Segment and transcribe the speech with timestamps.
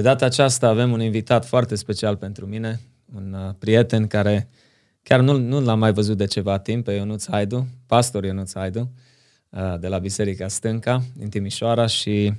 [0.00, 2.80] De data aceasta avem un invitat foarte special pentru mine,
[3.14, 4.48] un uh, prieten care
[5.02, 8.92] chiar nu, nu l-am mai văzut de ceva timp, pe Ionuț Haidu, pastor Ionuț Haidu,
[9.50, 12.32] uh, de la Biserica Stânca, din Timișoara și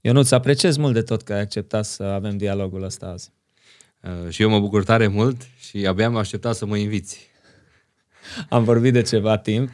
[0.00, 3.32] Ionuț, apreciez mult de tot că ai acceptat să avem dialogul ăsta azi.
[4.00, 7.30] Uh, și eu mă bucur tare mult și abia am așteptat să mă inviți.
[8.48, 9.70] Am vorbit de ceva timp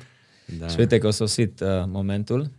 [0.58, 0.66] da.
[0.66, 2.50] și uite că a sosit uh, momentul.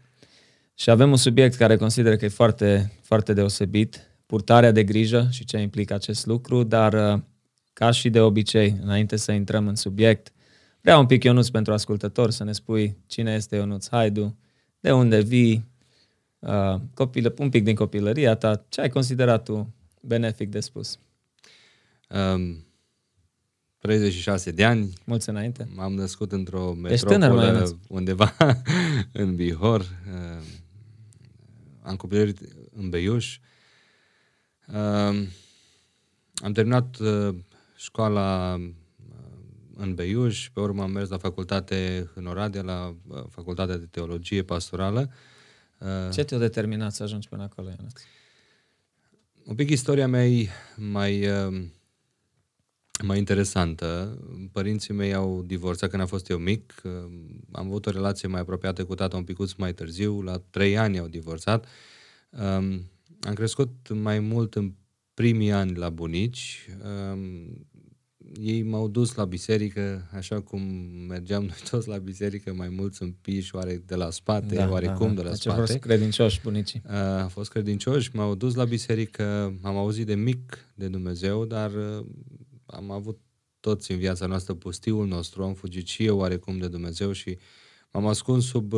[0.76, 5.46] Și avem un subiect care consider că e foarte, foarte deosebit, purtarea de grijă și
[5.46, 7.22] ce implică acest lucru, dar uh,
[7.74, 10.32] ca și de obicei, înainte să intrăm în subiect,
[10.82, 14.38] vreau un pic, Ionuț, pentru ascultător să ne spui cine este Ionuț Haidu,
[14.80, 15.66] de unde vii,
[16.40, 21.00] uh, copilă, un pic din copilăria ta, ce ai considerat tu benefic de spus?
[22.10, 22.66] Um,
[23.78, 24.94] 36 de ani.
[25.06, 25.70] Mulți înainte.
[25.76, 28.36] M-am născut într-o metropolă undeva
[29.12, 29.82] în Bihor.
[29.82, 30.44] Uh,
[31.82, 32.40] am copilărit
[32.76, 33.40] în Beiuș.
[34.74, 35.28] Uh,
[36.36, 37.36] am terminat uh,
[37.76, 38.72] școala uh,
[39.76, 44.44] în Beiuș, pe urmă am mers la facultate în Oradea, la uh, facultatea de teologie
[44.44, 45.12] pastorală.
[45.78, 48.02] Uh, Ce te-a determinat să ajungi până acolo, Ionuț?
[49.46, 51.28] Un pic istoria mea e mai,
[53.04, 54.18] mai interesantă.
[54.52, 56.82] Părinții mei au divorțat când am fost eu mic.
[57.52, 60.22] Am avut o relație mai apropiată cu tata un picuț mai târziu.
[60.22, 61.66] La trei ani au divorțat.
[63.22, 64.74] Am crescut mai mult în
[65.14, 66.68] primii ani la bunici
[68.38, 70.62] ei m-au dus la biserică, așa cum
[71.08, 75.08] mergeam noi toți la biserică, mai mulți în piși, oare de la spate, da, oarecum
[75.08, 75.14] da, da.
[75.14, 75.60] de la deci spate.
[75.60, 76.82] fost credincioși bunicii.
[76.86, 79.24] A fost credincioși, m-au dus la biserică,
[79.62, 81.72] am auzit de mic de Dumnezeu, dar
[82.66, 83.20] am avut
[83.60, 87.38] toți în viața noastră pustiul nostru, am fugit și eu oarecum de Dumnezeu și
[87.92, 88.74] m-am ascuns sub,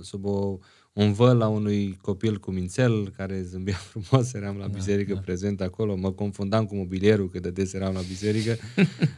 [0.00, 0.58] sub o,
[0.94, 5.14] un văl la unui copil cu mințel care zâmbea frumos, eram la da, biserică da,
[5.14, 5.20] da.
[5.20, 8.56] prezent acolo, mă confundam cu mobilierul că de des eram la biserică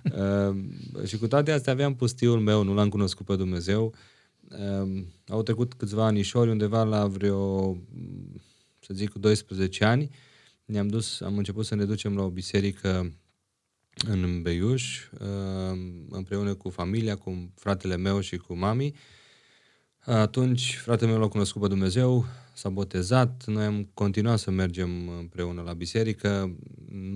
[0.05, 3.95] uh, și cu toate astea aveam pustiul meu, nu l-am cunoscut pe Dumnezeu.
[4.51, 7.77] Uh, au trecut câțiva anișori, undeva la vreo,
[8.81, 10.11] să zic, 12 ani,
[10.65, 13.13] ne-am dus, am început să ne ducem la o biserică
[14.09, 15.79] în Beiuș, uh,
[16.11, 18.95] împreună cu familia, cu fratele meu și cu mami.
[20.07, 25.63] Atunci, fratele meu l-a cunoscut pe Dumnezeu, s-a botezat, noi am continuat să mergem împreună
[25.63, 26.57] la biserică.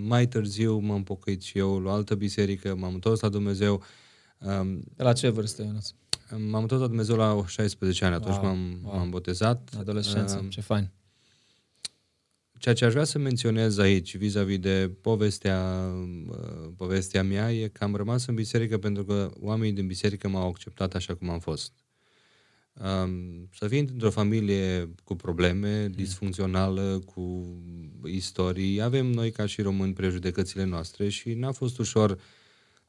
[0.06, 3.82] Mai târziu m-am pocăit și eu la altă biserică, m-am întors la Dumnezeu.
[4.96, 5.90] De la ce vârstă, Ionuț?
[6.30, 8.96] M-am întors la Dumnezeu la 16 ani, atunci wow, m-am, wow.
[8.96, 9.70] m-am botezat.
[9.78, 10.90] Adolescență, uh, ce fain.
[12.58, 15.90] Ceea ce aș vrea să menționez aici, vis-a-vis de povestea,
[16.28, 20.48] uh, povestea mea, e că am rămas în biserică pentru că oamenii din biserică m-au
[20.48, 21.72] acceptat așa cum am fost.
[22.80, 25.92] Um, să fii într-o familie cu probleme, mm.
[25.92, 27.46] disfuncțională, cu
[28.04, 28.80] istorii.
[28.80, 32.18] Avem noi ca și români prejudecățile noastre și n-a fost ușor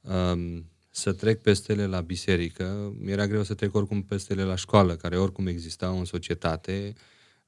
[0.02, 2.96] um, să trec peste ele la biserică.
[3.00, 6.94] Mi-era greu să trec oricum peste ele la școală, care oricum existau în societate.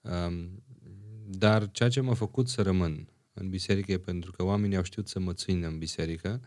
[0.01, 0.63] Um,
[1.25, 5.07] dar ceea ce m-a făcut să rămân în biserică e pentru că oamenii au știut
[5.07, 6.41] să mă țină în biserică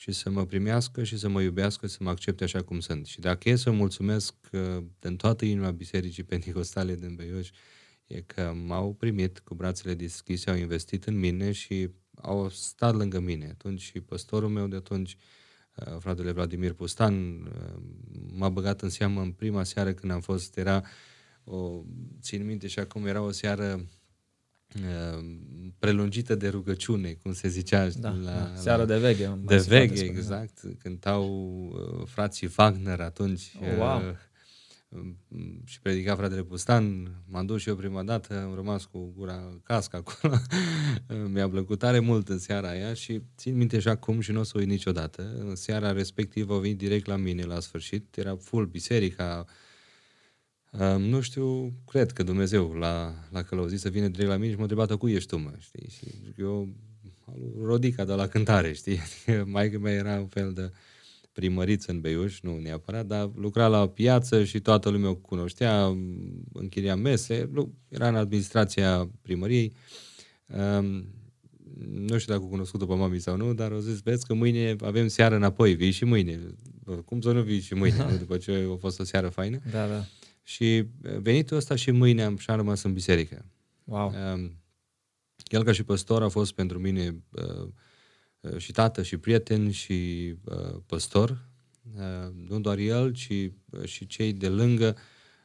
[0.00, 3.06] și să mă primească și să mă iubească, să mă accepte așa cum sunt.
[3.06, 7.50] Și dacă e să mulțumesc uh, în toată inima Bisericii Pentecostale din Beiuș,
[8.06, 13.20] e că m-au primit cu brațele deschise, au investit în mine și au stat lângă
[13.20, 13.46] mine.
[13.46, 15.16] Atunci și păstorul meu de atunci,
[15.74, 17.82] uh, fratele Vladimir Pustan, uh,
[18.32, 20.82] m-a băgat în seamă în prima seară când am fost, era
[21.44, 21.82] o,
[22.20, 23.88] țin minte și acum era o seară Ehm,
[25.78, 27.88] prelungită de rugăciune, cum se zicea.
[27.88, 28.52] Da, la, da.
[28.54, 29.38] Seara de veghe.
[29.44, 30.62] De veghe, exact.
[30.62, 30.70] Da.
[30.78, 31.24] Cântau
[31.72, 33.52] uh, frații Wagner atunci.
[33.60, 33.96] Oh, wow.
[33.98, 34.14] uh,
[35.64, 39.96] și predica fratele Pustan, m-am dus și eu prima dată, am rămas cu gura cască
[39.96, 40.36] acolo.
[41.32, 44.42] Mi-a plăcut tare mult în seara aia și țin minte și acum și nu o
[44.42, 45.34] să uit niciodată.
[45.38, 49.44] În seara respectivă au venit direct la mine la sfârșit, era full biserica,
[50.98, 54.62] nu știu, cred că Dumnezeu l-a, l-a călăuzit să vină direct la mine și m-a
[54.62, 55.88] întrebat cu ești tu, mă, știi?
[55.90, 56.04] Și
[56.36, 56.68] eu,
[57.62, 58.98] Rodica de la cântare, știi?
[59.44, 60.70] Mai mea era un fel de
[61.32, 65.96] primăriță în Beiuș, nu neapărat, dar lucra la piață și toată lumea o cunoștea,
[66.52, 67.50] închiria mese,
[67.88, 69.72] era în administrația primăriei.
[70.46, 71.06] Um,
[71.90, 74.76] nu știu dacă o cunoscut după mami sau nu, dar au zis, vezi că mâine
[74.80, 76.40] avem seară înapoi, vii și mâine.
[77.04, 79.58] Cum să nu vii și mâine, după ce a fost o seară faină?
[79.70, 80.04] Da, da.
[80.48, 83.44] Și venitul ăsta și mâine am și-am rămas în biserică.
[83.84, 84.12] Wow.
[84.34, 84.62] Um,
[85.44, 87.68] el ca și păstor a fost pentru mine uh,
[88.40, 91.44] uh, și tată și prieten și uh, păstor.
[91.96, 94.96] Uh, nu doar el, ci uh, și cei de lângă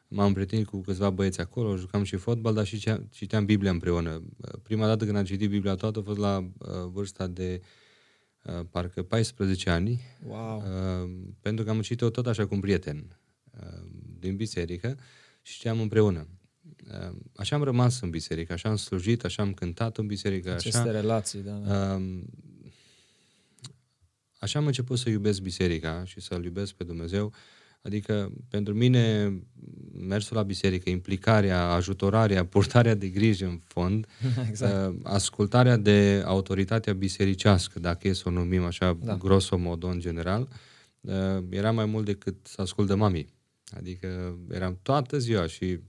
[0.08, 4.24] m-am prietenit cu câțiva băieți acolo, jucam și fotbal, dar și citeam Biblia împreună.
[4.64, 7.62] Prima dată când am citit Biblia toată a fost la uh, vârsta de
[8.44, 10.58] uh, parcă 14 ani, wow.
[10.58, 11.12] uh,
[11.42, 13.20] pentru că am citit-o tot așa cu un prieten
[13.62, 14.98] uh, din biserică
[15.42, 16.28] și citeam împreună.
[16.92, 20.54] Uh, așa am rămas în biserică, așa am slujit, așa am cântat în biserică.
[20.54, 21.52] Aceste așa, relații, da.
[21.52, 21.96] da.
[21.96, 22.22] Uh,
[24.40, 27.34] așa am început să iubesc biserica și să-L iubesc pe Dumnezeu.
[27.84, 29.34] Adică, pentru mine,
[30.08, 34.08] mersul la biserică, implicarea, ajutorarea, purtarea de grijă în fond,
[34.50, 34.94] exact.
[34.94, 39.16] uh, ascultarea de autoritatea bisericească, dacă e să o numim așa, da.
[39.16, 40.48] grosomodo în general,
[41.02, 43.28] uh, era mai mult decât să ascult de mami.
[43.78, 45.80] Adică eram toată ziua și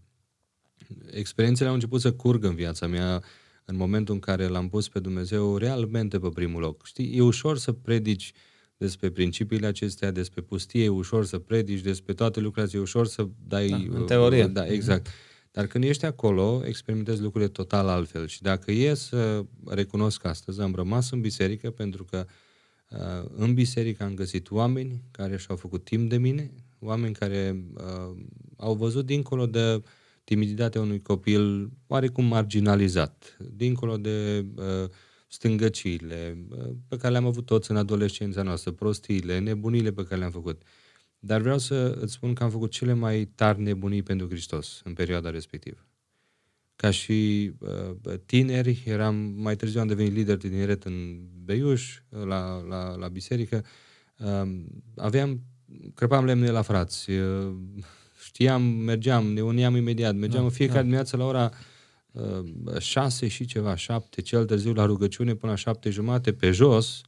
[1.10, 3.22] experiențele au început să curgă în viața mea
[3.64, 6.86] în momentul în care l-am pus pe Dumnezeu realmente pe primul loc.
[6.86, 8.32] Știi, e ușor să predici
[8.76, 13.28] despre principiile acestea, despre pustie, e ușor să predici, despre toate lucrurile, e ușor să
[13.46, 13.68] dai...
[13.68, 14.46] Da, în teorie.
[14.46, 15.08] Da, exact.
[15.50, 18.26] Dar când ești acolo, experimentezi lucrurile total altfel.
[18.26, 22.26] Și dacă e să recunosc astăzi, am rămas în biserică pentru că
[22.90, 26.50] uh, în biserică am găsit oameni care și-au făcut timp de mine,
[26.84, 28.16] oameni care uh,
[28.56, 29.82] au văzut dincolo de
[30.24, 34.90] timiditatea unui copil oarecum marginalizat, dincolo de uh,
[35.28, 40.30] stângăciile uh, pe care le-am avut toți în adolescența noastră, prostiile, nebunile pe care le-am
[40.30, 40.62] făcut.
[41.18, 44.92] Dar vreau să îți spun că am făcut cele mai tari nebunii pentru Hristos în
[44.92, 45.86] perioada respectivă.
[46.76, 52.62] Ca și uh, tineri, eram, mai târziu am devenit lider de tineret în Beiuș, la,
[52.68, 53.64] la, la biserică,
[54.18, 54.64] uh,
[54.96, 55.40] aveam,
[55.94, 57.52] crăpam lemne la frați, uh,
[58.24, 60.84] știam, mergeam, ne uniam imediat, mergeam da, în fiecare da.
[60.84, 61.50] dimineață la ora
[62.12, 67.00] uh, șase și ceva, șapte, cel târziu la rugăciune până la șapte jumate pe jos,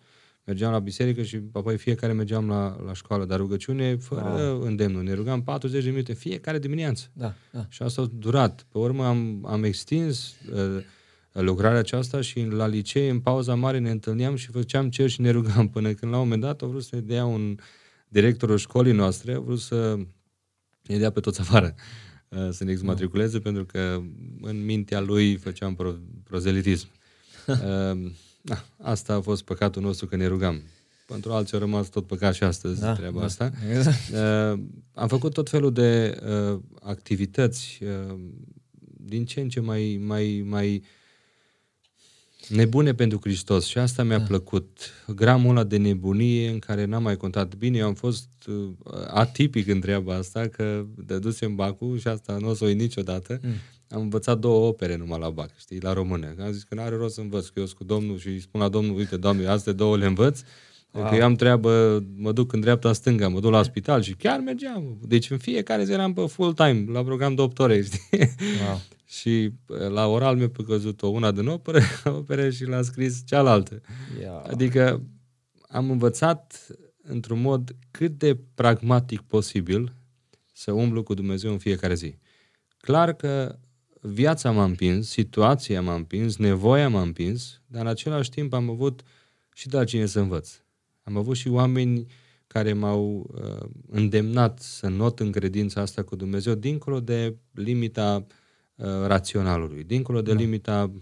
[0.44, 4.60] mergeam la biserică și apoi fiecare mergeam la, la școală, dar rugăciune fără wow.
[4.60, 5.02] îndemnul.
[5.02, 7.10] Ne rugam 40 de minute fiecare dimineață.
[7.12, 7.66] Da, da.
[7.68, 8.66] Și asta a durat.
[8.72, 10.82] Pe urmă am, am extins uh,
[11.32, 15.30] lucrarea aceasta și la licee, în pauza mare, ne întâlneam și făceam cer și ne
[15.30, 17.56] rugam până când la un moment dat au vrut să ne dea un
[18.20, 19.98] directorul școlii noastre, a vrut să
[20.82, 21.74] ne dea pe toți afară
[22.28, 24.02] uh, să ne exmatriculeze, pentru că
[24.40, 26.88] în mintea lui făceam pro, prozelitism.
[27.46, 27.56] Uh,
[28.50, 30.62] da, asta a fost păcatul nostru că ne rugam.
[31.06, 33.52] Pentru alții a rămas tot păcat și astăzi da, treaba da, asta.
[33.70, 33.96] Exact.
[34.12, 34.60] Uh,
[34.94, 36.20] am făcut tot felul de
[36.52, 38.18] uh, activități uh,
[38.96, 40.82] din ce în ce mai, mai, mai
[42.48, 44.24] nebune pentru Hristos și asta mi-a da.
[44.24, 44.78] plăcut.
[45.06, 48.68] Gramul ăla de nebunie în care n-am mai contat bine, eu am fost uh,
[49.06, 53.40] atipic în treaba asta, că dădusem bacul și asta nu o să o niciodată.
[53.42, 53.50] Mm.
[53.88, 56.34] Am învățat două opere numai la bac, știi, la română.
[56.40, 58.60] Am zis că nu are rost să învăț, că eu sunt cu Domnul și spun
[58.60, 60.40] la Domnul, uite, Doamne, astea două le învăț,
[60.90, 61.08] wow.
[61.08, 64.98] că eu am treabă, mă duc în dreapta-stânga, mă duc la spital și chiar mergeam.
[65.02, 68.00] Deci în fiecare zi eram pe full time, la program de 8 ore, știi?
[68.66, 68.80] Wow.
[69.06, 69.52] Și
[69.88, 73.80] la oral mi-a căzut-o una din opere, opere și l-a scris cealaltă.
[74.20, 74.42] Yeah.
[74.46, 75.02] Adică
[75.68, 76.66] am învățat
[77.02, 79.92] într-un mod cât de pragmatic posibil
[80.52, 82.18] să umblu cu Dumnezeu în fiecare zi.
[82.78, 83.58] Clar că
[84.00, 89.02] viața m-a împins, situația m-a împins, nevoia m-a împins, dar în același timp am avut
[89.54, 90.50] și de la cine să învăț.
[91.02, 92.06] Am avut și oameni
[92.46, 98.34] care m-au uh, îndemnat să not în credința asta cu Dumnezeu, dincolo de limita uh,
[99.06, 100.38] raționalului, dincolo de da.
[100.38, 100.92] limita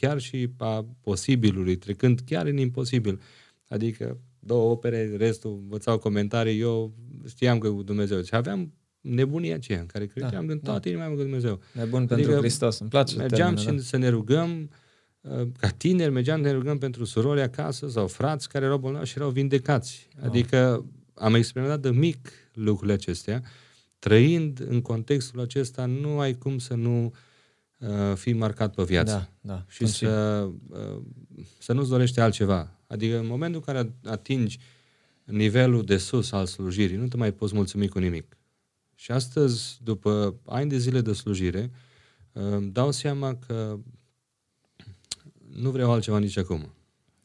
[0.00, 3.20] chiar și a posibilului, trecând chiar în imposibil.
[3.68, 6.94] Adică două opere, restul învățau comentarii, eu
[7.28, 8.22] știam că cu Dumnezeu.
[8.22, 10.90] Și aveam nebunia aceea în care credeam da, din toată da.
[10.90, 11.60] inima cu Dumnezeu.
[11.72, 13.78] Nebun adică pentru Hristos, îmi place Mergeam și da.
[13.78, 14.70] să ne rugăm,
[15.20, 19.08] uh, ca tineri mergeam să ne rugăm pentru surori acasă sau frați care erau bolnavi
[19.08, 20.08] și erau vindecați.
[20.18, 20.24] Oh.
[20.26, 23.42] Adică am experimentat de mic lucrurile acestea.
[23.98, 27.12] Trăind în contextul acesta, nu ai cum să nu uh,
[28.14, 29.30] fii marcat pe viață.
[29.40, 29.64] Da, da.
[29.68, 31.02] Și să, uh,
[31.58, 32.78] să nu-ți dorești altceva.
[32.86, 34.58] Adică în momentul în care atingi
[35.24, 38.36] nivelul de sus al slujirii, nu te mai poți mulțumi cu nimic.
[38.94, 41.70] Și astăzi, după ani de zile de slujire,
[42.32, 43.78] îmi dau seama că
[45.56, 46.74] nu vreau altceva nici acum.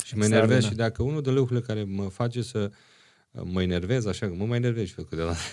[0.06, 2.72] Și mă enervez și dacă unul de lucrurile care mă face să
[3.32, 5.36] mă enervez, așa că mă mai enervez și câteva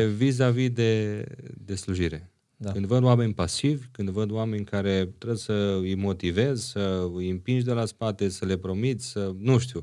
[0.00, 1.24] e vis-a-vis de,
[1.64, 2.30] de slujire.
[2.56, 2.72] Da.
[2.72, 7.64] Când văd oameni pasivi, când văd oameni care trebuie să îi motivez, să îi împingi
[7.64, 9.82] de la spate, să le promiți, să, nu știu,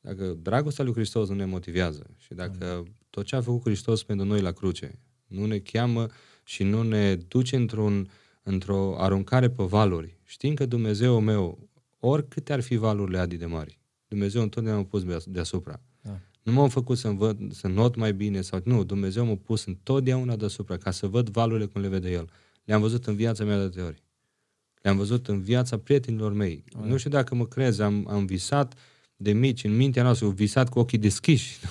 [0.00, 4.26] dacă dragostea lui Hristos nu ne motivează și dacă tot ce a făcut Hristos pentru
[4.26, 6.06] noi la cruce nu ne cheamă
[6.44, 8.10] și nu ne duce într-un,
[8.42, 11.68] într-o aruncare pe valuri, știm că Dumnezeu meu,
[11.98, 15.80] oricâte ar fi valurile adi de mari, Dumnezeu întotdeauna a pus deasupra.
[16.44, 16.50] Da.
[16.50, 20.36] Nu m-am făcut să văd, să not mai bine sau nu, Dumnezeu m-a pus întotdeauna
[20.36, 22.30] deasupra ca să văd valurile cum le vede El.
[22.64, 24.02] Le-am văzut în viața mea de teori.
[24.82, 26.64] Le-am văzut în viața prietenilor mei.
[26.78, 28.74] Oh, nu știu dacă mă crezi, am, am visat
[29.16, 31.56] de mici, în mintea noastră, visat cu ochii deschiși.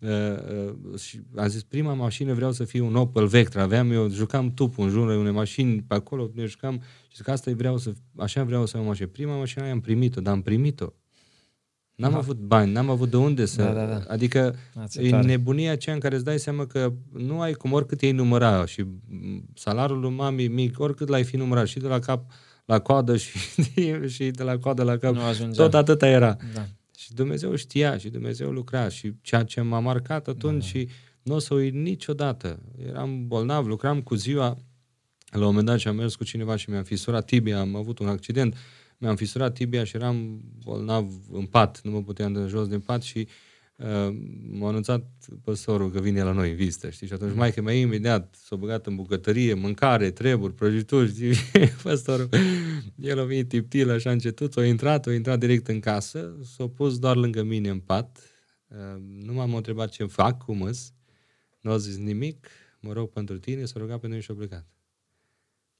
[0.00, 3.62] Uh, uh, și am zis, prima mașină vreau să fie un Opel Vectra.
[3.62, 7.52] Aveam eu, jucam tup în jurul unei mașini pe acolo, ne jucam și zic, asta
[7.54, 9.06] vreau să, așa vreau să am o mașină.
[9.06, 10.92] Prima mașină aia am primit-o, dar am primit-o.
[11.96, 12.16] N-am da.
[12.16, 13.62] avut bani, n-am avut de unde să...
[13.62, 14.00] Da, da, da.
[14.08, 15.26] Adică Ați e tare.
[15.26, 18.84] nebunia aceea în care îți dai seama că nu ai cum oricât ei număra și
[19.54, 22.30] salariul lui mami mic, oricât l-ai fi numărat și de la cap
[22.64, 23.38] la coadă și,
[24.14, 25.16] și de la coadă la cap,
[25.54, 26.36] tot atâta era.
[26.54, 26.66] Da.
[26.98, 30.78] Și Dumnezeu știa și Dumnezeu lucra și ceea ce m-a marcat atunci da, da.
[30.78, 30.88] și
[31.22, 32.58] nu o să uit niciodată.
[32.88, 34.58] Eram bolnav, lucram cu ziua,
[35.30, 37.98] la un moment dat și am mers cu cineva și mi-am fisurat tibia, am avut
[37.98, 38.56] un accident,
[38.98, 43.02] mi-am fisurat tibia și eram bolnav în pat, nu mă puteam de jos din pat
[43.02, 43.28] și
[43.76, 44.16] uh,
[44.50, 45.06] m-a anunțat
[45.44, 47.06] păstorul că vine la noi în vizită, știi?
[47.06, 51.34] Și atunci mai că mai imediat s-a băgat în bucătărie, mâncare, treburi, prăjituri, știi?
[51.82, 52.28] păstorul,
[53.00, 56.98] el a venit tiptil așa încetut, a intrat, a intrat direct în casă, s-a pus
[56.98, 58.18] doar lângă mine în pat,
[58.68, 60.92] uh, nu m-am întrebat ce fac, cum îs,
[61.60, 62.48] nu a zis nimic,
[62.80, 64.75] mă rog pentru tine, s-a rugat pentru mine și a plecat.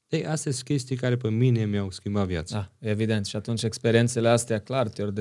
[0.09, 2.57] Ei, astea sunt chestii care pe mine mi-au schimbat viața.
[2.57, 3.27] Da, evident.
[3.27, 5.13] Și atunci experiențele astea clar te-au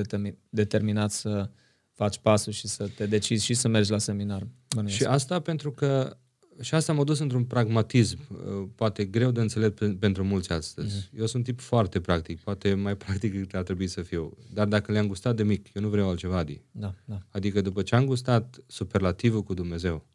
[0.48, 1.50] determinat să
[1.92, 4.46] faci pasul și să te decizi și să mergi la seminar.
[4.74, 4.98] Bănuiesc.
[4.98, 6.16] Și asta pentru că
[6.60, 11.00] și asta m-a dus într-un pragmatism, uh, poate greu de înțeles pentru mulți astăzi.
[11.00, 11.18] Uh-huh.
[11.18, 14.36] Eu sunt tip foarte practic, poate mai practic decât ar trebui să fiu.
[14.52, 16.62] Dar dacă le-am gustat de mic, eu nu vreau altceva, Adi.
[16.70, 17.22] Da, da.
[17.30, 20.06] Adică după ce am gustat superlativul cu Dumnezeu,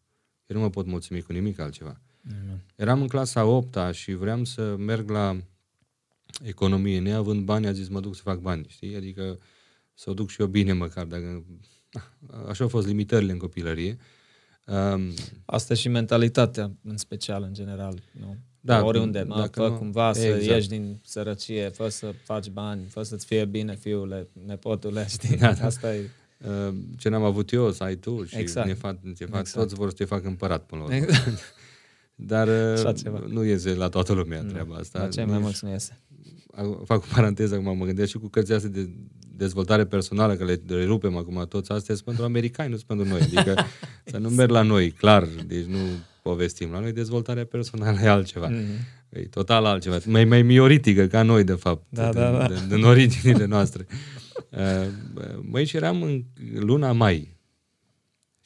[0.46, 2.02] eu nu mă pot mulțumi cu nimic altceva.
[2.28, 2.76] Mm-hmm.
[2.76, 5.38] Eram în clasa 8 și vreau să merg la
[6.44, 7.00] economie.
[7.00, 8.96] Neavând bani, a zis, mă duc să fac bani, știi?
[8.96, 9.40] Adică
[9.94, 11.46] să o duc și eu bine măcar, dacă...
[12.50, 13.98] Așa au fost limitările în copilărie.
[14.66, 15.14] Um,
[15.46, 18.38] Asta și mentalitatea, în special, în general, nu?
[18.64, 19.78] Da, oriunde, mă, fă nu...
[19.78, 20.42] cumva exact.
[20.42, 25.38] să ieși din sărăcie, fă să faci bani, fă să-ți fie bine, fiule, nepotule, știi?
[25.38, 25.66] Da, da.
[25.66, 26.10] Asta e...
[26.98, 28.68] Ce n-am avut eu, să ai tu și exact.
[28.68, 29.52] ne fac, ne fac, exact.
[29.52, 30.98] toți vor să te facă împărat până la urmă.
[30.98, 31.56] Exact.
[32.26, 35.00] Dar uh, nu iese la toată lumea treaba asta.
[35.00, 36.00] La ce mai mulți nu iese.
[36.84, 38.90] Fac o paranteză acum, mă gândesc și cu cărțile astea de
[39.36, 43.08] dezvoltare personală, că le, le rupem acum toți astea, sunt pentru americani, nu sunt pentru
[43.08, 43.22] noi.
[43.22, 43.56] Adică
[44.12, 45.78] să nu merg la noi, clar, deci nu
[46.22, 46.72] povestim.
[46.72, 48.50] La noi dezvoltarea personală e altceva.
[48.52, 49.10] Mm-hmm.
[49.10, 49.98] E total altceva.
[50.06, 52.76] Mai, mai mioritică ca noi, de fapt, da, din, da, da.
[52.76, 53.86] din originile noastre.
[54.50, 54.88] Uh,
[55.42, 56.24] măi, și eram în
[56.60, 57.38] luna mai,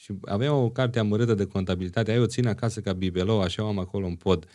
[0.05, 3.67] și avea o carte amărâtă de contabilitate, ai o țin acasă ca bibelou, așa o
[3.67, 4.47] am acolo în pod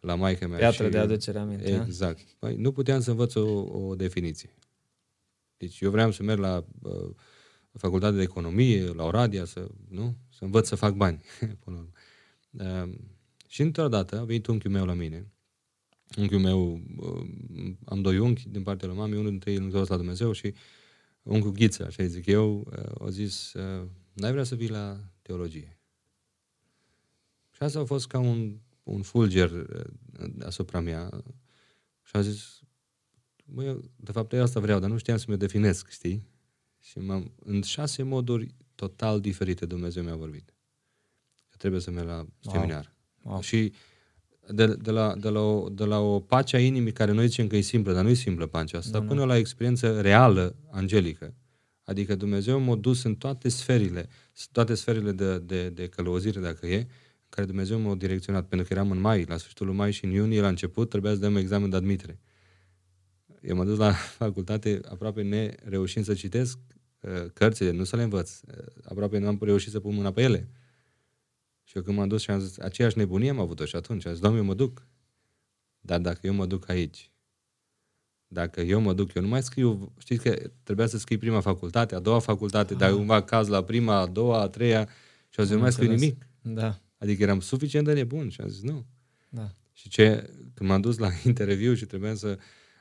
[0.00, 0.58] la maica mea.
[0.58, 0.90] Piatră și...
[0.90, 1.82] de aducere aminte.
[1.86, 2.20] Exact.
[2.38, 4.54] Păi, nu puteam să învăț o, o definiție.
[5.56, 7.10] Deci eu vreau să merg la uh,
[7.72, 10.16] facultate de economie, la Oradia, să, nu?
[10.28, 11.20] să învăț să fac bani.
[11.64, 11.88] Până
[12.50, 12.92] uh,
[13.48, 15.32] și într-o dată a venit unchiul meu la mine.
[16.16, 19.96] Unchiul meu, uh, am doi unchi din partea lui mami, unul dintre ei nu la
[19.96, 20.54] Dumnezeu și
[21.22, 25.78] unchiul Ghiță, așa zic eu, uh, a zis, uh, n-ai vrea să vii la teologie.
[27.50, 31.22] Și asta a fost ca un, un fulger uh, asupra mea.
[32.02, 32.60] Și am zis,
[33.44, 36.28] bă, eu, de fapt eu asta vreau, dar nu știam să mă definesc, știi?
[36.80, 40.54] Și m-am, în șase moduri total diferite Dumnezeu mi-a vorbit.
[41.48, 42.54] Că trebuie să merg la wow.
[42.54, 42.94] seminar.
[43.22, 43.40] Wow.
[43.40, 43.72] Și
[44.48, 47.46] de, de, la, de, la o, de la o pace a inimii care noi zicem
[47.46, 49.26] că e simplă, dar nu e simplă pacea asta, nu, până nu.
[49.26, 51.34] la experiență reală, angelică,
[51.90, 54.08] Adică Dumnezeu m-a dus în toate sferile,
[54.52, 56.86] toate sferile de, de, de călăuzire, dacă e, în
[57.28, 58.46] care Dumnezeu m-a direcționat.
[58.48, 61.12] Pentru că eram în mai, la sfârșitul lui mai și în iunie, la început, trebuia
[61.12, 62.20] să dăm examen de admitere.
[63.42, 63.92] Eu m-am dus la
[64.22, 66.58] facultate aproape ne reușind să citesc
[67.00, 68.40] uh, cărțile, nu să le învăț.
[68.40, 70.48] Uh, aproape nu am reușit să pun mâna pe ele.
[71.64, 74.06] Și eu când m-am dus și am zis, aceeași nebunie am avut-o și atunci.
[74.06, 74.86] Am zis, Doamne, eu mă duc.
[75.80, 77.09] Dar dacă eu mă duc aici
[78.32, 81.94] dacă eu mă duc, eu nu mai scriu, știți că trebuia să scrii prima facultate,
[81.94, 82.78] a doua facultate, ah.
[82.78, 84.88] dar cumva caz la prima, a doua, a treia
[85.28, 86.26] și am zis, nu mai scriu nimic.
[86.42, 86.80] Da.
[86.98, 88.86] Adică eram suficient de nebun și am zis, nu.
[89.28, 89.50] Da.
[89.72, 92.38] Și ce, când m-am dus la interviu și trebuia să,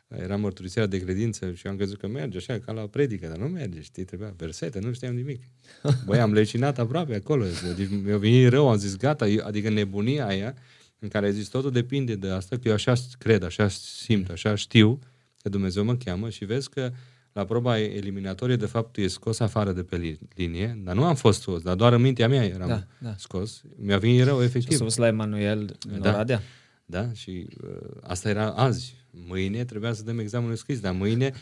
[0.07, 3.47] era mărturisirea de credință și am crezut că merge așa, ca la predică, dar nu
[3.47, 5.43] merge, știi, trebuia versete, nu știam nimic.
[6.05, 10.55] Băi, am lecinat aproape acolo, deci mi-a venit rău, am zis, gata, adică nebunia aia,
[10.99, 14.55] în care ai zis, totul depinde de asta, că eu așa cred, așa simt, așa
[14.55, 14.99] știu,
[15.41, 16.91] că Dumnezeu mă cheamă și vezi că
[17.33, 21.41] la proba eliminatorie, de fapt, e scos afară de pe linie, dar nu am fost
[21.41, 23.15] scos, dar doar în mintea mea eram da, da.
[23.17, 23.61] scos.
[23.75, 24.75] Mi-a venit rău, efectiv.
[24.75, 26.41] Și a fost la Emanuel în da, Oradea?
[26.85, 28.95] Da, și uh, asta era azi.
[29.09, 31.33] Mâine trebuia să dăm examenul scris, dar mâine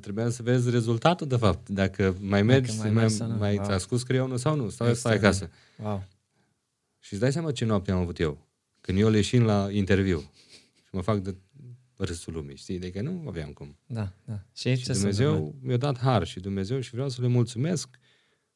[0.00, 1.68] trebuia să vezi rezultatul, de fapt.
[1.68, 3.64] Dacă mai mergi, dacă mai, mai, mai wow.
[3.64, 5.50] ți-a scos creionul sau nu, stai, stai acasă.
[5.82, 6.04] Wow.
[6.98, 8.46] Și îți dai seama ce noapte am avut eu.
[8.80, 10.18] Când eu leșin la interviu
[10.74, 11.34] și mă fac de
[12.04, 12.78] râsul lumii, știi?
[12.78, 13.76] Deci nu aveam cum.
[13.86, 14.42] Da, da.
[14.54, 17.98] Și, și Dumnezeu mi-a dat har și Dumnezeu și vreau să le mulțumesc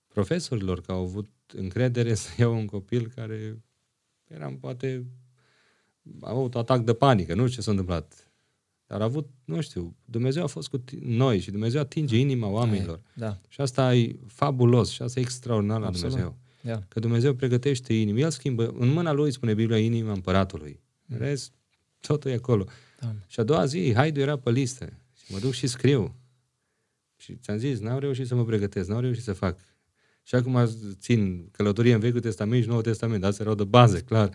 [0.08, 3.62] profesorilor că au avut încredere să iau un copil care
[4.28, 5.06] eram poate
[6.20, 8.32] a avut atac de panică, nu știu ce s-a întâmplat.
[8.86, 13.00] Dar a avut, nu știu, Dumnezeu a fost cu noi și Dumnezeu atinge inima oamenilor.
[13.14, 13.40] Da.
[13.48, 16.10] Și asta e fabulos și asta e extraordinar la Absolut.
[16.10, 16.38] Dumnezeu.
[16.60, 16.82] Da.
[16.88, 18.20] Că Dumnezeu pregătește inimi.
[18.20, 20.80] El schimbă, în mâna lui spune Biblia, inima împăratului.
[21.08, 21.22] În mm.
[21.26, 21.52] rest,
[22.00, 22.66] totul e acolo.
[23.02, 23.14] Da.
[23.26, 24.92] Și a doua zi, Haidu era pe listă.
[25.14, 26.14] Și mă duc și scriu.
[27.16, 29.58] Și ți-am zis, n-am reușit să mă pregătesc, n-am reușit să fac.
[30.22, 33.24] Și acum țin călătorie în Vechiul Testament și Noul Testament.
[33.24, 34.34] Astea erau de bază, clar.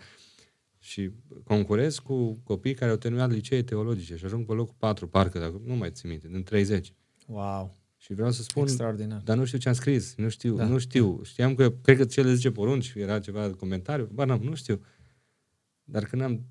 [0.78, 1.10] Și
[1.44, 5.60] concurez cu copii care au terminat licee teologice și ajung pe locul 4, parcă, dacă
[5.64, 6.92] nu mai țin minte, din 30.
[7.26, 7.76] Wow!
[7.96, 9.20] Și vreau să spun, Extraordinar.
[9.24, 10.64] dar nu știu ce am scris, nu știu, da.
[10.64, 11.20] nu știu.
[11.22, 14.80] Știam că, cred că cele 10 porunci era ceva de comentariu, ba nu, nu știu.
[15.84, 16.44] Dar când am,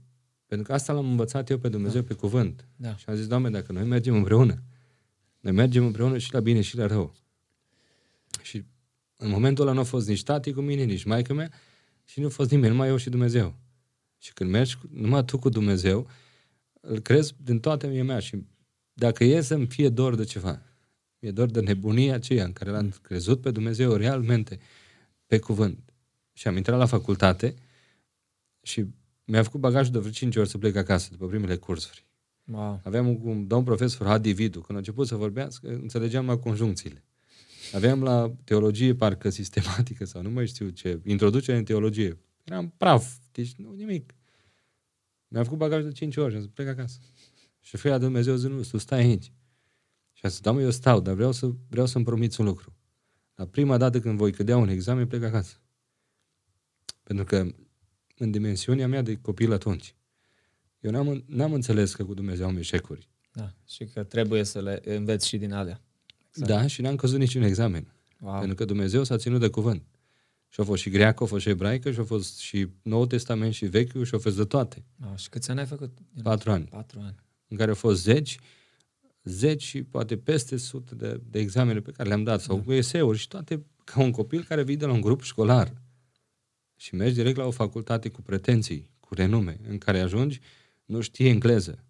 [0.47, 2.07] pentru că asta l-am învățat eu pe Dumnezeu da.
[2.07, 2.67] pe cuvânt.
[2.75, 2.95] Da.
[2.95, 4.63] Și am zis, Doamne, dacă noi mergem împreună,
[5.39, 7.13] noi mergem împreună și la bine și la rău.
[8.41, 8.63] Și
[9.17, 11.51] în momentul ăla nu a fost nici tati cu mine, nici maică mea
[12.05, 13.55] și nu a fost nimeni, numai eu și Dumnezeu.
[14.17, 16.09] Și când mergi numai tu cu Dumnezeu,
[16.81, 18.45] îl crezi din toată mie mea și
[18.93, 20.61] dacă e să-mi fie dor de ceva,
[21.19, 24.59] mi-e dor de nebunia aceea în care l-am crezut pe Dumnezeu realmente,
[25.25, 25.93] pe cuvânt.
[26.33, 27.55] Și am intrat la facultate
[28.61, 28.85] și
[29.27, 32.05] mi-a făcut bagajul de vreo 5 ori să plec acasă după primele cursuri.
[32.43, 32.81] Wow.
[32.83, 34.61] Aveam un domn profesor Hadi Vidu.
[34.61, 37.03] Când a început să vorbească, înțelegeam la conjuncțiile.
[37.73, 42.17] Aveam la teologie parcă sistematică sau nu mai știu ce, introducere în teologie.
[42.43, 44.13] Eram praf, deci nu nimic.
[45.27, 46.99] Mi-a făcut bagajul de 5 ori și am zis, plec acasă.
[47.59, 49.31] Și feia Dumnezeu zice, nu, tu stai aici.
[50.13, 52.75] Și am zis, da, mă, eu stau, dar vreau, să, vreau să-mi promiți un lucru.
[53.35, 55.61] La prima dată când voi cădea un examen, plec acasă.
[57.03, 57.47] Pentru că
[58.17, 59.95] în dimensiunea mea de copil atunci,
[60.79, 63.07] eu n-am, n-am înțeles că cu Dumnezeu am eșecuri.
[63.31, 65.81] Da, și că trebuie să le înveți și din alea.
[66.29, 66.51] Exact.
[66.51, 67.93] Da, și n-am căzut niciun examen.
[68.19, 68.37] Wow.
[68.37, 69.83] Pentru că Dumnezeu s-a ținut de cuvânt.
[70.49, 73.53] Și a fost și greacă, a fost și ebraică, și a fost și Noul Testament
[73.53, 74.83] și Vechiul, și a fost de toate.
[75.03, 75.97] Oh, și câți ani ai făcut?
[76.23, 76.65] Patru ani.
[76.65, 77.15] Patru ani.
[77.47, 78.37] În care au fost zeci,
[79.23, 82.73] zeci și poate peste sute de, de examene pe care le-am dat, sau da.
[82.73, 85.73] eseuri și toate ca un copil care vine de la un grup școlar
[86.77, 90.39] și mergi direct la o facultate cu pretenții, cu renume, în care ajungi,
[90.85, 91.83] nu știi engleză.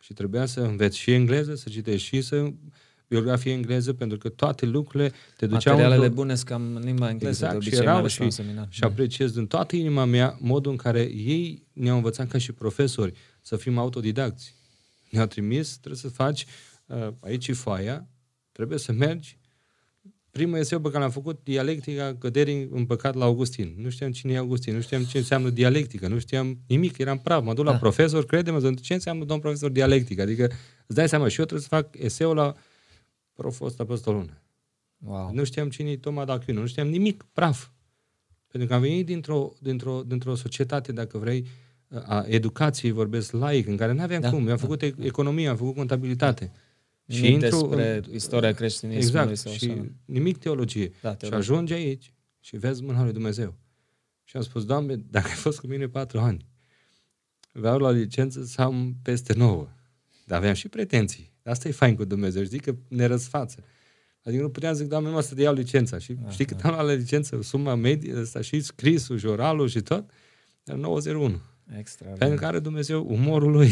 [0.00, 2.52] Și trebuia să înveți și engleză, să citești și să
[3.08, 5.74] biografie engleză, pentru că toate lucrurile te duceau...
[5.74, 6.14] Materialele în...
[6.14, 8.30] bune cam în limba engleză, exact, de obicei, și, erau și,
[8.68, 13.12] și apreciez din toată inima mea modul în care ei ne-au învățat ca și profesori
[13.40, 14.54] să fim autodidacți.
[15.10, 16.46] Ne-au trimis, trebuie să faci
[16.86, 18.08] uh, aici e foaia,
[18.52, 19.38] trebuie să mergi.
[20.32, 23.74] Primul eseu pe care l-am făcut, dialectica căderii în păcat la Augustin.
[23.76, 27.44] Nu știam cine e Augustin, nu știam ce înseamnă dialectică, nu știam nimic, eram praf.
[27.44, 27.70] Mă duc da.
[27.70, 30.22] la profesor, crede-mă, ce înseamnă domn profesor dialectică?
[30.22, 30.44] Adică
[30.86, 32.54] îți dai seama, și eu trebuie să fac eseul la
[33.32, 34.42] proful ăsta peste o lună.
[34.98, 35.30] Wow.
[35.32, 37.68] Nu știam cine e Toma d'Aquino, nu știam nimic, praf.
[38.46, 41.46] Pentru că am venit dintr-o, dintr-o, dintr-o societate, dacă vrei,
[41.88, 44.42] a educației, vorbesc laic, în care nu aveam da, cum.
[44.42, 45.04] Mi-am da, făcut da.
[45.04, 46.44] economie, am făcut contabilitate.
[46.44, 46.60] Da.
[47.08, 48.14] Și intru despre în...
[48.14, 49.06] istoria creștinismului.
[49.06, 49.86] Exact, sau, și sau...
[50.04, 50.92] nimic teologie.
[51.00, 51.28] Da, teologie.
[51.28, 53.58] Și ajungi aici și vezi mâna lui Dumnezeu.
[54.24, 56.46] Și am spus, Doamne, dacă ai fost cu mine patru ani,
[57.52, 59.68] vreau la licență să am peste nouă.
[60.26, 61.32] Dar aveam și pretenții.
[61.44, 62.44] Asta e fain cu Dumnezeu.
[62.44, 63.64] Știi că ne răsfață.
[64.24, 65.98] Adică nu puteam zic, doamne, numai să te iau licența.
[65.98, 66.30] Și Aha.
[66.30, 67.42] știi cât am luat la licență?
[67.42, 70.10] Suma medie, ăsta și scrisul, și oralul și tot?
[70.64, 71.40] 901.
[71.78, 72.08] Extra.
[72.08, 73.70] Pentru că are Dumnezeu umorul lui.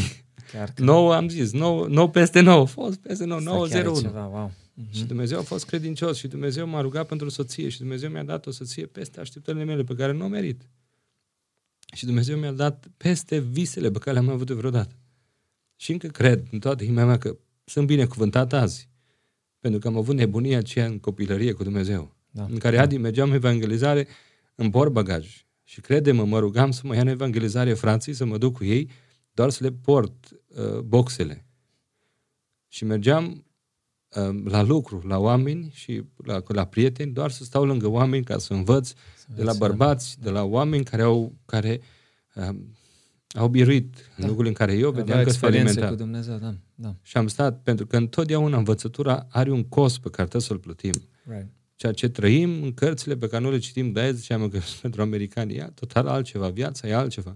[0.53, 0.83] Chiar că...
[0.83, 2.65] 9 am zis, 9, 9 peste 9.
[2.65, 4.01] fost peste 9, 901.
[4.01, 4.51] Ceva, wow.
[4.51, 4.91] Uh-huh.
[4.91, 8.25] Și Dumnezeu a fost credincios și Dumnezeu m-a rugat pentru o soție și Dumnezeu mi-a
[8.25, 10.69] dat o soție peste așteptările mele pe care nu o merit.
[11.95, 14.95] Și Dumnezeu mi-a dat peste visele pe care le-am avut vreodată.
[15.77, 18.89] Și încă cred în toată inima mea că sunt binecuvântat azi.
[19.61, 22.15] Pentru că am avut nebunia aceea în copilărie cu Dumnezeu.
[22.31, 22.47] Da.
[22.51, 24.07] În care Adi mergeam evangelizare
[24.55, 25.45] în port bagaj.
[25.71, 28.91] Și crede-mă, mă rugam să mă ia în evangelizare frații, să mă duc cu ei,
[29.33, 31.47] doar să le port uh, boxele.
[32.69, 33.45] Și mergeam
[34.09, 38.39] uh, la lucru, la oameni și la, la prieteni, doar să stau lângă oameni ca
[38.39, 40.25] să învăț să de la bărbați, da.
[40.25, 41.81] de la oameni care au care
[42.35, 42.57] uh,
[43.35, 44.03] au biruit da.
[44.17, 45.41] în lucrurile în care eu vedeam că sunt
[45.89, 46.97] cu Dumnezeu, da, da.
[47.03, 50.95] Și am stat, pentru că întotdeauna învățătura are un cost pe care trebuie să-l plătim.
[51.25, 51.49] Right.
[51.81, 55.03] Ceea ce trăim în cărțile pe care nu le citim, de aia ziceam că pentru
[55.03, 57.35] americani e total altceva, viața e altceva.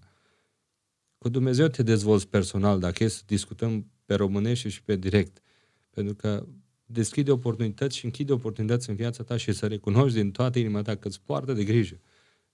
[1.19, 5.43] Cu Dumnezeu te dezvolți personal, dacă e să discutăm pe românește și pe direct.
[5.91, 6.47] Pentru că
[6.87, 10.95] deschide oportunități și închide oportunități în viața ta și să recunoști din toată inima ta
[10.95, 12.01] că îți poartă de grijă.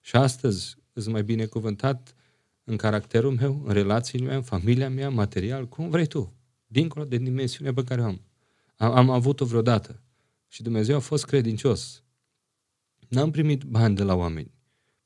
[0.00, 2.14] Și astăzi îți mai binecuvântat
[2.64, 6.34] în caracterul meu, în relațiile mele, în familia mea, material, cum vrei tu,
[6.66, 8.20] dincolo de dimensiunea pe care o am.
[8.76, 10.02] Am, am avut-o vreodată.
[10.52, 12.02] Și Dumnezeu a fost credincios.
[13.08, 14.54] N-am primit bani de la oameni.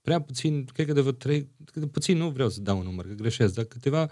[0.00, 3.07] Prea puțin, cred că de vreo trei, de puțin nu vreau să dau un număr,
[3.07, 4.11] că greșesc, dar câteva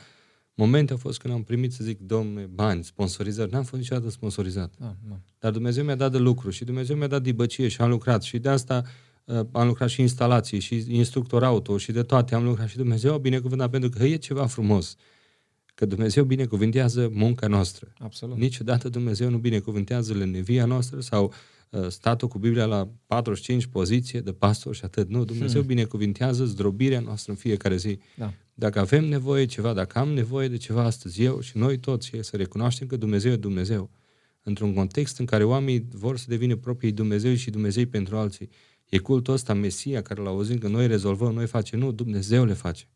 [0.55, 3.53] momente au fost când am primit, să zic, domne, bani, sponsorizări.
[3.53, 4.75] N-am fost niciodată sponsorizat.
[4.81, 5.17] Ah, ah.
[5.39, 8.39] Dar Dumnezeu mi-a dat de lucru și Dumnezeu mi-a dat dibăcie și am lucrat și
[8.39, 8.83] de asta
[9.25, 13.15] uh, am lucrat și instalații și instructor auto și de toate am lucrat și Dumnezeu
[13.15, 14.97] a binecuvântat pentru că e ceva frumos.
[15.75, 17.93] Că Dumnezeu binecuvintează munca noastră.
[17.99, 18.37] Absolut.
[18.37, 21.33] Niciodată Dumnezeu nu binecuvintează lenevia noastră sau
[21.71, 25.09] uh, statul cu Biblia la 45 poziție de pastor și atât.
[25.09, 25.69] Nu, Dumnezeu hmm.
[25.69, 27.99] binecuvintează zdrobirea noastră în fiecare zi.
[28.17, 28.33] Da.
[28.55, 32.11] Dacă avem nevoie de ceva, dacă am nevoie de ceva astăzi, eu și noi toți,
[32.21, 33.91] să recunoaștem că Dumnezeu e Dumnezeu.
[34.43, 38.49] Într-un context în care oamenii vor să devină proprii Dumnezeu și Dumnezeu pentru alții.
[38.89, 41.79] E cultul ăsta, Mesia, care l auzit că noi rezolvăm, noi facem.
[41.79, 42.89] Nu, Dumnezeu le face.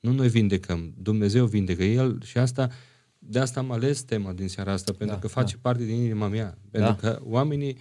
[0.00, 2.70] Nu noi vindecăm, Dumnezeu vindecă El și asta,
[3.18, 5.60] de asta am ales tema din seara asta, pentru da, că face da.
[5.62, 6.58] parte din inima mea.
[6.70, 6.96] Pentru da.
[6.96, 7.78] că oamenii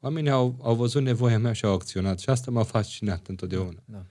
[0.00, 3.82] oamenii au, au văzut nevoia mea și au acționat și asta m-a fascinat întotdeauna.
[3.84, 4.06] Da.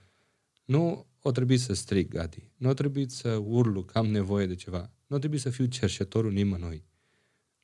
[0.64, 2.50] Nu o trebuie să strig, Gadi.
[2.56, 4.90] Nu o trebuie să urlu că am nevoie de ceva.
[5.06, 6.84] Nu o trebuie să fiu cerșetorul nimănui.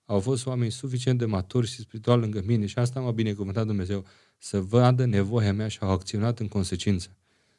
[0.05, 4.05] Au fost oameni suficient de maturi și spiritual lângă mine și asta m-a binecuvântat Dumnezeu
[4.39, 7.17] să vadă nevoia mea și au acționat în consecință.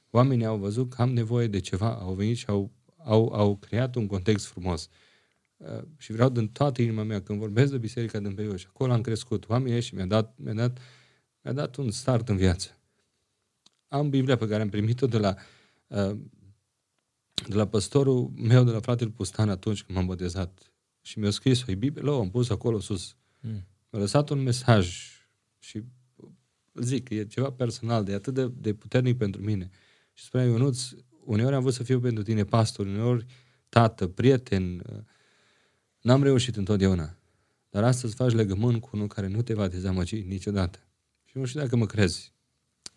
[0.10, 3.96] Oamenii au văzut că am nevoie de ceva, au venit și au, au, au creat
[3.96, 4.90] un context frumos.
[5.58, 9.02] Uh, și vreau din toată inima mea, când vorbesc de Biserica din Beiuș, acolo am
[9.02, 10.78] crescut, oamenii și mi-a dat, mi-a, dat,
[11.42, 12.70] mi-a dat un start în viață.
[13.88, 15.36] Am Biblia pe care am primit-o de la,
[15.88, 16.18] uh,
[17.48, 20.74] de la păstorul meu, de la fratele Pustan atunci când m-am botezat.
[21.02, 23.16] Și mi-a scris o Biblie, am pus acolo sus.
[23.40, 23.68] Mm.
[23.90, 24.96] Mi-a lăsat un mesaj
[25.60, 25.84] și
[26.74, 29.70] zic, e ceva personal, de atât de, de puternic pentru mine.
[30.20, 30.90] Și spunea Ionuț,
[31.26, 33.26] uneori am vrut să fiu pentru tine pastor, uneori
[33.70, 34.84] tată, prieten.
[36.02, 37.18] N-am reușit întotdeauna.
[37.70, 40.80] Dar astăzi faci legământ cu unul care nu te va dezamăgi niciodată.
[41.26, 42.34] Și nu știu dacă mă crezi.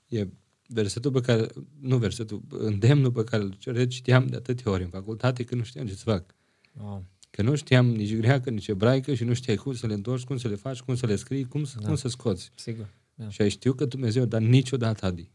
[0.06, 0.26] E
[0.66, 1.46] versetul pe care,
[1.80, 5.86] nu versetul, îndemnul pe care îl reciteam de atâtea ori în facultate că nu știam
[5.86, 6.34] ce să fac.
[6.80, 7.04] Wow.
[7.30, 10.36] Că nu știam nici greacă, nici ebraică și nu știai cum să le întorci, cum
[10.36, 11.86] să le faci, cum să le scrii, cum, să, da.
[11.86, 12.50] cum să scoți.
[12.54, 12.88] Sigur.
[13.14, 13.28] Da.
[13.28, 15.30] Și ai știu că Dumnezeu, dar niciodată, Adi,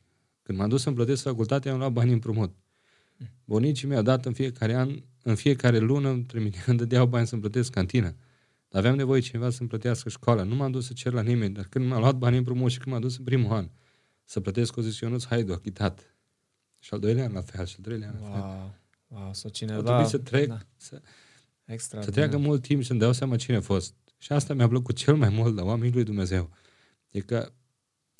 [0.47, 2.55] când m-am dus să-mi plătesc facultatea, am luat bani împrumut.
[3.45, 6.25] Bunicii mi-au dat în fiecare an, în fiecare lună,
[6.65, 8.15] îmi dădeau bani să-mi plătesc cantina.
[8.67, 10.43] Dar aveam nevoie cineva să-mi plătească școala.
[10.43, 12.91] Nu m-am dus să cer la nimeni, dar când m-am luat bani împrumut și când
[12.91, 13.69] m-am dus în primul an
[14.23, 16.15] să plătesc o zis Ionuț, hai, do, achitat.
[16.79, 18.41] Și al doilea an la fel, și al treilea an la fel.
[18.41, 18.73] Wow,
[19.07, 19.81] wow, sau cineva...
[19.81, 20.59] Trebuie să trec, da.
[20.75, 21.01] să,
[21.65, 23.93] Extra să treacă mult timp și să-mi dau seama cine a fost.
[24.17, 26.49] Și asta mi-a plăcut cel mai mult la oamenii lui Dumnezeu.
[27.09, 27.51] E că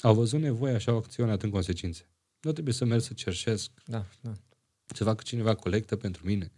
[0.02, 2.10] au văzut nevoia și au acționat în consecințe.
[2.42, 3.72] Nu trebuie să merg să cerșesc.
[3.86, 4.34] Da, da.
[4.86, 6.52] Să facă cineva colectă pentru mine.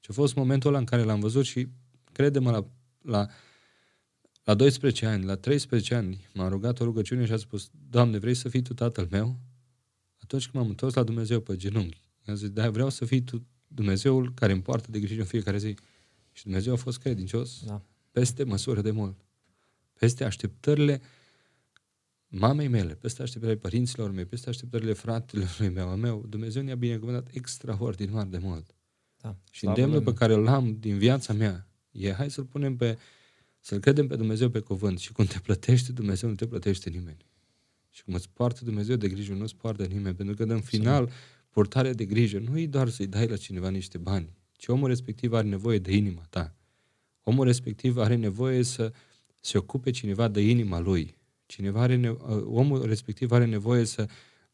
[0.00, 1.68] Și a fost momentul ăla în care l-am văzut și,
[2.12, 2.66] crede-mă, la,
[3.02, 3.28] la,
[4.44, 8.34] la 12 ani, la 13 ani, m-a rugat o rugăciune și a spus, Doamne, vrei
[8.34, 9.38] să fii Tu Tatăl meu?
[10.22, 13.46] Atunci când m-am întors la Dumnezeu pe genunchi, am zis, da, vreau să fii Tu
[13.66, 15.76] Dumnezeul care îmi poartă de grijă în fiecare zi.
[16.32, 17.82] Și Dumnezeu a fost credincios da.
[18.10, 19.16] peste măsură de mult.
[19.98, 21.00] Peste așteptările
[22.38, 27.28] mamei mele, peste așteptările părinților mei, peste așteptările fratelor meu, a meu, Dumnezeu ne-a binecuvântat
[27.32, 28.74] extraordinar de mult.
[29.20, 32.98] Da, și îndemnul pe care îl am din viața mea e hai să-l punem pe,
[33.60, 37.26] să-l credem pe Dumnezeu pe cuvânt și cum te plătește Dumnezeu, nu te plătește nimeni.
[37.90, 41.10] Și cum îți poartă Dumnezeu de grijă, nu îți poartă nimeni, pentru că în final
[41.50, 45.32] purtarea de grijă nu e doar să-i dai la cineva niște bani, ci omul respectiv
[45.32, 46.54] are nevoie de inima ta.
[47.22, 48.92] Omul respectiv are nevoie să
[49.40, 51.16] se ocupe cineva de inima lui,
[51.54, 54.06] Cineva are nevo- omul respectiv are nevoie să,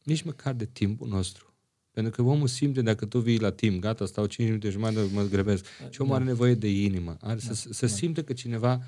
[0.03, 1.53] nici măcar de timpul nostru.
[1.91, 5.23] Pentru că omul simte dacă tu vii la timp, gata, stau 5 minute jumătate, mă
[5.23, 5.65] grăbesc.
[5.89, 6.19] Și omul da.
[6.19, 7.17] are nevoie de inimă.
[7.21, 7.91] Are da, să, să da.
[7.91, 8.81] simte că cineva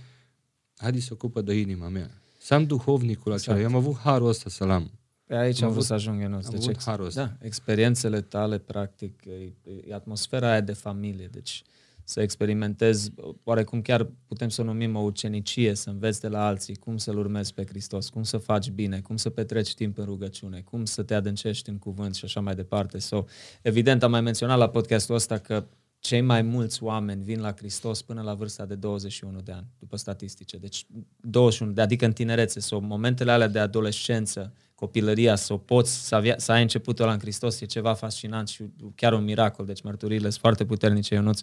[0.78, 2.12] Adi se ocupă de inima mea.
[2.38, 3.50] Să am duhovnicul exact.
[3.50, 3.60] acela.
[3.60, 4.92] Eu am avut harul ăsta să-l am.
[5.26, 6.34] Pe aici am, am vrut să ajung eu.
[6.34, 7.24] Am deci, avut harul ăsta.
[7.24, 9.54] Da, experiențele tale, practic, e,
[9.88, 11.28] e atmosfera aia de familie.
[11.28, 11.64] Deci
[12.04, 13.12] să experimentezi,
[13.44, 17.18] oarecum chiar putem să o numim o ucenicie, să înveți de la alții cum să-L
[17.18, 21.04] urmezi pe Hristos, cum să faci bine, cum să petreci timp în rugăciune, cum să
[21.04, 22.98] te adâncești în cuvânt și așa mai departe.
[22.98, 23.24] So,
[23.62, 25.66] evident, am mai menționat la podcastul ăsta că
[26.00, 29.98] cei mai mulți oameni vin la Hristos până la vârsta de 21 de ani, după
[29.98, 30.58] statistice.
[30.58, 30.86] Deci
[31.22, 36.08] 21, de, adică în tinerețe, sau so, momentele alea de adolescență, copilăria, să o poți,
[36.08, 38.64] să, avea, să ai începutul ăla în Hristos, e ceva fascinant și
[38.96, 41.40] chiar un miracol, deci mărturile sunt foarte puternice, Ionuț.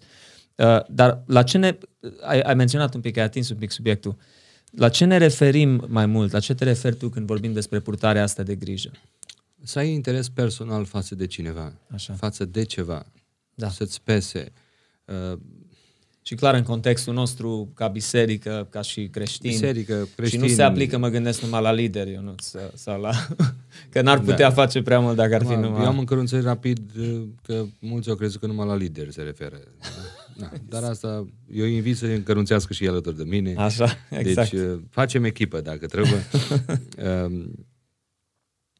[0.55, 1.77] Uh, dar la ce ne...
[2.21, 4.17] Ai, ai menționat un pic, ai atins un pic subiectul.
[4.71, 6.31] La ce ne referim mai mult?
[6.31, 8.91] La ce te referi tu când vorbim despre purtarea asta de grijă?
[9.63, 12.13] Să ai interes personal față de cineva, Așa.
[12.13, 13.05] față de ceva,
[13.53, 13.69] da.
[13.69, 14.51] să-ți pese.
[15.05, 15.39] Uh,
[16.23, 19.53] și clar, în contextul nostru, ca biserică, ca și creștini.
[19.53, 20.43] Biserică, creștini.
[20.43, 22.35] Și nu se aplică, mă gândesc, numai la lideri, eu nu,
[22.73, 23.11] sau la...
[23.91, 24.51] că n-ar putea da.
[24.51, 25.81] face prea mult dacă ar fi numai...
[25.81, 29.59] Eu am încărunțări rapid uh, că mulți au crezut că numai la lideri se referă.
[30.37, 30.51] Da.
[30.69, 33.55] Dar asta, eu invit să încărunțească și el alături de mine.
[33.57, 34.51] Așa, exact.
[34.51, 36.23] Deci uh, facem echipă dacă trebuie.
[37.25, 37.67] Um,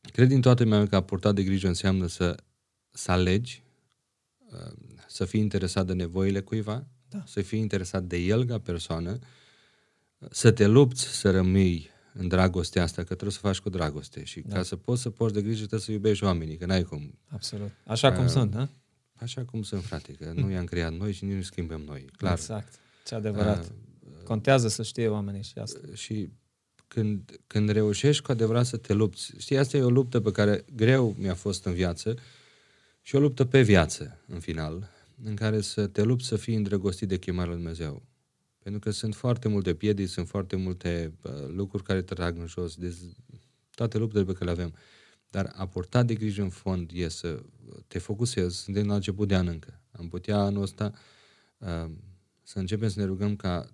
[0.01, 2.35] cred din toată mea că a purta de grijă înseamnă să,
[2.91, 3.63] să alegi,
[4.51, 4.73] uh,
[5.07, 7.23] să fii interesat de nevoile cuiva, da.
[7.25, 9.19] să fii interesat de el ca persoană,
[10.29, 14.23] să te lupți să rămâi în dragostea asta, că trebuie să faci cu dragoste.
[14.23, 14.55] Și da.
[14.55, 17.19] ca să poți să porți de grijă, trebuie să iubești oamenii, că n-ai cum.
[17.27, 17.71] Absolut.
[17.85, 18.69] Așa cum uh, sunt, da?
[19.15, 22.05] Așa cum sunt, frate, că nu i-am creat noi și nici nu schimbăm noi.
[22.17, 22.33] Clar.
[22.33, 22.73] Exact.
[23.05, 23.63] Ce adevărat.
[23.63, 25.79] Uh, Contează să știe oamenii și asta.
[25.93, 26.29] Și
[26.87, 30.65] când, când reușești cu adevărat să te lupți, știi, asta e o luptă pe care
[30.75, 32.15] greu mi-a fost în viață
[33.01, 34.89] și o luptă pe viață, în final,
[35.23, 38.05] în care să te lupți să fii îndrăgostit de chemarea lui Dumnezeu.
[38.63, 42.47] Pentru că sunt foarte multe piedici, sunt foarte multe uh, lucruri care te trag în
[42.47, 42.95] jos, de
[43.75, 44.73] toate luptele pe care le avem.
[45.29, 47.43] Dar a purta de grijă în fond e să
[47.87, 49.79] te focusezi, suntem la început de an încă.
[49.91, 50.93] Am putea anul ăsta
[51.57, 51.91] uh,
[52.43, 53.69] să începem să ne rugăm ca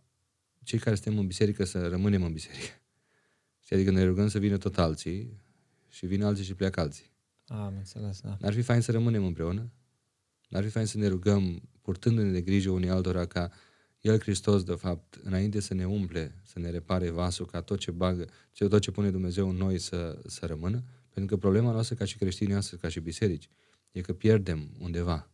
[0.64, 2.82] cei care suntem în biserică să rămânem în biserică.
[3.66, 5.42] Și adică ne rugăm să vină tot alții
[5.90, 7.12] și vin alții și pleacă alții.
[7.48, 8.38] Am înțeles, da.
[8.40, 9.72] N-ar fi fain să rămânem împreună?
[10.48, 13.52] N-ar fi fain să ne rugăm purtându-ne de grijă unii altora ca
[14.02, 17.92] El Hristos, de fapt, înainte să ne umple, să ne repare vasul, ca tot ce
[17.92, 20.84] bagă, tot ce pune Dumnezeu în noi să, să rămână?
[21.14, 23.50] Pentru că problema noastră ca și creștini astăzi, ca și biserici,
[23.92, 25.30] e că pierdem undeva.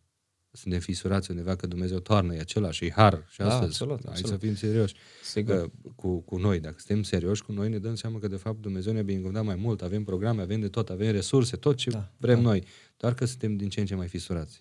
[0.51, 3.65] Suntem fisurați undeva că Dumnezeu toarnă, e același, e har și da, astăzi.
[3.65, 4.29] Absolut, absolut.
[4.29, 5.71] Hai să fim serioși Sigur.
[5.95, 6.59] cu, cu noi.
[6.59, 9.55] Dacă suntem serioși cu noi, ne dăm seama că de fapt Dumnezeu ne-a binecuvântat mai
[9.55, 12.41] mult, avem programe, avem de tot, avem resurse, tot ce da, vrem da.
[12.41, 12.63] noi.
[12.97, 14.59] Doar că suntem din ce în ce mai fisurați.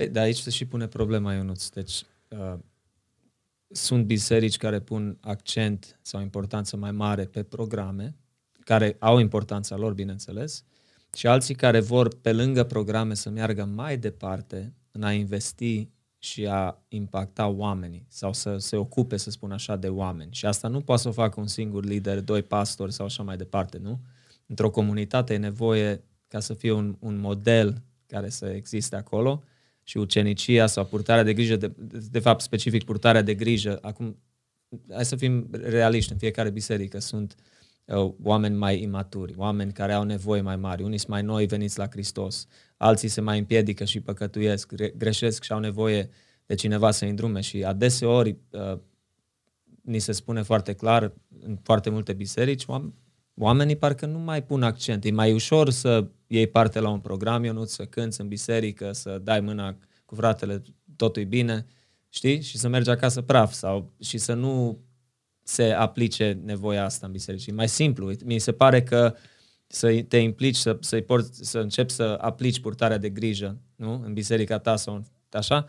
[0.00, 1.68] Păi, dar aici se și pune problema, Ionuț.
[1.68, 2.58] Deci, uh,
[3.68, 8.16] sunt biserici care pun accent sau importanță mai mare pe programe,
[8.64, 10.64] care au importanța lor, bineînțeles,
[11.14, 16.46] și alții care vor, pe lângă programe, să meargă mai departe în a investi și
[16.46, 20.32] a impacta oamenii sau să se ocupe, să spun așa, de oameni.
[20.32, 23.36] Și asta nu poate să o facă un singur lider, doi pastori sau așa mai
[23.36, 24.00] departe, nu?
[24.46, 29.42] Într-o comunitate e nevoie ca să fie un, un model care să existe acolo
[29.90, 31.72] și ucenicia sau purtarea de grijă, de,
[32.10, 33.78] de fapt specific purtarea de grijă.
[33.82, 34.18] Acum,
[34.92, 37.42] hai să fim realiști, în fiecare biserică sunt uh,
[37.90, 41.78] Uh, oameni mai imaturi, oameni care au nevoie mai mari, unii sunt mai noi veniți
[41.78, 46.10] la Hristos, alții se mai împiedică și păcătuiesc, greșesc și au nevoie
[46.46, 48.78] de cineva să-i îndrume și adeseori uh,
[49.82, 52.64] ni se spune foarte clar în foarte multe biserici,
[53.40, 55.04] oamenii parcă nu mai pun accent.
[55.04, 58.92] E mai ușor să iei parte la un program, eu nu să cânți în biserică,
[58.92, 60.62] să dai mâna cu fratele,
[60.96, 61.66] totul e bine,
[62.08, 62.42] știi?
[62.42, 64.78] Și să mergi acasă praf sau și să nu
[65.42, 67.46] se aplice nevoia asta în biserici.
[67.46, 68.12] E mai simplu.
[68.24, 69.14] Mi se pare că
[69.66, 74.02] să te implici, să, să, porți, să începi să aplici purtarea de grijă nu?
[74.04, 75.66] în biserica ta sau așa,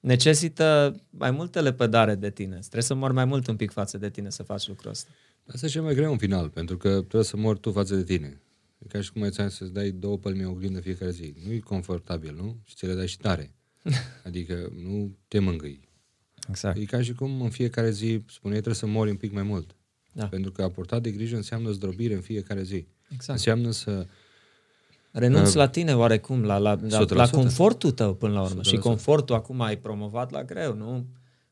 [0.00, 2.56] necesită mai multă lepădare de tine.
[2.58, 5.10] Trebuie să mori mai mult un pic față de tine să faci lucrul ăsta.
[5.46, 8.04] Asta e cel mai greu în final, pentru că trebuie să mori tu față de
[8.04, 8.40] tine.
[8.78, 11.34] E ca și cum ai să-ți dai două pălmi oglindă fiecare zi.
[11.46, 12.56] Nu e confortabil, nu?
[12.64, 13.54] Și ți le dai și tare.
[14.26, 15.88] Adică nu te mângâi.
[16.48, 16.76] Exact.
[16.76, 19.76] E ca și cum în fiecare zi spuneai trebuie să mori un pic mai mult.
[20.12, 20.26] Da.
[20.26, 22.86] Pentru că a purta de grijă înseamnă zdrobire în fiecare zi.
[23.08, 23.38] Exact.
[23.38, 24.06] Înseamnă să...
[25.10, 28.60] Renunți uh, la tine oarecum, la, la, la, la confortul tău până la urmă.
[28.60, 28.64] 100%.
[28.64, 31.06] Și confortul acum ai promovat la greu, nu?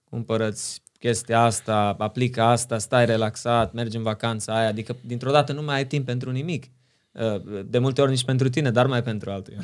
[0.04, 5.62] Cumpărăți chestia asta, aplică asta, stai relaxat, mergi în vacanța aia, adică dintr-o dată nu
[5.62, 6.64] mai ai timp pentru nimic.
[7.12, 9.54] Uh, de multe ori nici pentru tine, dar mai pentru altul.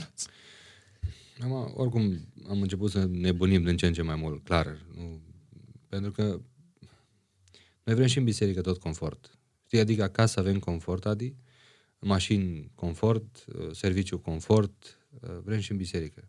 [1.42, 4.79] Am, oricum, am început să nebunim din ce în ce mai mult, clar.
[4.94, 5.20] Nu,
[5.88, 6.22] pentru că
[7.85, 9.38] noi vrem și în biserică tot confort.
[9.66, 11.35] Știi, adică acasă avem confort, Adi,
[11.98, 14.98] mașini confort, serviciu confort,
[15.44, 16.29] vrem și în biserică.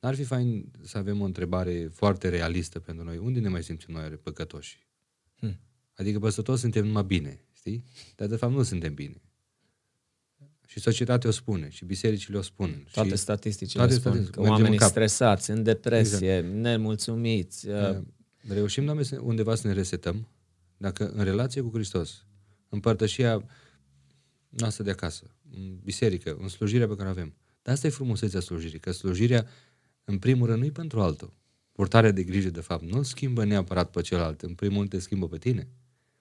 [0.00, 3.16] N-ar fi fain să avem o întrebare foarte realistă pentru noi.
[3.16, 4.86] Unde ne mai simțim noi păcătoși?
[5.34, 5.60] Hmm.
[5.94, 7.84] Adică peste tot suntem numai bine, știi?
[8.16, 9.22] Dar de fapt nu suntem bine.
[10.66, 12.86] Și societatea o spune, și bisericile o spun.
[12.92, 16.54] Toate și statisticile toate spun statistic, că oamenii în stresați, în depresie, exact.
[16.54, 17.68] nemulțumiți.
[17.68, 17.98] Uh...
[18.48, 20.28] Reușim, Doamne, undeva să ne resetăm,
[20.76, 22.26] dacă în relație cu Hristos,
[22.68, 23.44] împărtășia
[24.48, 27.34] noastră de acasă, în biserică, în slujirea pe care o avem.
[27.62, 29.46] Dar asta e frumusețea slujirii, că slujirea,
[30.04, 31.32] în primul rând, nu e pentru altul.
[31.72, 35.28] Purtarea de grijă, de fapt, nu schimbă neapărat pe celălalt, în primul rând te schimbă
[35.28, 35.68] pe tine.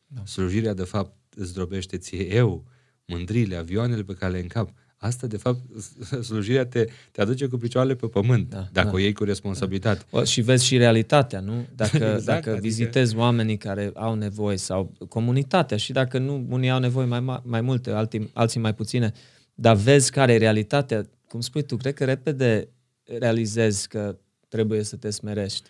[0.08, 0.26] Da.
[0.26, 2.66] Slujirea, de fapt, îți drobește ție eu,
[3.06, 4.70] mândrile, avioanele pe care le încap.
[4.98, 5.60] Asta, de fapt,
[6.28, 8.94] slujirea te, te aduce cu picioarele pe pământ, da, dacă da.
[8.94, 10.06] o iei cu responsabilitate.
[10.12, 10.20] Da.
[10.20, 11.66] O, și vezi și realitatea, nu?
[11.76, 12.68] Dacă, exact, dacă adică...
[12.68, 17.62] vizitezi oamenii care au nevoie sau comunitatea și dacă nu, unii au nevoie mai, mai
[17.62, 19.12] multe, alții, alții mai puține,
[19.56, 22.70] dar vezi care e realitatea, cum spui tu, cred că repede
[23.18, 24.18] realizezi că
[24.48, 25.70] trebuie să te smerești.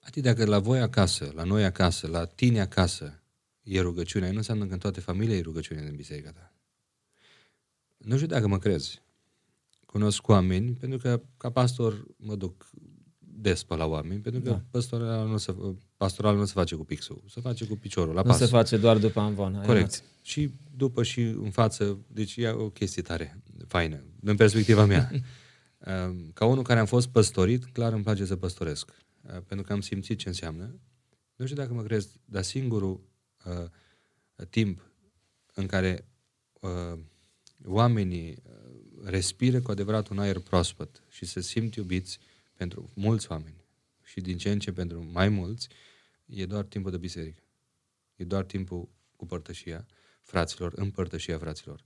[0.00, 3.22] Adică dacă la voi acasă, la noi acasă, la tine acasă,
[3.62, 6.52] e rugăciunea, nu înseamnă că în toate familiile e rugăciunea din biserica ta.
[7.96, 9.02] Nu știu dacă mă crezi.
[9.86, 12.70] Cunosc oameni, pentru că ca pastor mă duc
[13.18, 14.62] des pe la oameni, pentru că da.
[14.70, 15.54] pastoral, nu se,
[15.96, 18.98] pastoral nu se face cu pixul, se face cu piciorul, la Nu se face doar
[18.98, 19.62] după amvon.
[19.66, 20.02] Corect.
[20.22, 25.10] Și după și în față, deci e o chestie tare, faină, în perspectiva mea.
[25.78, 28.90] Ehm, ca unul care am fost păstorit, clar îmi place să păstoresc,
[29.28, 30.80] ehm, pentru că am simțit ce înseamnă.
[31.36, 33.00] Nu știu dacă mă crezi, dar singurul
[33.44, 33.70] uh,
[34.50, 34.90] timp
[35.54, 36.08] în care
[36.60, 36.98] uh,
[37.64, 42.18] oamenii uh, respiră cu adevărat un aer proaspăt și se simt iubiți
[42.54, 43.64] pentru mulți oameni
[44.04, 45.68] și din ce în ce pentru mai mulți,
[46.26, 47.42] e doar timpul de biserică.
[48.16, 49.86] E doar timpul cu părtășia
[50.22, 51.84] fraților, în părtășia fraților.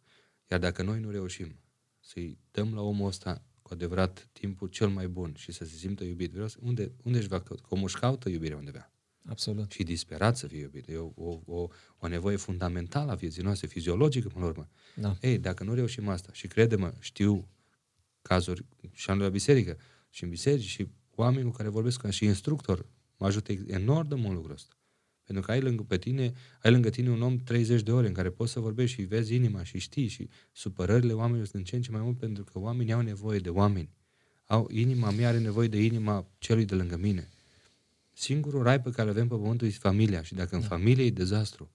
[0.51, 1.59] Iar dacă noi nu reușim
[2.01, 6.05] să-i dăm la omul ăsta cu adevărat timpul cel mai bun și să se simtă
[6.05, 7.63] iubit, vreau să, unde, unde își va căuta?
[7.69, 8.91] Omul își caută iubirea undeva.
[9.29, 9.71] Absolut.
[9.71, 10.89] Și disperat să fie iubit.
[10.89, 14.69] E o, o, o, o nevoie fundamentală a vieții noastre, fiziologică, până la urmă.
[14.95, 15.17] Da.
[15.21, 17.49] Ei, dacă nu reușim asta, și crede-mă, știu
[18.23, 19.79] cazuri și am la biserică,
[20.11, 24.15] și în biserici, și oameni cu care vorbesc ca și instructor, mă ajută enorm de
[24.15, 24.75] mult lucrul ăsta.
[25.33, 28.13] Pentru că ai lângă, pe tine, ai lângă tine un om 30 de ore în
[28.13, 31.77] care poți să vorbești și vezi inima și știi și supărările oamenilor sunt în ce
[31.77, 33.91] în ce mai mult pentru că oamenii au nevoie de oameni.
[34.47, 37.29] Au, inima mea are nevoie de inima celui de lângă mine.
[38.13, 40.57] Singurul rai pe care îl avem pe pământ este familia și dacă da.
[40.57, 41.71] în familie e dezastru,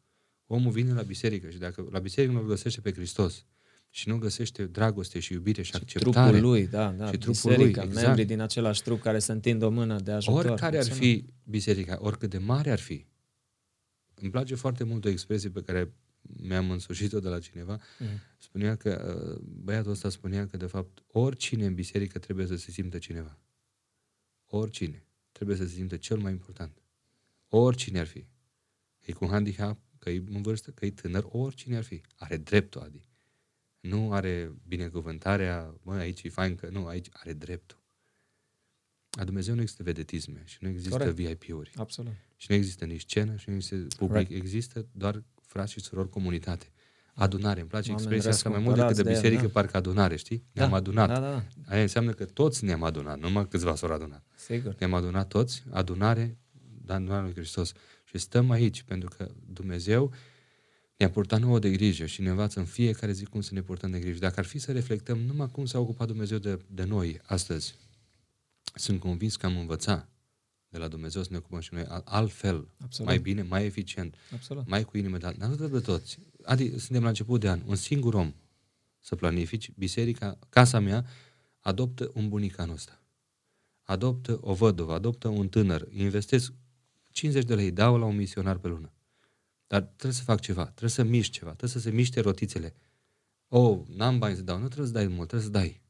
[0.48, 3.46] omul vine la biserică și dacă la biserică nu-L găsește pe Hristos
[3.90, 6.30] și nu găsește dragoste și iubire și, și acceptare.
[6.30, 7.12] trupul lui, da, da.
[7.12, 8.06] Și trupul biserica, lui, exact.
[8.06, 10.46] membrii din același trup care se întind o mână de ajutor.
[10.46, 13.06] Oricare ar fi biserica, oricât de mare ar fi,
[14.22, 17.80] îmi place foarte mult o expresie pe care mi-am însușit-o de la cineva.
[18.00, 18.08] Mm.
[18.38, 22.72] Spunea că, uh, băiatul ăsta spunea că, de fapt, oricine în biserică trebuie să se
[22.72, 23.40] simtă cineva.
[24.46, 26.82] Oricine trebuie să se simtă cel mai important.
[27.48, 28.20] Oricine ar fi.
[29.00, 32.02] Că e cu handicap, că e în vârstă, că e tânăr, oricine ar fi.
[32.16, 33.10] Are dreptul, Adi.
[33.80, 37.78] Nu are binecuvântarea, mă, aici e fain că nu, aici are dreptul.
[39.10, 41.16] La Dumnezeu nu există vedetisme și nu există Corect.
[41.16, 41.72] VIP-uri.
[41.76, 42.14] Absolut.
[42.38, 44.28] Și nu există nici scenă și nu există public.
[44.28, 44.32] Corect.
[44.32, 46.72] Există doar frați și surori comunitate.
[47.14, 47.60] Adunare.
[47.60, 50.44] Îmi place Oameni expresia asta mai mult decât de biserică, de parcă adunare, știi?
[50.52, 50.62] Da.
[50.62, 51.08] Ne-am adunat.
[51.08, 51.44] Da, da, da.
[51.66, 54.24] Aia înseamnă că toți ne-am adunat, numai câțiva s-au adunat.
[54.36, 54.76] Sigur.
[54.80, 56.38] Ne-am adunat toți, adunare,
[56.88, 57.74] adunarea lui Hristos.
[58.04, 60.14] Și stăm aici pentru că Dumnezeu
[60.98, 63.92] ne-a purtat nouă de grijă și ne învață în fiecare zi cum să ne purtăm
[63.92, 64.20] de grijă.
[64.20, 67.76] Dacă ar fi să reflectăm numai cum s-a ocupat Dumnezeu de, de noi astăzi,
[68.76, 70.10] sunt convins că am învățat
[70.78, 73.12] de la Dumnezeu să ne ocupăm și noi altfel, Absolut.
[73.12, 74.68] mai bine, mai eficient, Absolut.
[74.68, 76.20] mai cu inimă de Dar nu de toți.
[76.44, 78.34] Adică suntem la început de an, un singur om
[79.00, 81.06] să planifici, biserica, casa mea,
[81.60, 83.02] adoptă un bunic anul ăsta.
[83.84, 86.54] Adoptă o văduvă, adoptă un tânăr, investesc
[87.12, 88.92] 50 de lei, dau la un misionar pe lună.
[89.68, 92.74] Dar trebuie să fac ceva, trebuie să mișc ceva, trebuie să se miște rotițele.
[93.48, 95.82] Oh, n-am bani să dau, nu trebuie să dai mult, trebuie să dai.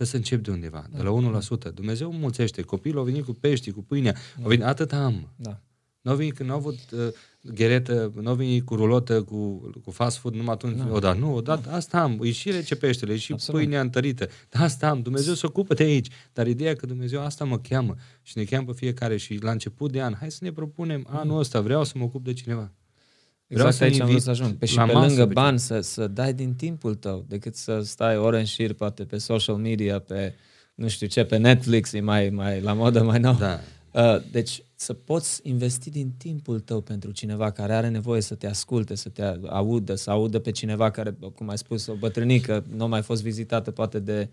[0.00, 0.96] Trebuie să încep de undeva, da.
[0.96, 1.74] de la 1%.
[1.74, 2.62] Dumnezeu mulțește.
[2.62, 4.12] Copilul a venit cu pești, cu pâinea.
[4.12, 4.44] Da.
[4.44, 5.28] A venit, atât am.
[5.36, 5.60] Da.
[6.00, 7.08] Nu au venit când nu au avut uh,
[7.42, 10.92] gheretă, nu au venit cu rulotă, cu, cu fast food, numai atunci da.
[10.92, 11.18] o dat.
[11.18, 11.74] Nu, o dat, da.
[11.74, 12.18] asta am.
[12.22, 13.60] E și rece peștele, e și Absolut.
[13.60, 14.28] pâinea întărită.
[14.48, 15.02] Da, asta am.
[15.02, 16.08] Dumnezeu se ocupă de aici.
[16.32, 19.92] Dar ideea că Dumnezeu asta mă cheamă și ne cheamă pe fiecare și la început
[19.92, 21.16] de an, hai să ne propunem mm.
[21.16, 22.72] anul ăsta, vreau să mă ocup de cineva.
[23.54, 24.52] Vreau exact să aici am vrut să ajung.
[24.56, 28.16] Pe și pe lângă pe bani să, să dai din timpul tău, decât să stai
[28.16, 30.34] ore în șir, poate pe social media, pe
[30.74, 33.34] nu știu ce, pe Netflix, e mai, mai la modă mai nou.
[33.34, 33.60] Da.
[33.92, 38.46] Uh, deci să poți investi din timpul tău pentru cineva care are nevoie să te
[38.46, 42.84] asculte, să te audă, să audă pe cineva care, cum ai spus, o bătrânică, nu
[42.84, 44.28] a mai fost vizitată poate de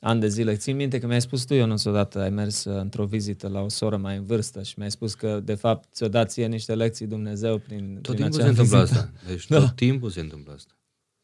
[0.00, 0.56] ani de zile.
[0.56, 3.68] Țin minte că mi-ai spus tu, Ionuț, odată ai mers uh, într-o vizită la o
[3.68, 7.06] soră mai în vârstă și mi-ai spus că, de fapt, ți-o dat ție niște lecții
[7.06, 9.12] Dumnezeu prin Tot prin timpul se întâmplă asta.
[9.26, 9.58] Deci da.
[9.58, 10.72] tot timpul se întâmplă asta.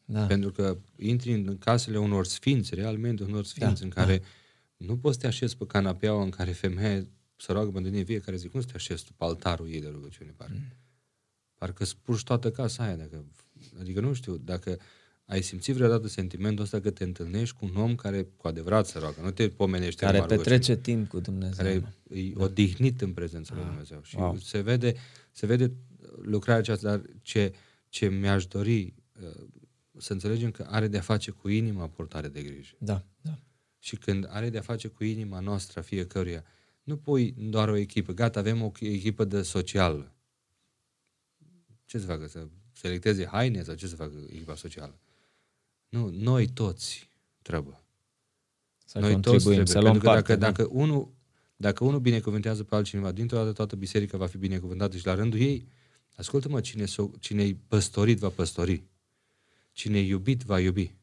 [0.05, 0.25] Da.
[0.25, 3.85] Pentru că intri în casele unor sfinți, realmente unor sfinți, da.
[3.85, 4.25] în care da.
[4.85, 7.05] nu poți să te așezi pe canapeaua în care femeia
[7.35, 8.47] să roagă pentru tine fiecare zi.
[8.47, 10.53] Cum să te așezi tu pe altarul ei de rugăciune, parcă?
[10.55, 10.73] Mm.
[11.57, 12.95] Parcă spurgi toată casa aia.
[12.95, 13.25] Dacă,
[13.79, 14.77] adică nu știu, dacă
[15.27, 18.99] Ai simțit vreodată sentimentul ăsta că te întâlnești cu un om care cu adevărat se
[18.99, 21.65] roagă, nu te pomenește Care numai petrece rugăciune, timp cu Dumnezeu.
[21.65, 21.69] care
[22.19, 22.43] e Da.
[22.43, 24.01] odihnit în prezența lui Ah, Dumnezeu.
[24.03, 24.37] Și wow.
[24.37, 24.93] se vede,
[25.31, 25.71] se vede
[26.21, 27.53] lucrarea aceasta, dar ce,
[27.89, 29.47] ce mi-aș dori uh,
[29.97, 32.75] să înțelegem că are de-a face cu inima purtare de grijă.
[32.79, 33.39] Da, da.
[33.79, 36.43] Și când are de-a face cu inima noastră a fiecăruia,
[36.83, 38.13] nu pui doar o echipă.
[38.13, 40.13] Gata, avem o echipă de social.
[41.85, 42.27] Ce să facă?
[42.27, 44.99] Să selecteze haine sau ce să facă echipa socială?
[45.89, 47.09] Nu, noi toți
[47.41, 47.79] trebuie.
[48.85, 49.73] Să noi toți contribuim, trebuie.
[49.75, 50.35] să luăm Pentru că parte.
[50.35, 50.51] dacă, da.
[50.51, 51.11] dacă, unul,
[51.55, 55.39] dacă unul binecuvântează pe altcineva, dintr-o dată toată biserica va fi binecuvântată și la rândul
[55.39, 55.67] ei,
[56.15, 58.83] ascultă-mă, cine, s-o, cine-i păstorit va păstori.
[59.71, 60.95] Cine-i iubit va iubi.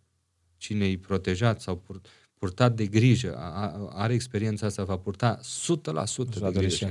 [0.56, 2.00] Cine-i protejat sau pur,
[2.34, 5.58] purtat de grijă, a, a, are experiența asta, va purta 100% Își
[6.16, 6.68] va de dori grijă.
[6.74, 6.84] și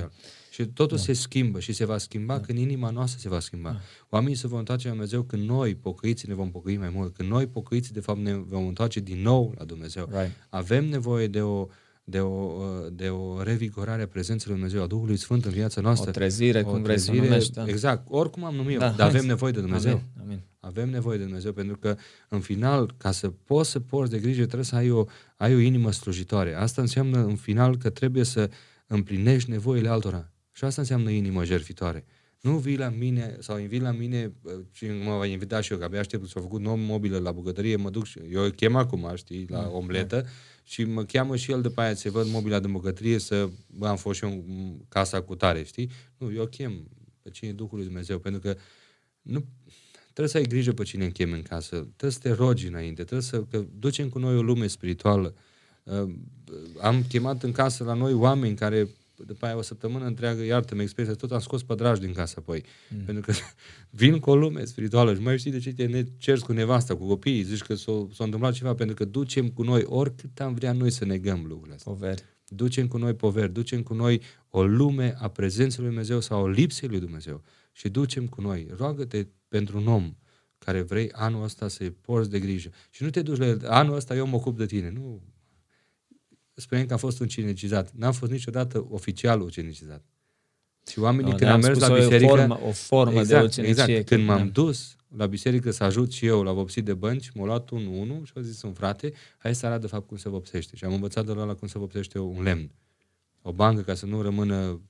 [0.54, 0.66] și el.
[0.66, 0.72] el.
[0.72, 3.80] Și totul se schimbă și se va schimba când inima noastră se va schimba.
[4.08, 7.14] Oamenii se vor întoarce la Dumnezeu când noi, pocăiți, ne vom pocăi mai mult.
[7.14, 10.08] Când noi, pocăiți, de fapt, ne vom întoarce din nou la Dumnezeu.
[10.12, 10.30] Right.
[10.48, 11.66] Avem nevoie de o,
[12.04, 12.60] de o,
[12.92, 16.08] de o revigorare a prezenței lui Dumnezeu, a Duhului Sfânt în viața noastră.
[16.08, 17.64] O trezire, cum vrei să o numești, da.
[17.66, 19.92] Exact, oricum am numit Da, dar hai avem să- nevoie de Dumnezeu.
[19.92, 20.40] Amin, amin.
[20.60, 21.96] Avem nevoie de Dumnezeu pentru că,
[22.28, 25.04] în final, ca să poți să porți de grijă, trebuie să ai o,
[25.36, 26.54] ai o inimă slujitoare.
[26.54, 28.50] Asta înseamnă, în final, că trebuie să
[28.86, 30.32] împlinești nevoile altora.
[30.54, 32.04] Și asta înseamnă inimă jertfitoare.
[32.40, 35.78] Nu vii la mine sau invii la mine uh, și mă va invita și eu,
[35.78, 38.76] că abia aștept să făcut nou mobilă la bucătărie, mă duc și eu îl chem
[38.76, 40.26] acum, știi, la omletă
[40.64, 43.96] și mă cheamă și el după aia să văd mobila de bucătărie să, bă, am
[43.96, 45.90] fost și eu în casa cu tare, știi?
[46.16, 46.88] Nu, eu chem
[47.22, 48.56] pe cine e Duhul lui Dumnezeu, pentru că
[49.22, 49.44] nu,
[50.02, 53.28] trebuie să ai grijă pe cine închemi în casă, trebuie să te rogi înainte, trebuie
[53.28, 55.34] să că ducem cu noi o lume spirituală.
[55.82, 56.14] Uh,
[56.80, 61.14] am chemat în casă la noi oameni care după aia o săptămână întreagă, iartă-mă expresia,
[61.14, 62.64] tot am scos pădrași din casă apoi.
[62.90, 63.04] Mm.
[63.04, 63.32] Pentru că
[64.00, 66.96] vin cu o lume spirituală și mai știi de ce te ne ceri cu nevasta,
[66.96, 70.54] cu copiii, zici că s-a, s-a întâmplat ceva, pentru că ducem cu noi, oricât am
[70.54, 71.92] vrea noi să negăm lucrurile astea.
[71.92, 72.22] Poveri.
[72.46, 76.48] Ducem cu noi poveri, ducem cu noi o lume a prezenței lui Dumnezeu sau o
[76.48, 77.42] lipsei lui Dumnezeu.
[77.72, 78.66] Și ducem cu noi.
[78.76, 80.16] Roagă-te pentru un om
[80.58, 82.70] care vrei anul ăsta să-i porți de grijă.
[82.90, 84.90] Și nu te duci la el, anul ăsta eu mă ocup de tine.
[84.90, 85.22] Nu.
[86.54, 87.90] Spunem că am fost ucenicizat.
[87.92, 90.04] N-am fost niciodată oficial ucenicizat.
[90.90, 92.34] Și oamenii Nu, când am ne-am mers la spus o biserică...
[92.36, 94.06] formă- o formă de ucenicie, Exact.
[94.06, 94.50] Când că- m-am da.
[94.50, 98.24] dus la biserică să ajut și eu la vopsit de bănci, m-a luat un unul
[98.24, 100.76] și a zis un frate, hai să arăt de fapt cum se vopsește.
[100.76, 102.70] Și am învățat de la ăla cum se vopsește un lemn.
[103.42, 104.80] O bancă ca să nu rămână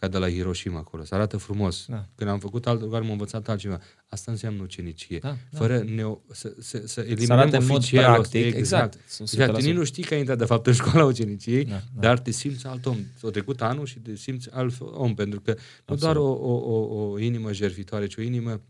[0.00, 1.84] ca de la Hiroshima acolo, să arată frumos.
[1.88, 2.06] Da.
[2.14, 3.80] Când am făcut alt lucru, am învățat altceva.
[4.08, 5.18] Asta înseamnă ucenicie.
[5.18, 5.58] Da, da.
[5.58, 8.56] Fără neo, să, să, să eliminăm Să arate în mod oficial practic, exact.
[8.56, 8.98] exact.
[9.10, 9.58] Sunt exact.
[9.58, 9.62] 100%.
[9.62, 11.84] Nici nu știi că ai intrat de fapt în școala uceniciei, Da, da, da.
[11.94, 12.00] da.
[12.00, 12.96] dar te simți alt om.
[13.22, 16.00] O trecut anul și te simți alt om, pentru că nu Absolut.
[16.00, 18.60] doar o, o, o, o inimă jertfitoare, ci o inimă,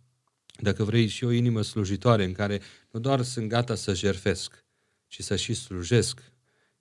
[0.61, 2.61] dacă vrei, și o inimă slujitoare, în care
[2.91, 4.65] nu doar sunt gata să jerfesc,
[5.07, 6.30] ci să și slujesc.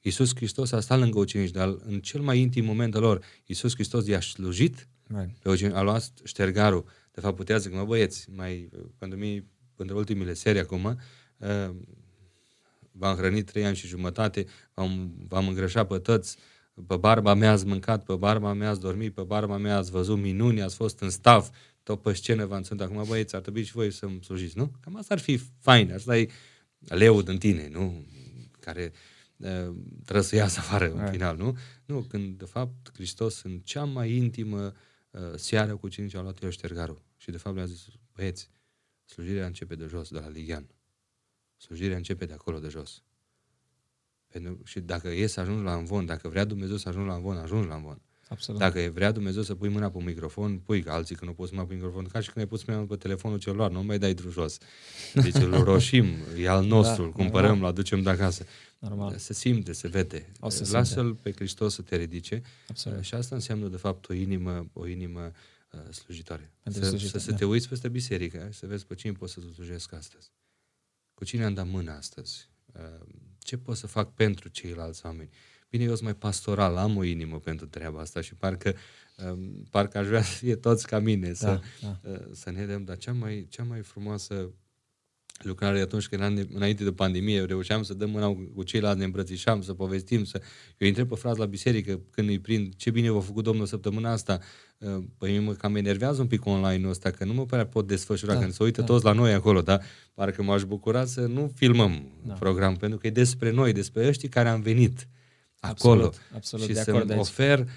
[0.02, 3.74] Iisus Hristos a stat lângă ucenici, dar în cel mai intim moment al lor, Iisus
[3.74, 5.38] Hristos i-a slujit Right.
[5.42, 6.86] pe Eugen, a luat ștergarul.
[7.12, 9.46] De fapt, putea zic, mă băieți, mai, pentru mine,
[9.76, 10.84] pentru ultimele serii acum,
[11.38, 11.76] uh,
[12.92, 16.38] v-am hrănit trei ani și jumătate, v-am, v-am îngrășat pe toți,
[16.88, 20.18] pe barba mea ați mâncat, pe barba mea ați dormit, pe barba mea ați văzut
[20.18, 21.50] minuni, ați fost în stav,
[21.84, 22.82] tot pe scenă v-am ținut.
[22.82, 24.72] Acum, băieți, ar trebui și voi să-mi slujiți, nu?
[24.80, 26.28] Cam asta ar fi fain, asta e
[26.80, 28.06] leul din tine, nu?
[28.60, 29.19] Care uh,
[30.04, 31.12] trebuie să iasă afară în Right.
[31.12, 31.58] final, nu?
[31.86, 34.74] Nu, când, de fapt, Hristos în cea mai intimă
[35.12, 37.02] uh, seară cu ucenicii a luat el ștergarul.
[37.18, 37.86] Și, de fapt, le-a zis,
[38.16, 38.50] băieți,
[39.06, 40.68] slujirea începe de jos, de la Ligian.
[41.58, 43.04] Slujirea începe de acolo, de jos.
[44.28, 47.38] Pentru, și dacă e să ajungi la învon, dacă vrea Dumnezeu să ajungi la învon,
[47.38, 48.02] ajungi la învon.
[48.30, 48.60] Absolut.
[48.60, 51.34] Dacă e vrea Dumnezeu să pui mâna pe un microfon, pui, că alții că nu
[51.34, 54.00] poți mâna pe microfon, ca și când ai pus mâna pe telefonul celular, nu mai
[54.00, 54.58] dai drum jos.
[55.14, 56.06] Deci îl roșim,
[56.38, 57.64] e al nostru, Da, îl cumpărăm, normal.
[57.64, 58.46] îl aducem de acasă.
[58.80, 59.18] Normal.
[59.18, 60.32] Se simte, se vede.
[60.40, 63.04] O să Lasă-L pe Hristos să te ridice Absolut.
[63.04, 65.32] și asta înseamnă, de fapt, o inimă, o inimă
[65.72, 66.52] uh, slujitoare.
[66.64, 67.38] Pentru Să, slujitoare, să, să da.
[67.38, 70.32] te uiți peste biserică, să vezi pe cine poți să slujesc astăzi.
[71.14, 72.50] Cu cine am dat mână astăzi?
[72.74, 73.08] Uh,
[73.40, 75.30] Ce pot să fac pentru ceilalți oameni?
[75.70, 78.76] Bine, eu sunt mai pastoral, am o inimă pentru treaba asta și parcă,
[79.32, 82.00] um, parcă aș vrea să fie toți ca mine, să, da.
[82.04, 84.54] uh, să ne dăm, dar cea mai, cea mai frumoasă
[85.44, 89.62] lucrare atunci când an- înainte de pandemie reușeam să dăm mâna cu ceilalți, ne îmbrățișam,
[89.62, 90.42] să povestim, să...
[90.78, 94.12] Eu întreb pe frați la biserică când îi prind ce bine v-a făcut Domnul săptămâna
[94.12, 94.40] asta.
[94.78, 97.88] Uh, Păi mie mă cam enervează un pic online-ul ăsta, că nu mă prea pot
[97.88, 98.88] desfășura, Da, când se uită da.
[98.88, 99.80] toți la noi acolo, da?
[100.14, 102.34] Parcă m-aș bucura să nu filmăm Da.
[102.34, 105.08] program, pentru că e despre noi, despre ăștia care am venit
[105.60, 107.20] acolo Absolut, absolut, și de să-mi acord aici.
[107.20, 107.72] ofer uh, uh,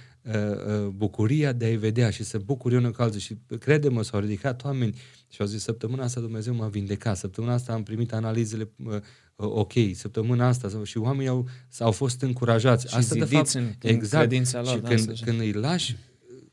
[0.88, 3.20] bucuria de a-i vedea și să bucuri unul cu alții.
[3.20, 4.94] Și crede-mă, s-au ridicat oameni
[5.28, 9.00] și au zis, săptămâna asta Dumnezeu m-a vindecat, săptămâna asta am primit analizele uh,
[9.36, 11.48] ok, săptămâna asta și oamenii au,
[11.78, 12.88] au fost încurajați.
[12.88, 15.96] Și asta de fapt, în, exact, lor, și da, când, când îi lași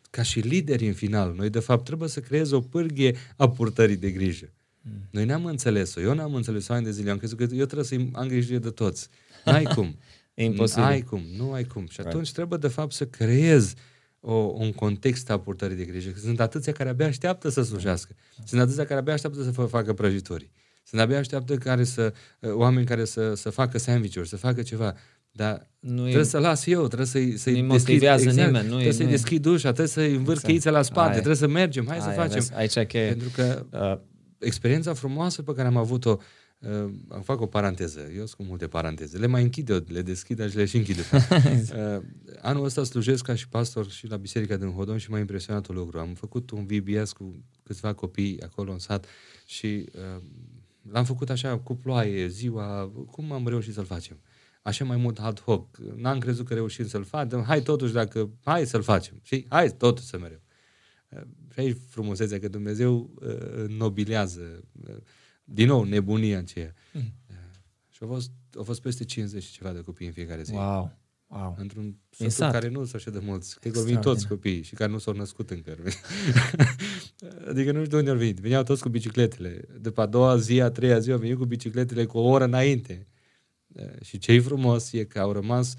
[0.09, 3.95] ca și lideri în final, noi de fapt trebuie să creezi o pârghie a purtării
[3.95, 4.53] de grijă.
[4.81, 4.91] Mm.
[5.11, 7.95] Noi n-am înțeles-o, eu n-am înțeles-o ani de zile, am crezut că eu trebuie să
[8.13, 9.09] am grijă de toți.
[9.45, 9.97] N-ai cum.
[10.41, 10.83] E imposibil.
[10.83, 11.87] Ai cum, nu ai cum.
[11.89, 12.33] Și atunci right.
[12.33, 13.75] trebuie de fapt să creezi
[14.19, 16.11] o, un context a purtării de grijă.
[16.17, 18.15] Sunt atâția care abia așteaptă să slujească.
[18.45, 20.49] Sunt atâția care abia așteaptă să facă prăjituri.
[20.83, 24.95] Sunt abia așteaptă care să, uh, oameni care să, să facă sandwich-uri, să facă ceva.
[25.31, 28.61] Dar nu trebuie e, să las eu, trebuie să-i, să-i nu deschid, exact, nimeni, nu
[28.61, 30.45] trebuie e, să-i nu deschid ușa, trebuie să-i învârt exact.
[30.45, 31.13] cheița la spate, Aia.
[31.13, 32.33] trebuie să mergem, hai Aia, să facem.
[32.33, 33.99] Vezi, aici că Pentru că uh,
[34.39, 36.17] experiența frumoasă pe care am avut-o,
[36.59, 36.91] uh,
[37.21, 40.55] fac o paranteză, eu sunt cu multe paranteze, le mai închid eu, le deschid și
[40.55, 40.97] le și închid.
[40.97, 42.01] uh,
[42.41, 45.75] anul ăsta slujesc ca și pastor și la Biserica din Hodon și m-a impresionat un
[45.75, 45.99] lucru.
[45.99, 49.05] Am făcut un VBS cu câțiva copii acolo în sat
[49.45, 50.21] și uh,
[50.91, 54.19] L-am făcut așa cu ploaie, ziua, cum am reușit să-l facem?
[54.61, 55.77] Așa mai mult ad hoc.
[55.77, 57.43] N-am crezut că reușim să-l facem.
[57.43, 59.19] Hai totuși dacă, hai să-l facem.
[59.23, 60.41] Și hai totuși să mereu.
[61.53, 64.95] Și aici frumusețea că Dumnezeu uh, nobilează uh,
[65.51, 66.73] din nou nebunia aceea.
[66.93, 67.13] Mm.
[67.89, 70.53] Și au fost, au fost peste 50 și ceva de copii în fiecare zi.
[70.53, 70.97] Wow.
[71.27, 71.55] Wow.
[71.57, 73.59] Într-un sat care nu sunt așa de mulți.
[73.59, 75.77] Cred că au toți copiii și care nu s-au născut încă.
[77.49, 78.37] adică nu știu de unde au venit.
[78.37, 79.61] Veneau toți cu bicicletele.
[79.81, 83.07] După a doua zi, a treia zi, au venit cu bicicletele cu o oră înainte.
[84.01, 85.75] Și ce e frumos e că au rămas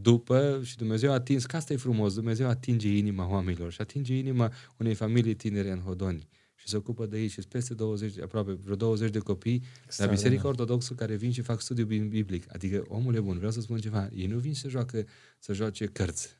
[0.00, 4.16] după și Dumnezeu a atins, că asta e frumos, Dumnezeu atinge inima oamenilor și atinge
[4.16, 6.28] inima unei familii tinere în Hodoni
[6.68, 9.64] și se ocupă de ei și peste 20, aproape vreo 20 de copii
[9.96, 12.54] la Biserica Ortodoxă care vin și fac studiu biblic.
[12.54, 15.04] Adică, omul e bun, vreau să spun ceva, ei nu vin să joacă,
[15.38, 16.38] să joace cărți,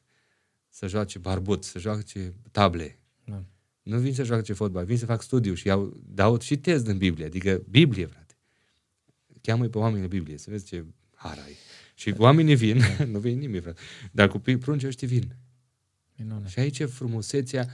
[0.68, 2.98] să joace barbut, să joace table.
[3.24, 3.44] Da.
[3.82, 6.98] Nu vin să joace fotbal, vin să fac studiu și iau, dau și test în
[6.98, 8.36] Biblie, adică Biblie, frate.
[9.42, 11.56] Cheamă pe oamenii în Biblie, să vezi ce har ai.
[11.94, 13.04] Și oamenii vin, da.
[13.12, 13.80] nu vin nimic, frate.
[14.12, 15.36] Dar cu prunci ăștia vin.
[16.16, 16.48] Minune.
[16.48, 17.68] Și aici e frumusețea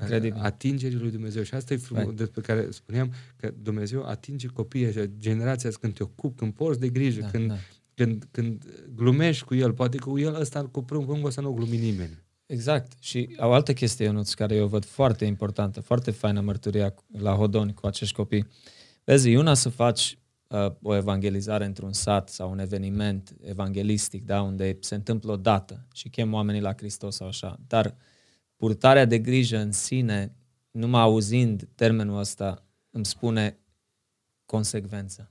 [0.00, 0.40] Incredibil.
[0.42, 1.42] atingerii lui Dumnezeu.
[1.42, 6.02] Și asta e frumos, despre care spuneam că Dumnezeu atinge copiii așa, generația când te
[6.02, 7.56] ocupi, când porți de grijă, da, când, da.
[7.94, 9.72] Când, când glumești cu el.
[9.72, 12.18] Poate cu el ăsta, cu prungul ăsta nu glumi nimeni.
[12.46, 12.92] Exact.
[13.00, 17.74] Și o altă chestie, Ionuț, care eu văd foarte importantă, foarte faină mărturia la Hodoni
[17.74, 18.46] cu acești copii.
[19.04, 24.76] Vezi, una să faci uh, o evangelizare într-un sat sau un eveniment evanghelistic, da, unde
[24.80, 27.60] se întâmplă o dată și chem oamenii la Hristos sau așa.
[27.66, 27.92] Dar uh,
[28.60, 30.34] purtarea de grijă în sine,
[30.70, 33.58] numai auzind termenul ăsta, îmi spune
[34.44, 35.30] consecvență.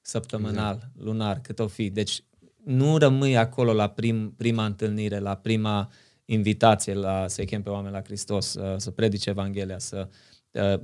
[0.00, 0.92] Săptămânal, exact.
[0.96, 1.90] lunar, cât o fi.
[1.90, 2.24] Deci
[2.64, 5.90] nu rămâi acolo la prim, prima întâlnire, la prima
[6.24, 10.08] invitație la, să-i chem pe oameni la Hristos, să, să predice Evanghelia, să,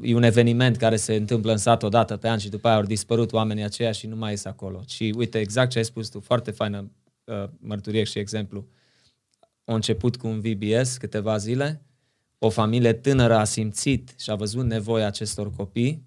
[0.00, 2.76] e un eveniment care se întâmplă în sat o dată pe an și după aia
[2.76, 4.82] au dispărut oamenii aceia și nu mai ies acolo.
[4.86, 6.90] Și uite, exact ce ai spus tu, foarte faină
[7.24, 8.66] uh, mărturie și exemplu.
[9.66, 11.86] Uh, a început cu un VBS câteva zile,
[12.38, 16.04] o familie tânără a simțit și a văzut nevoia acestor copii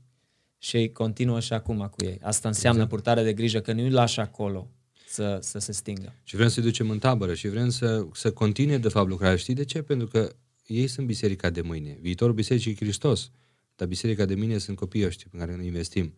[0.57, 2.19] și ei continuă și acum cu ei.
[2.21, 2.95] Asta înseamnă exact.
[2.95, 4.71] purtare de grijă, că nu îi lași acolo
[5.07, 6.13] să, să se stingă.
[6.23, 9.35] Și vrem să-i ducem în tabără și vrem să, să continue de fapt lucrarea.
[9.37, 9.81] Știi de ce?
[9.81, 10.35] Pentru că
[10.65, 11.97] ei sunt biserica de mâine.
[12.01, 13.31] Viitorul bisericii Hristos.
[13.75, 16.13] Dar biserica de mâine sunt copiii ăștia pe care noi investim.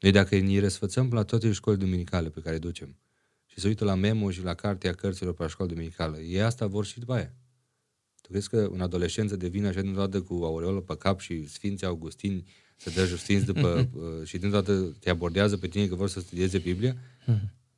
[0.00, 2.96] Noi dacă ne răsfățăm la toate școli duminicale pe care ducem,
[3.54, 6.18] și se uită la memo și la cartea cărților pe la școală duminicală.
[6.18, 7.34] Ei asta vor și după aia.
[8.20, 11.86] Tu crezi că un adolescent devine așa dintr-o dată cu aureolă pe cap și Sfinții
[11.86, 12.44] Augustini
[12.76, 16.20] să dă justinți după uh, și dintr-o dată te abordează pe tine că vor să
[16.20, 16.96] studieze Biblia?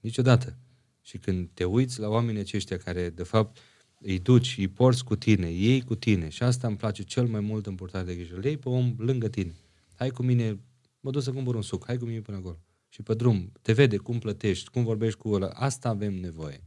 [0.00, 0.56] Niciodată.
[1.02, 3.58] Și când te uiți la oamenii aceștia care, de fapt,
[4.00, 7.40] îi duci, îi porți cu tine, ei cu tine și asta îmi place cel mai
[7.40, 8.38] mult în purtare de grijă.
[8.40, 9.54] Le iei pe om lângă tine.
[9.94, 10.58] Hai cu mine,
[11.00, 13.72] mă duc să cumpăr un suc, hai cu mine până acolo și pe drum te
[13.72, 15.48] vede cum plătești, cum vorbești cu ăla.
[15.48, 16.60] Asta avem nevoie.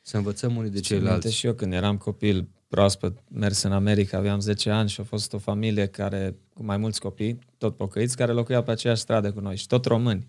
[0.00, 1.34] Să învățăm unii de ceilalți.
[1.34, 5.32] și eu când eram copil proaspăt, mers în America, aveam 10 ani și a fost
[5.32, 9.40] o familie care, cu mai mulți copii, tot pocăiți, care locuiau pe aceeași stradă cu
[9.40, 10.28] noi și tot români.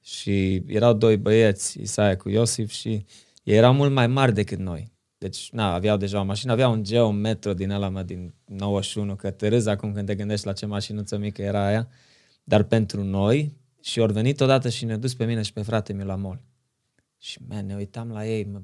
[0.00, 3.04] Și erau doi băieți, Isaia cu Iosif și
[3.42, 4.92] ei erau mult mai mari decât noi.
[5.18, 9.16] Deci, na, aveau deja o mașină, aveau un Geo Metro din ăla, mă, din 91,
[9.16, 11.88] că te râzi acum când te gândești la ce mașinuță mică era aia.
[12.44, 13.56] Dar pentru noi,
[13.88, 16.40] și ori venit odată și ne dus pe mine și pe frate meu la mall.
[17.18, 18.60] Și, man, ne uitam la ei, mă,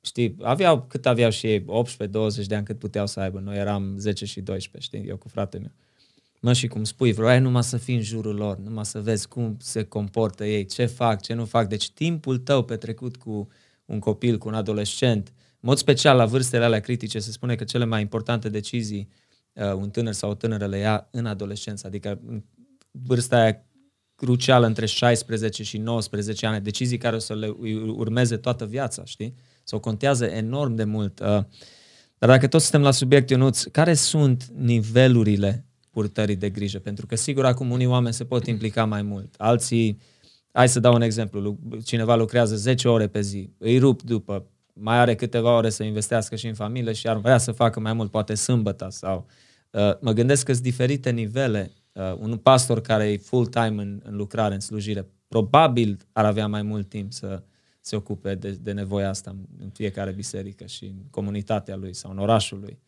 [0.00, 1.64] știi, aveau, cât aveau și ei, 18-20
[2.46, 3.40] de ani cât puteau să aibă.
[3.40, 5.72] Noi eram 10 și 12, știi, eu cu frate meu.
[6.40, 9.56] Mă, și cum spui, vroiai numai să fii în jurul lor, numai să vezi cum
[9.60, 11.68] se comportă ei, ce fac, ce nu fac.
[11.68, 13.48] Deci timpul tău petrecut cu
[13.84, 17.84] un copil, cu un adolescent, mod special la vârstele alea critice se spune că cele
[17.84, 19.08] mai importante decizii
[19.52, 22.42] uh, un tânăr sau o tânără le ia în adolescență, adică în
[22.90, 23.62] vârsta aia
[24.18, 27.56] crucială între 16 și 19 ani, decizii care o să le
[27.96, 29.34] urmeze toată viața, știi?
[29.64, 31.20] Sau contează enorm de mult.
[31.20, 31.26] Uh,
[32.18, 36.78] dar dacă tot suntem la subiect, Ionuț, care sunt nivelurile purtării de grijă?
[36.78, 39.34] Pentru că, sigur, acum unii oameni se pot implica mai mult.
[39.36, 40.00] Alții,
[40.52, 44.98] hai să dau un exemplu, cineva lucrează 10 ore pe zi, îi rup după, mai
[44.98, 48.10] are câteva ore să investească și în familie și ar vrea să facă mai mult,
[48.10, 49.26] poate sâmbătă sau...
[49.70, 51.72] Uh, mă gândesc că sunt diferite nivele.
[51.98, 56.62] Uh, un pastor care e full-time în, în lucrare, în slujire, probabil ar avea mai
[56.62, 57.42] mult timp să
[57.80, 62.18] se ocupe de, de nevoia asta în fiecare biserică și în comunitatea lui sau în
[62.18, 62.78] orașul lui.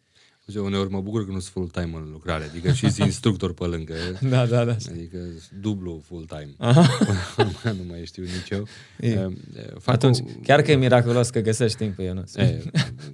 [0.54, 3.64] Eu uneori mă bucur că nu sunt full-time în lucrare, adică și sunt instructor pe
[3.64, 3.94] lângă.
[4.30, 4.76] da, da, da.
[4.90, 5.18] Adică
[5.60, 6.54] dublu full-time.
[7.78, 8.66] nu mai știu nici eu.
[9.00, 9.28] E.
[9.78, 10.24] Fac Atunci, o...
[10.42, 12.24] chiar că e miraculos că găsești timpul, eu nu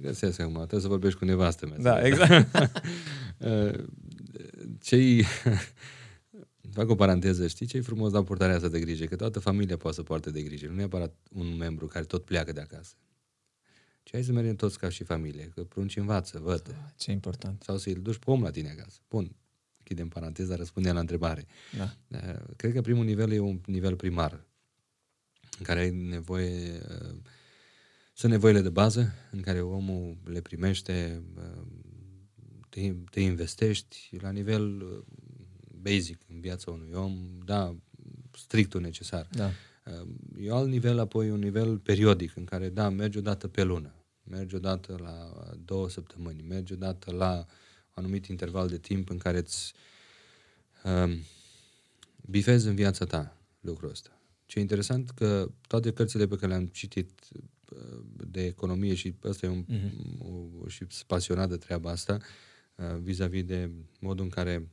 [0.01, 1.77] Găsesc acum, trebuie să vorbești cu nevastă mea.
[1.79, 2.47] Da, exact.
[4.81, 5.23] Cei...
[6.73, 9.05] Fac o paranteză, știi ce e frumos la purtarea asta de grijă?
[9.05, 12.51] Că toată familia poate să poarte de grijă, nu neapărat un membru care tot pleacă
[12.51, 12.95] de acasă.
[14.03, 16.61] Ce ai să mergem toți ca și familie, că prunci învață, văd.
[16.63, 17.63] Da, ce important.
[17.63, 18.99] Sau să-i duci pe om la tine acasă.
[19.09, 19.35] Bun,
[19.77, 21.45] închidem paranteza, răspundem la întrebare.
[21.77, 21.95] Da.
[22.07, 24.45] Eh, cred că primul nivel e un nivel primar,
[25.57, 27.15] în care ai nevoie, eh,
[28.13, 31.61] sunt nevoile de bază, în care omul le primește, eh,
[32.77, 34.83] te, te investești la nivel
[35.81, 37.75] basic în viața unui om, da,
[38.31, 39.27] strictul necesar.
[39.31, 39.51] Da.
[40.39, 43.93] E alt nivel, apoi un nivel periodic, în care, da, mergi o dată pe lună,
[44.23, 45.31] mergi o dată la
[45.65, 47.45] două săptămâni, mergi o dată la un
[48.03, 49.73] anumit interval de timp în care îți
[50.83, 51.19] um,
[52.21, 54.21] bifezi în viața ta lucrul ăsta.
[54.45, 57.11] Ce e interesant că toate cărțile pe care le-am citit
[57.69, 60.63] uh, de economie și ăsta e un, uh-huh.
[60.63, 62.25] o, și pasionat de treaba asta, uh,
[63.01, 64.71] vis-a-vis de modul în care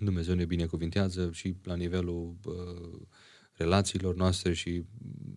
[0.00, 3.06] Dumnezeu ne binecuvintează și la nivelul uh,
[3.52, 4.84] relațiilor noastre și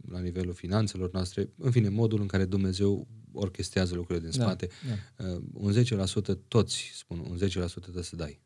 [0.07, 4.69] la nivelul finanțelor noastre, în fine, modul în care Dumnezeu orchestrează lucrurile din da, spate.
[4.87, 5.31] Da, da.
[5.31, 7.39] Uh, un 10%, toți spun, un 10%
[7.81, 8.41] trebuie să dai.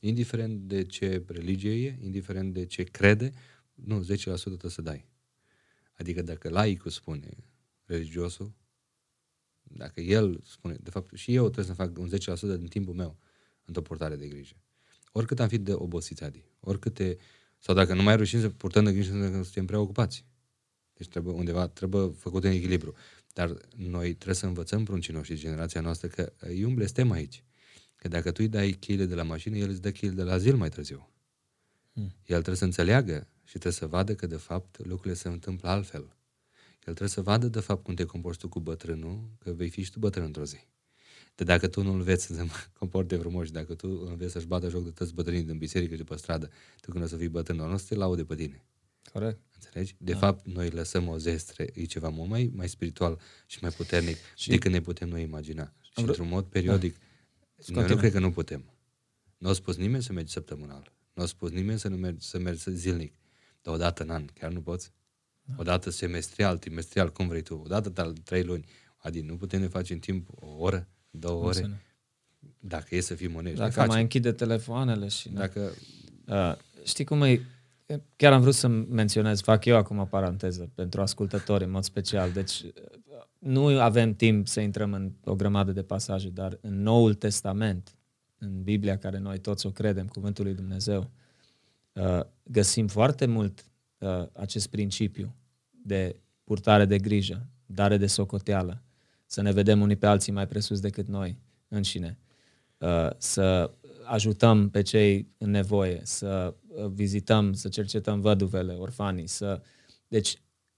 [0.00, 3.32] Indiferent de ce religie e, indiferent de ce crede,
[3.74, 5.08] nu, 10% trebuie să dai.
[5.94, 7.36] Adică dacă laicul spune,
[7.84, 8.52] religiosul,
[9.68, 12.08] dacă el spune, de fapt și eu trebuie să fac un
[12.56, 13.18] 10% din timpul meu
[13.64, 14.54] într-o portare de grijă.
[15.12, 17.16] Oricât am fi de obosiți, Adi, oricâte,
[17.58, 20.24] sau dacă nu mai reușim să purtăm de grijă, să suntem prea ocupați.
[20.92, 22.94] Deci trebuie undeva, trebuie făcut în echilibru.
[23.32, 27.44] Dar noi trebuie să învățăm pruncii noștri, generația noastră, că e un blestem aici.
[27.96, 30.38] Că dacă tu îi dai cheile de la mașină, el îți dă cheile de la
[30.38, 31.10] zil mai târziu.
[31.92, 32.14] Hmm.
[32.24, 36.16] El trebuie să înțeleagă și trebuie să vadă că, de fapt, lucrurile se întâmplă altfel.
[36.86, 39.82] El trebuie să vadă, de fapt, cum te comporți tu cu bătrânul, că vei fi
[39.82, 40.58] și tu bătrân într-o zi.
[41.34, 42.46] De dacă tu nu înveți să te
[42.78, 46.04] comporte frumos și dacă tu înveți să-și bată joc de toți bătrânii din biserică și
[46.04, 48.64] pe stradă, tu când o să fii bătrân, nu o să te laude pe tine.
[49.12, 49.38] Corect.
[49.54, 49.94] Înțelegi?
[49.98, 50.18] De da.
[50.18, 54.48] fapt, noi lăsăm o zestre, e ceva mult mai, mai spiritual și mai puternic și...
[54.48, 55.72] decât ne putem noi imagina.
[55.80, 56.08] Și vrut...
[56.08, 56.96] într-un mod periodic,
[57.66, 57.74] da.
[57.74, 58.64] noi nu cred că nu putem.
[59.38, 60.92] Nu a spus nimeni să mergi săptămânal.
[61.12, 63.14] Nu a spus nimeni să, nu mergi, să mergi zilnic.
[63.62, 64.92] Dar odată în an, chiar nu poți?
[65.46, 65.54] Da.
[65.58, 67.60] Odată semestrial, trimestrial, cum vrei tu.
[67.64, 68.64] Odată trei luni.
[68.96, 71.54] Adică nu putem ne face în timp o oră, două ore.
[71.54, 71.68] Să
[72.58, 73.58] Dacă e să fim onești.
[73.58, 75.28] Dacă mai închide telefoanele și...
[75.28, 75.72] Dacă...
[76.26, 77.40] Uh, știi cum e?
[78.16, 82.32] Chiar am vrut să menționez, fac eu acum o paranteză pentru ascultători în mod special.
[82.32, 82.64] Deci
[83.38, 87.94] nu avem timp să intrăm în o grămadă de pasaje, dar în Noul Testament,
[88.38, 91.10] în Biblia care noi toți o credem, Cuvântul lui Dumnezeu,
[91.92, 93.64] uh, găsim foarte mult
[93.98, 95.34] uh, acest principiu
[95.70, 98.82] de purtare de grijă, dare de socoteală,
[99.26, 101.38] să ne vedem unii pe alții mai presus decât noi
[101.68, 102.18] înșine,
[102.78, 103.70] uh, să
[104.04, 109.62] ajutăm pe cei în nevoie, să uh, vizităm, să cercetăm văduvele, orfanii, să...
[110.08, 110.36] Deci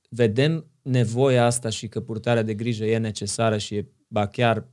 [0.08, 4.66] vedem nevoia asta și că purtarea de grijă e necesară și e ba chiar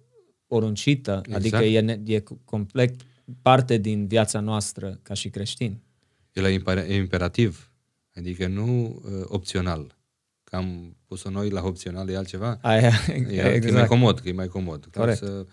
[0.47, 1.39] poruncită, exact.
[1.39, 2.95] adică e, e complet
[3.41, 5.83] parte din viața noastră ca și creștini.
[6.33, 7.74] El e imperativ,
[8.15, 9.95] adică nu uh, opțional
[10.43, 12.57] că am pus-o noi la opțional e altceva.
[12.61, 13.13] Aia, e,
[13.53, 13.65] exact.
[13.65, 14.87] e mai comod, că e mai comod.
[14.91, 15.45] Clar să,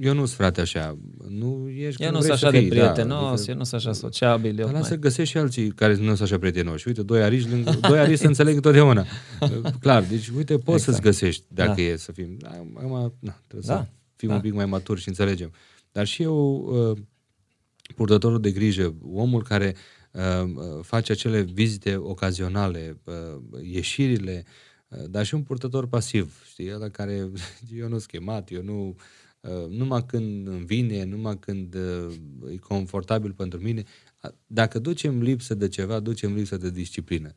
[0.00, 0.98] eu nu sunt frate așa.
[1.28, 3.92] Nu ești eu nu sunt așa de fii, prietenos, da, adică, eu nu sunt așa
[3.92, 4.54] sociabil.
[4.54, 6.88] Dar lasă găsești și alții care nu sunt așa prietenoși.
[6.88, 9.06] Uite, doi arici, lângă, doi arici să înțeleg întotdeauna.
[9.80, 10.82] Clar, deci uite, poți exact.
[10.82, 11.82] să-ți găsești dacă da.
[11.82, 12.36] e să fim.
[12.74, 13.76] Acum, na, trebuie da.
[13.76, 13.86] să
[14.16, 14.34] fim da.
[14.34, 15.52] un pic mai maturi și înțelegem.
[15.92, 16.98] Dar și eu, uh,
[17.94, 19.95] purtătorul de grijă, omul care uh,
[20.82, 23.14] face acele vizite ocazionale, uh,
[23.62, 24.44] ieșirile,
[25.10, 27.30] dar și un purtător pasiv, știi, ăla care
[27.80, 28.96] eu nu schemat, eu nu
[29.68, 31.74] numai când îmi vine, numai când
[32.52, 33.84] e confortabil pentru mine.
[34.46, 37.34] Dacă ducem lipsă de ceva, ducem lipsă de disciplină.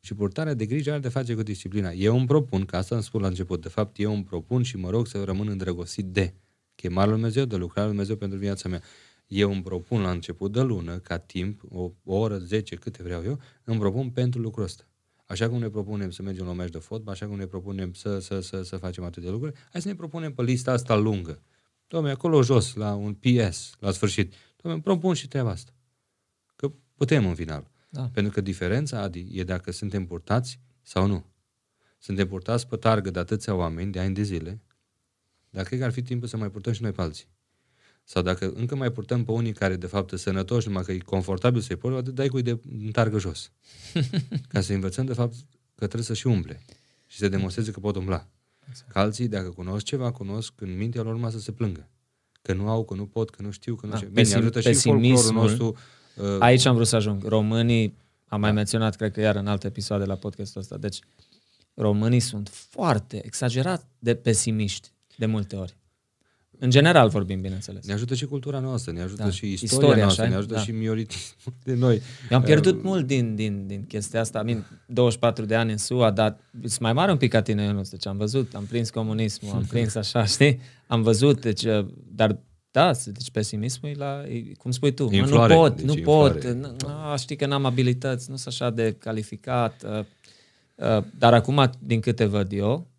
[0.00, 1.92] Și purtarea de grijă are de face cu disciplina.
[1.92, 4.76] Eu îmi propun, ca asta îmi spun la început, de fapt eu îmi propun și
[4.76, 6.34] mă rog să rămân îndrăgostit de
[6.74, 8.82] chemarea lui Dumnezeu, de lucrarea lui Dumnezeu pentru viața mea.
[9.26, 13.24] Eu îmi propun la început de lună, ca timp, o, o oră, zece, câte vreau
[13.24, 14.86] eu, îmi propun pentru lucrul ăsta.
[15.26, 17.92] Așa cum ne propunem să mergem la un meci de fotbal, așa cum ne propunem
[17.92, 21.42] să, să, să, să facem atâtea lucruri, hai să ne propunem pe lista asta lungă.
[21.86, 24.32] Dom'le, acolo jos, la un PS, la sfârșit.
[24.34, 25.72] Dom'le, îmi propun și treaba asta.
[26.56, 27.70] Că putem în final.
[27.88, 28.10] Da.
[28.12, 31.24] Pentru că diferența, Adi, e dacă suntem purtați sau nu.
[31.98, 34.60] Suntem purtați pe targă de atâția oameni de ani de zile,
[35.50, 37.26] dar cred că ar fi timpul să mai purtăm și noi pe alții.
[38.12, 40.98] Sau dacă încă mai purtăm pe unii care de fapt sunt sănătoși, numai că e
[40.98, 42.60] confortabil să-i pui, atât dai cu de
[42.92, 43.52] targă jos.
[44.52, 45.34] Ca să învățăm de fapt
[45.74, 46.62] că trebuie să și umble
[47.06, 48.28] și să demonstreze că pot umbla.
[48.68, 48.90] Exact.
[48.90, 51.88] Că alții, dacă cunosc ceva, cunosc în mintea lor urma să se plângă.
[52.42, 54.08] Că nu au, că nu pot, că nu știu, că nu da, știu.
[54.08, 55.76] Bine, ajută și folclorul nostru
[56.16, 57.24] Uh, Aici am vrut să ajung.
[57.24, 57.96] Românii,
[58.26, 58.54] am mai da.
[58.54, 60.98] menționat, cred că iar în alte episoade la podcastul ăsta, deci
[61.74, 65.76] românii sunt foarte exagerat de pesimiști de multe ori.
[66.64, 67.86] În general vorbim, bineînțeles.
[67.86, 69.30] Ne ajută și cultura noastră, ne ajută da.
[69.30, 70.30] și istoria, istoria noastră, așa?
[70.30, 70.60] ne ajută da.
[70.60, 72.00] și mioritismul de noi.
[72.30, 74.38] Eu am pierdut uh, mult din, din, din chestia asta.
[74.38, 77.88] Am 24 de ani în SUA, dar sunt mai mare un pic ca tine, Ionuț.
[77.88, 80.60] Deci am văzut, am prins comunismul, am prins așa, știi?
[80.86, 82.38] Am văzut, deci, uh, dar
[82.70, 86.44] da, deci pesimismul e la, e, cum spui tu, mă, nu pot, deci nu pot,
[86.44, 86.76] nu,
[87.16, 90.04] știi că n-am abilități, nu sunt așa de calificat, uh,
[90.74, 92.91] uh, dar acum, din câte văd eu,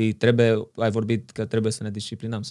[0.00, 2.42] îi trebuie, ai vorbit că trebuie să ne disciplinăm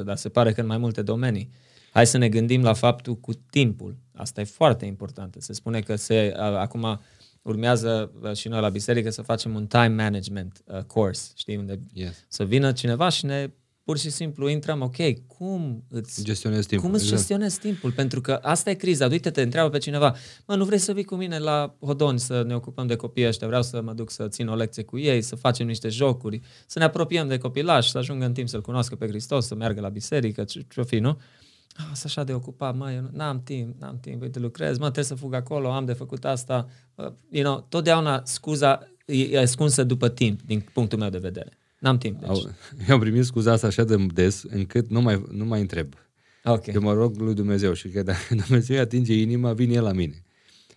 [0.00, 1.50] 100%, dar se pare că în mai multe domenii.
[1.92, 3.96] Hai să ne gândim la faptul cu timpul.
[4.14, 5.36] Asta e foarte important.
[5.38, 7.00] Se spune că se, uh, acum
[7.42, 11.80] urmează uh, și noi la biserică să facem un time management uh, course, știi, unde
[11.92, 12.24] yes.
[12.28, 13.50] să vină cineva și ne
[13.84, 16.86] pur și simplu intrăm, ok, cum îți gestionezi timpul?
[16.86, 17.20] Cum îți exact.
[17.20, 17.92] gestionezi timpul?
[17.92, 19.06] Pentru că asta e criza.
[19.06, 20.14] Uite, te întreabă pe cineva,
[20.46, 23.46] mă, nu vrei să vii cu mine la Hodoni să ne ocupăm de copiii ăștia,
[23.46, 26.78] vreau să mă duc să țin o lecție cu ei, să facem niște jocuri, să
[26.78, 29.88] ne apropiem de copilași, să ajungă în timp să-L cunoască pe Hristos, să meargă la
[29.88, 31.20] biserică, ce-o fi, nu?
[31.76, 35.04] Ah, sunt așa de ocupat, mă, eu n-am timp, n-am timp, uite, lucrez, mă, trebuie
[35.04, 36.68] să fug acolo, am de făcut asta.
[37.30, 41.58] You know, totdeauna scuza e ascunsă după timp, din punctul meu de vedere.
[41.84, 42.20] N-am timp.
[42.20, 42.42] Deci.
[42.88, 45.94] Eu am primit scuza asta așa de des încât nu mai, nu mai întreb.
[46.44, 46.74] Okay.
[46.74, 50.24] Eu mă rog lui Dumnezeu și că dacă Dumnezeu atinge inima, vine El la mine.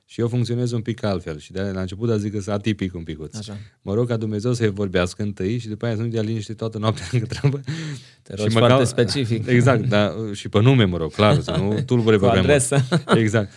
[0.06, 2.94] Și eu funcționez un pic altfel și de la început a zic că sunt atipic
[2.94, 3.18] un pic.
[3.82, 6.78] Mă rog ca Dumnezeu să-i vorbească întâi și după aia să nu dea liniște toată
[6.78, 7.62] noaptea în treabă.
[8.22, 8.86] Te rogi și foarte cal...
[8.86, 9.48] specific.
[9.48, 12.84] Exact, dar și pe nume mă rog, clar, să nu tulbure pe adresă.
[13.16, 13.52] Exact.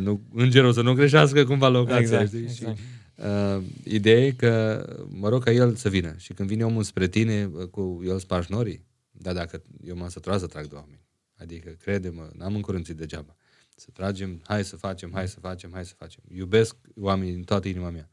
[0.00, 2.20] Nu, îngerul să nu greșească cumva locația.
[2.20, 2.40] Exact, știi?
[2.40, 2.76] exact.
[2.76, 2.82] Și,
[3.16, 7.08] Uh, ideea e că mă rog ca el să vină și când vine omul spre
[7.08, 11.00] tine uh, cu el spargi norii, dar dacă eu m-am săturat să trag de oameni,
[11.36, 13.36] adică crede-mă, n-am încurânțit degeaba.
[13.76, 16.22] Să tragem, hai să facem, hai să facem, hai să facem.
[16.28, 18.10] Iubesc oamenii din toată inima mea,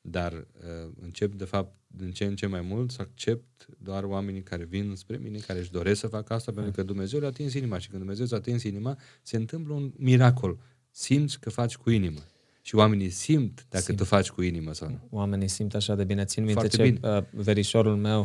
[0.00, 4.42] dar uh, încep de fapt din ce în ce mai mult să accept doar oamenii
[4.42, 7.54] care vin spre mine, care își doresc să facă asta, pentru că Dumnezeu le-a atins
[7.54, 10.58] inima și când Dumnezeu ți-a atins inima, se întâmplă un miracol.
[10.90, 12.20] Simți că faci cu inimă.
[12.62, 13.96] Și oamenii simt dacă simt.
[13.96, 14.98] tu faci cu inimă sau nu.
[15.10, 16.24] Oamenii simt așa de bine.
[16.24, 17.16] Țin minte Foarte ce bine.
[17.16, 18.20] Uh, verișorul meu,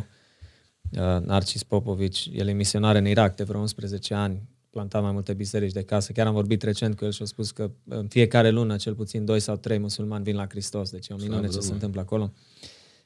[0.90, 5.34] uh, Narcis Popovici, el e misionar în Irak de vreo 11 ani, planta mai multe
[5.34, 6.12] biserici de casă.
[6.12, 9.24] Chiar am vorbit recent cu el și a spus că în fiecare lună cel puțin
[9.24, 10.90] doi sau trei musulmani vin la Hristos.
[10.90, 12.32] Deci e o minune ce se întâmplă acolo.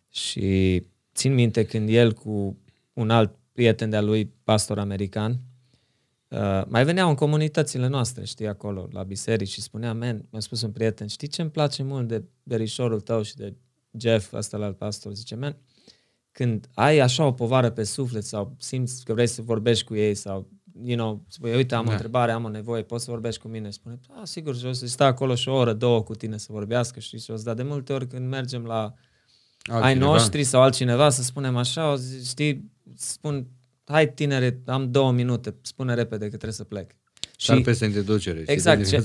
[0.08, 0.82] Și
[1.14, 2.58] țin minte când el cu
[2.92, 5.40] un alt prieten de-a lui, pastor american,
[6.30, 10.62] Uh, mai veneau în comunitățile noastre, știi, acolo, la biserici și spunea, men, mi-a spus
[10.62, 13.54] un prieten, știi ce îmi place mult de berișorul tău și de
[13.98, 15.56] Jeff, ăsta la alt pastor, zice, men,
[16.32, 20.14] când ai așa o povară pe suflet sau simți că vrei să vorbești cu ei
[20.14, 20.48] sau,
[20.82, 21.90] you know, spui, uite, am da.
[21.90, 23.70] o întrebare, am o nevoie, poți să vorbești cu mine?
[23.70, 26.48] Spune, a, sigur, și o să stai acolo și o oră, două cu tine să
[26.50, 28.94] vorbească, știi, și o să da de multe ori când mergem la
[29.62, 29.86] altcineva.
[29.86, 33.46] ai noștri sau altcineva, să spunem așa, o zi, știi, spun,
[33.90, 36.90] hai tinere, am două minute, spune repede că trebuie să plec.
[37.36, 38.44] Și Dar peste introducere.
[38.46, 38.88] Exact.
[38.88, 39.00] Ce...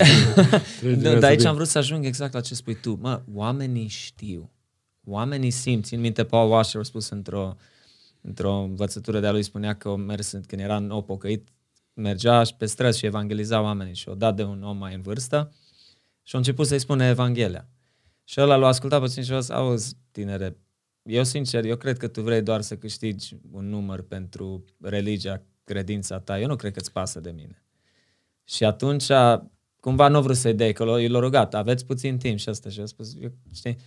[0.96, 2.98] de aici am vrut să ajung exact la ce spui tu.
[3.02, 4.52] Mă, oamenii știu.
[5.04, 5.86] Oamenii simt.
[5.86, 7.56] Țin minte, Paul Washer a spus într-o,
[8.22, 11.48] într-o învățătură de-a lui, spunea că o mers, când era nou pocăit,
[11.94, 15.54] mergea pe străzi și evangeliza oamenii și o dat de un om mai în vârstă
[16.24, 17.68] și a început să-i spune Evanghelia.
[18.24, 20.58] Și ăla l-a ascultat puțin și a zis, auzi, tinere,
[21.06, 26.20] eu, sincer, eu cred că tu vrei doar să câștigi un număr pentru religia, credința
[26.20, 26.40] ta.
[26.40, 27.64] Eu nu cred că îți pasă de mine.
[28.44, 29.08] Și atunci,
[29.80, 32.70] cumva nu vreau să-i dai, că i l-a rugat, aveți puțin timp și asta.
[32.70, 33.78] Și a spus, eu, știi,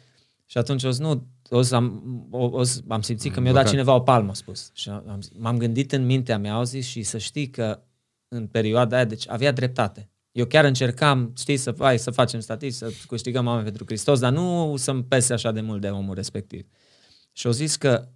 [0.47, 3.53] Și atunci o să nu, o să am, o, o să, am simțit că mi-a
[3.53, 4.71] dat cineva o palmă, a spus.
[4.75, 7.83] Și am, m-am gândit în mintea mea, au zis, și să știi că
[8.29, 10.11] în perioada aia, deci avea dreptate.
[10.33, 14.33] Eu chiar încercam, știi, să, hai, să facem statistici, să câștigăm oameni pentru Hristos, dar
[14.33, 16.67] nu să-mi pese așa de mult de omul respectiv.
[17.39, 18.09] Și au zis că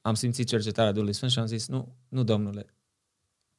[0.00, 2.66] am simțit cercetarea Duhului Sfânt și am zis, nu, nu, domnule,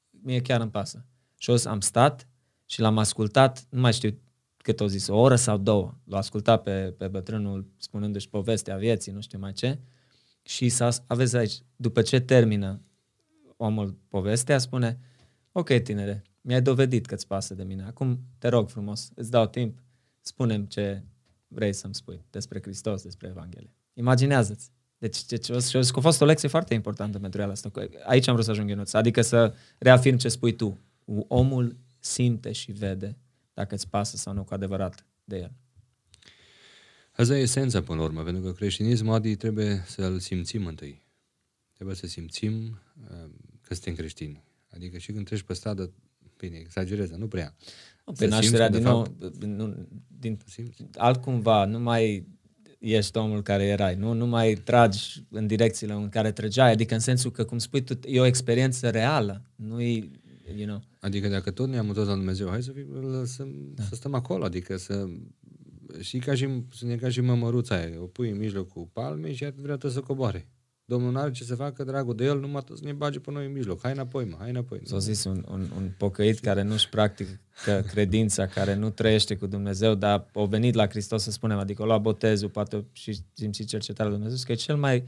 [0.09, 1.05] mie chiar îmi pasă.
[1.37, 2.27] Și o am stat
[2.65, 4.19] și l-am ascultat, nu mai știu
[4.57, 5.97] cât o zis, o oră sau două.
[6.03, 9.79] L-a ascultat pe, pe bătrânul spunându-și povestea vieții, nu știu mai ce.
[10.41, 12.81] Și să aveți aici, după ce termină
[13.57, 14.99] omul povestea, spune,
[15.51, 17.83] ok, tinere, mi-ai dovedit că îți pasă de mine.
[17.83, 19.83] Acum te rog frumos, îți dau timp,
[20.21, 21.03] spunem ce
[21.47, 23.76] vrei să-mi spui despre Hristos, despre Evanghelie.
[23.97, 24.69] Imaginează-ți.
[24.97, 27.71] Deci, deci și a fost o lecție foarte importantă pentru el asta.
[28.05, 30.79] Aici am vrut să ajung în Adică să reafirm ce spui tu.
[31.27, 33.17] Omul simte și vede
[33.53, 35.51] dacă îți pasă sau nu cu adevărat de el.
[37.11, 41.05] Asta e esența până la urmă, pentru că creștinismul, Adi, trebuie să-l simțim întâi.
[41.73, 43.29] Trebuie să simțim uh,
[43.61, 44.43] că suntem creștini.
[44.69, 45.91] Adică și când treci pe stradă,
[46.37, 47.55] bine, exagerez, nu prea.
[48.17, 50.39] Pe nașterea din nou, nu, din,
[50.95, 52.27] altcumva, nu mai
[52.79, 54.13] ești omul care erai, nu?
[54.13, 57.99] Nu mai tragi în direcțiile în care trăgeai, adică în sensul că, cum spui tu,
[58.05, 60.09] e o experiență reală, nu e,
[60.55, 60.81] you know.
[60.99, 62.85] Adică dacă tot ne-am mutat la Dumnezeu, hai să, fim,
[63.25, 63.83] să, da.
[63.83, 65.07] să stăm acolo, adică să
[65.99, 69.43] și ca și, să ne ca și mămăruța aia, o pui în mijlocul palmei și
[69.43, 70.47] ea vrea să coboare.
[70.89, 73.45] Domnul nu are ce să facă dragul de el, numai să ne bage pe noi
[73.45, 73.81] în mijloc.
[73.81, 74.79] Hai înapoi, mă, hai înapoi.
[74.83, 77.39] S-a zis un, un, un pocăit care nu-și practică
[77.87, 81.97] credința, care nu trăiește cu Dumnezeu, dar a venit la Hristos să spunem, adică la
[81.97, 85.07] botezul, poate și simți cercetarea lui Dumnezeu, că e cel mai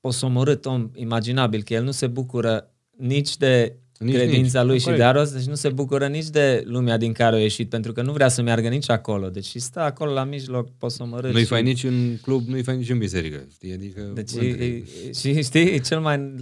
[0.00, 4.70] posomorât om imaginabil, că el nu se bucură nici de nici, credința nici.
[4.70, 7.68] lui și de aros, deci nu se bucură nici de lumea din care a ieșit,
[7.68, 9.28] pentru că nu vrea să meargă nici acolo.
[9.28, 11.46] Deci stă acolo la mijloc, poți să mă Nu-i și...
[11.46, 13.46] faci nici în club, nu-i faci nici în biserică.
[13.52, 13.72] Știi?
[13.72, 16.34] Adică, deci e, și știi, e cel mai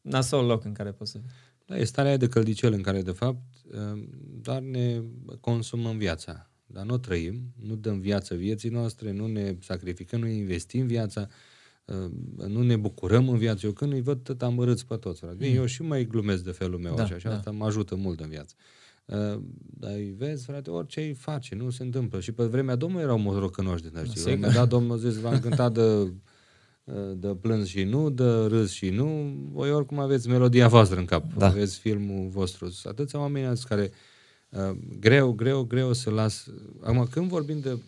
[0.00, 1.18] nasol loc în care poți să
[1.66, 3.42] Da, e starea de căldicel în care, de fapt,
[3.92, 4.08] um,
[4.42, 5.00] doar ne
[5.40, 6.50] consumăm viața.
[6.66, 11.28] Dar nu trăim, nu dăm viață vieții noastre, nu ne sacrificăm, nu investim viața,
[12.48, 13.66] nu ne bucurăm în viață.
[13.66, 15.20] Eu când îi văd, tot amărâți pe toți.
[15.20, 15.34] Frate.
[15.34, 15.56] Bine, mm.
[15.56, 17.34] eu și mai glumesc de felul meu da, așa, și da.
[17.34, 18.54] asta mă ajută mult în viață.
[19.04, 19.40] Uh,
[19.78, 22.20] dar îi vezi, frate, orice îi face, nu se întâmplă.
[22.20, 24.36] Și pe vremea Domnului erau morocănoși din ăștia.
[24.40, 26.12] La dat Domnul zis, v-am cântat de,
[27.14, 31.24] de plâns și nu, de râs și nu, voi oricum aveți melodia voastră în cap,
[31.36, 31.46] da.
[31.46, 32.70] aveți filmul vostru.
[32.84, 33.90] Atâția oameni care
[34.48, 36.46] uh, greu, greu, greu să las.
[36.80, 37.78] Acum, când vorbim de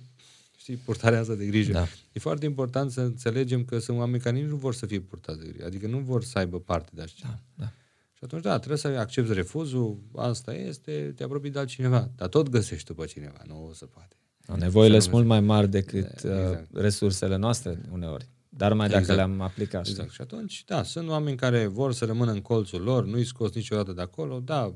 [0.71, 1.73] știi, purtarea asta de grijă.
[1.73, 1.87] Da.
[2.13, 5.39] E foarte important să înțelegem că sunt oameni care nici nu vor să fie purtați
[5.39, 7.15] de grijă, adică nu vor să aibă parte de așa.
[7.23, 7.73] Da, da.
[8.13, 12.49] Și atunci, da, trebuie să accepti refuzul, asta este, te apropii de altcineva, dar tot
[12.49, 14.15] găsești tu pe cineva, nu o să poate.
[14.57, 16.77] Nevoile sunt mult mai mari decât uh, exact.
[16.77, 18.29] resursele noastre uneori.
[18.49, 19.19] Dar mai dacă exact.
[19.19, 19.87] le-am aplicat.
[19.87, 20.11] Exact.
[20.11, 23.93] Și atunci, da, sunt oameni care vor să rămână în colțul lor, nu-i scos niciodată
[23.93, 24.75] de acolo, da,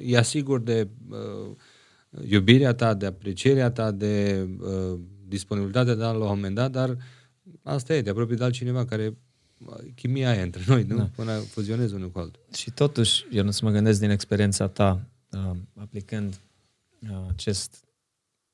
[0.00, 1.56] e asigur de uh,
[2.28, 6.96] iubirea ta, de aprecierea ta, de uh, disponibilitatea ta la un moment dat, dar
[7.62, 9.16] asta e, de aproape de altcineva care
[9.94, 10.96] chimia aia între noi, nu?
[10.96, 11.10] Da.
[11.14, 12.42] Până fuzionezi unul cu altul.
[12.54, 16.40] Și totuși, eu nu să mă gândesc din experiența ta, uh, aplicând
[17.02, 17.84] uh, acest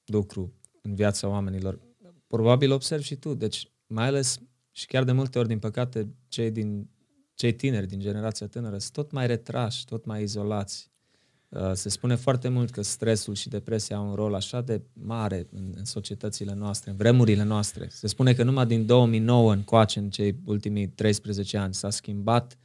[0.05, 1.79] lucru în viața oamenilor,
[2.27, 4.41] probabil observi și tu, deci mai ales
[4.71, 6.91] și chiar de multe ori, din păcate, cei din
[7.35, 10.92] cei tineri din generația tânără sunt tot mai retrași, tot mai izolați, Uh,
[11.73, 15.73] se spune foarte mult că stresul și depresia au un rol așa de mare în,
[15.77, 17.89] în societățile noastre, în vremurile noastre.
[17.91, 22.59] Se spune că numai din 2009 încoace, în cei ultimii 13 ani, s-a schimbat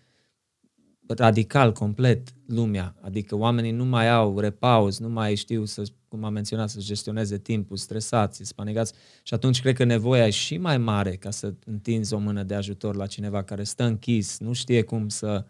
[1.07, 2.95] radical, complet lumea.
[3.01, 7.37] Adică oamenii nu mai au repaus, nu mai știu, să, cum am menționat, să gestioneze
[7.37, 8.93] timpul, stresați, spanigați.
[9.23, 12.55] Și atunci cred că nevoia e și mai mare ca să întinzi o mână de
[12.55, 15.45] ajutor la cineva care stă închis, nu știe cum să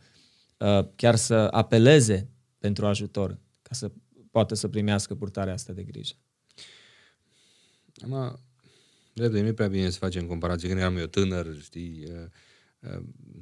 [0.57, 3.91] uh, chiar să apeleze pentru ajutor, ca să
[4.31, 6.13] poată să primească purtarea asta de grijă.
[8.11, 8.39] Am,
[9.13, 10.67] drept, nu e prea bine să facem comparație.
[10.67, 12.07] Când eram eu tânăr, știi,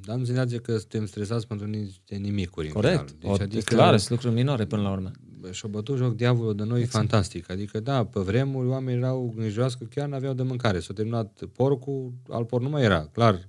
[0.00, 2.68] dar am senzația că suntem stresați pentru niște nimicuri.
[2.68, 3.12] Corect.
[3.12, 5.10] Deci, o, adică, clar, sunt lucruri minore până la urmă.
[5.50, 7.08] Și-o bătut joc diavolul de noi exact.
[7.08, 7.50] fantastic.
[7.50, 10.80] Adică, da, pe vremuri oamenii erau îngrijorați că chiar n-aveau de mâncare.
[10.80, 13.48] S-a terminat porcul, al porc nu mai era, clar.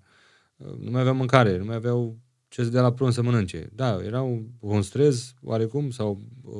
[0.80, 3.70] Nu mai aveau mâncare, nu mai aveau ce se dea la prun să mănânce.
[3.76, 6.60] Da, era un, un stres oarecum sau o,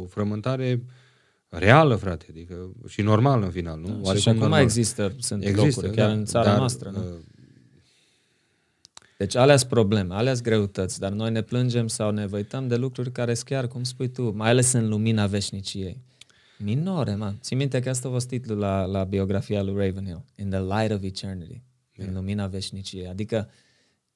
[0.00, 0.82] o frământare
[1.48, 4.00] reală, frate, adică și normal în final, nu?
[4.04, 6.98] Da, și acum mai există, sunt există, locuri, chiar da, în țara dar, noastră, nu?
[6.98, 7.18] Uh,
[9.18, 12.76] deci alea sunt probleme, alea sunt greutăți, dar noi ne plângem sau ne văităm de
[12.76, 16.00] lucruri care sunt chiar, cum spui tu, mai ales în lumina veșniciei.
[16.58, 17.38] Minore, man.
[17.40, 20.24] Ții minte că asta a fost titlul la, la biografia lui Ravenhill.
[20.36, 21.62] In the light of eternity.
[21.92, 22.08] Yeah.
[22.08, 23.08] În lumina veșniciei.
[23.08, 23.48] Adică,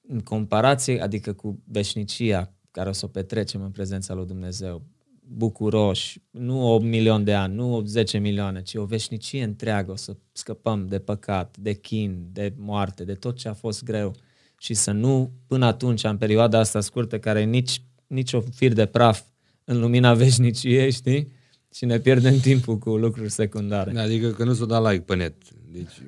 [0.09, 4.83] în comparație, adică cu veșnicia care o să o petrecem în prezența lui Dumnezeu,
[5.29, 10.17] bucuroși, nu o milion de ani, nu 10 milioane, ci o veșnicie întreagă, o să
[10.33, 14.15] scăpăm de păcat, de chin, de moarte, de tot ce a fost greu
[14.59, 18.87] și să nu, până atunci, în perioada asta scurtă, care nici, nici o fir de
[18.87, 19.23] praf
[19.65, 21.33] în lumina veșniciei, știi?
[21.75, 23.93] Și ne pierdem timpul cu lucruri secundare.
[23.93, 25.35] Da, adică că nu s-o da like pe net.
[25.71, 26.03] Deci,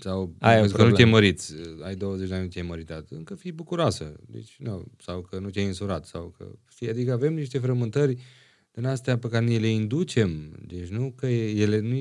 [0.00, 1.42] sau Aia că nu te-ai mărit,
[1.82, 3.06] ai 20 de ani, nu te-ai măritat.
[3.10, 4.12] Încă fii bucuroasă.
[4.26, 6.04] Deci, nu, sau că nu te-ai însurat.
[6.04, 8.16] Sau că, știi, adică avem niște frământări
[8.72, 10.56] din astea pe care ne le inducem.
[10.66, 11.96] Deci nu că ele nu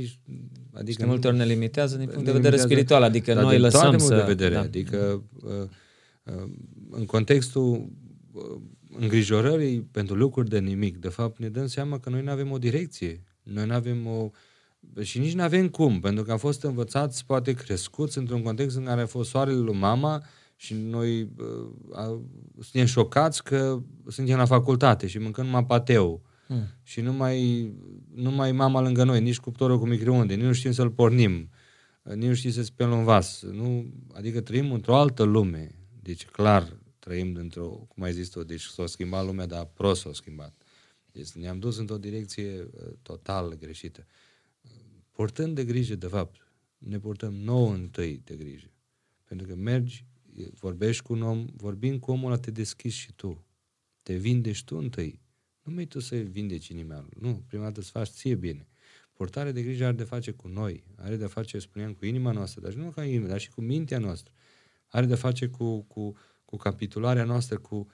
[0.74, 3.62] Adică și de multe ori ne limitează din punct de vedere spiritual, adică noi din
[3.62, 4.16] lăsăm să...
[4.16, 4.60] de vedere, da.
[4.60, 5.52] adică uh,
[6.24, 6.50] uh,
[6.90, 7.90] în contextul
[8.32, 8.62] uh,
[9.00, 12.58] îngrijorării pentru lucruri de nimic, de fapt ne dăm seama că noi nu avem o
[12.58, 14.30] direcție, noi nu avem o...
[15.02, 18.84] și nici nu avem cum, pentru că am fost învățați, poate crescuți într-un context în
[18.84, 20.24] care a fost soarele lui mama
[20.56, 22.20] și noi uh,
[22.60, 26.68] suntem șocați că suntem la facultate și mâncăm numai pateu Hmm.
[26.84, 27.72] Și nu mai,
[28.14, 31.50] nu mai mama lângă noi, nici cuptorul cu microunde, nici nu știm să-l pornim,
[32.04, 33.42] nici nu știm să spelăm un vas.
[33.42, 35.76] Nu, adică trăim într-o altă lume.
[36.02, 40.14] Deci clar trăim într-o, cum ai zis tu, deci s-a schimbat lumea, dar prost s-a
[40.14, 40.54] schimbat.
[41.12, 44.06] Deci ne-am dus într-o direcție uh, total greșită.
[45.20, 46.48] Purtând de grijă, de fapt,
[46.78, 48.72] ne purtăm nouă întâi de grijă.
[49.24, 50.06] Pentru că mergi,
[50.60, 53.46] vorbești cu un om, vorbind cu omul ăla, te deschizi și tu.
[54.02, 55.22] Te vindești tu întâi.
[55.64, 57.08] Nu mai tu să vindeci inima.
[57.20, 58.68] Nu, prima dată să faci ție bine.
[59.14, 62.62] Portarea de grijă are de face cu noi, are de face, spuneam, cu inima noastră,
[62.62, 64.34] dar și nu ca inima, dar și cu mintea noastră.
[64.88, 66.16] Are de face cu, cu,
[66.46, 67.88] cu capitularea noastră, cu,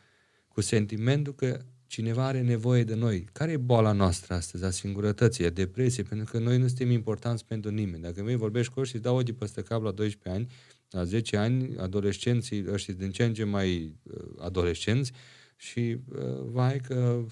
[0.47, 3.27] cu sentimentul că cineva are nevoie de noi.
[3.31, 4.63] Care e boala noastră astăzi?
[4.63, 8.03] A singurătății, a depresie, pentru că noi nu suntem importanți pentru nimeni.
[8.03, 10.51] Dacă mi vorbești cu și dau ochii peste cap la 12 ani,
[10.89, 15.11] la 10 ani, adolescenții ăștia din ce în ce mai uh, adolescenți
[15.55, 17.31] și uh, vai că uh,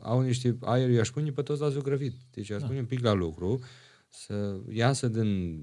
[0.00, 2.14] au niște aer, i-aș pune pe toți la zugrăvit.
[2.30, 2.66] Deci aș da.
[2.66, 3.60] pune un pic la lucru,
[4.08, 5.60] să iasă din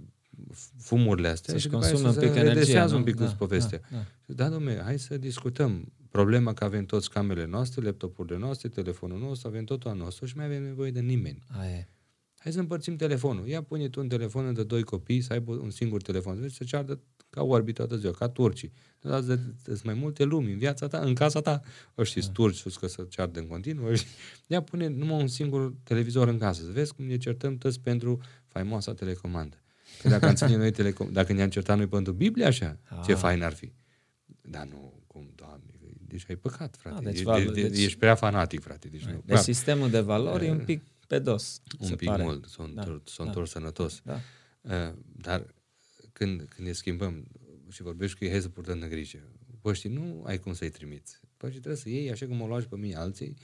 [0.78, 3.82] fumurile astea și consume un pic energie, un pic da, povestea.
[3.92, 4.34] Da, da.
[4.34, 9.48] da, domne, hai să discutăm problema că avem toți camerele noastre, laptopurile noastre, telefonul nostru,
[9.48, 11.44] avem totul al nostru și mai avem nevoie de nimeni.
[11.60, 11.88] Aia.
[12.38, 13.48] Hai să împărțim telefonul.
[13.48, 16.38] Ia pune tu un telefon între doi copii, să aibă un singur telefon.
[16.42, 17.00] Să se ceartă
[17.30, 18.72] ca orbi toată ziua, ca turcii.
[19.64, 21.62] Sunt mai multe lumi în viața ta, în casa ta.
[21.98, 22.32] Ăștia da.
[22.32, 23.92] turci că să ceartă în continuu.
[24.48, 26.62] Ia pune numai un singur televizor în casă.
[26.62, 29.62] Să vezi cum ne certăm toți pentru faimoasa telecomandă.
[30.02, 33.00] Că dacă, am ține noi telecom- dacă ne-am certat noi pentru Biblie așa, ah.
[33.06, 33.72] ce fain ar fi.
[34.42, 35.72] Dar nu, cum, Doamne,
[36.12, 36.98] deci ai păcat, frate.
[36.98, 38.88] A, deci, ești, val- deci, ești prea fanatic, frate.
[38.88, 41.62] Deci, nu, deci sistemul de valori e un pic pe dos.
[41.80, 42.24] Un pic pare.
[42.24, 44.02] mult, sunt da, sunt da, sănătos.
[44.04, 44.20] Da.
[44.62, 45.46] Uh, dar
[46.14, 47.28] când, când ne schimbăm
[47.70, 49.18] și vorbești cu ei, hai să purtăm de grijă.
[49.62, 51.20] Păi știi, nu ai cum să-i trimiți.
[51.38, 53.36] Păi trebuie să iei, așa cum o luași pe mine alții,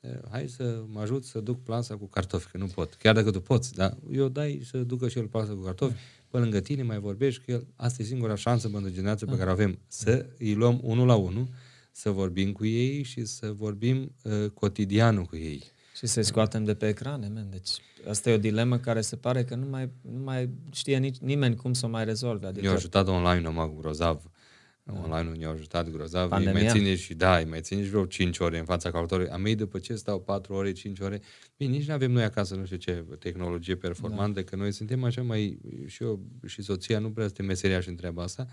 [0.00, 2.94] uh, hai să mă ajut să duc plasa cu cartofi, că nu pot.
[2.94, 5.94] Chiar dacă tu poți, dar eu dai să ducă și el plasa cu cartofi,
[6.30, 7.66] pe lângă tine mai vorbești cu el.
[7.76, 9.38] Asta e singura șansă pentru generația pe da.
[9.38, 9.78] care avem.
[9.86, 11.48] Să îi luăm unul la unul,
[11.96, 15.62] să vorbim cu ei și să vorbim uh, cotidianul cu ei.
[15.96, 17.50] Și să-i scoatem de pe ecrane, man.
[17.50, 17.70] Deci
[18.08, 21.56] asta e o dilemă care se pare că nu mai, nu mai știe nici, nimeni
[21.56, 22.46] cum să o mai rezolve.
[22.46, 22.66] Adică...
[22.66, 24.22] Eu ajutat online numai grozav.
[24.86, 25.00] Da.
[25.02, 26.28] Online ne-au ajutat grozav.
[26.28, 26.58] Pandemia.
[26.58, 29.30] Îi mai ține și, da, îi mai ține și vreo 5 ore în fața calculatorului.
[29.30, 31.20] Am ei după ce stau 4 ore, 5 ore.
[31.56, 34.46] Bine, nici nu avem noi acasă, nu știu ce, tehnologie performantă, da.
[34.46, 38.22] că noi suntem așa mai, și eu și soția nu prea suntem meseriași în treaba
[38.22, 38.46] asta,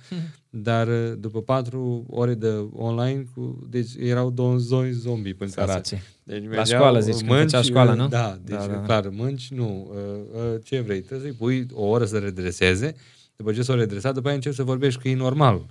[0.50, 5.98] dar uh, după 4 ore de online, cu, deci erau două zoi zombie până casă.
[6.24, 8.08] Deci la școală, zici, mânci, când școală, nu?
[8.08, 8.82] Da, deci da, da.
[8.82, 9.92] clar, mânci, nu.
[9.94, 11.02] Uh, uh, ce vrei?
[11.02, 12.96] Trebuie să-i pui o oră să redreseze,
[13.36, 15.66] după ce s-o redresat, după aia începi să vorbești cu ei normal.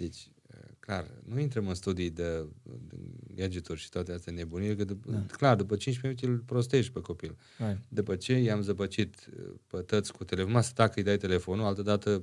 [0.00, 0.30] Deci,
[0.78, 2.44] clar, nu intrăm în studii de,
[2.88, 2.96] de
[3.34, 5.24] gadgeturi și toate astea nebunii, că, după, da.
[5.36, 7.36] clar, după 15 minute îl prostești pe copil.
[7.58, 7.78] Hai.
[7.88, 9.28] După ce i-am zăpăcit
[9.66, 12.22] pe tăți cu telefonul, să tacă îi dai telefonul, altă dată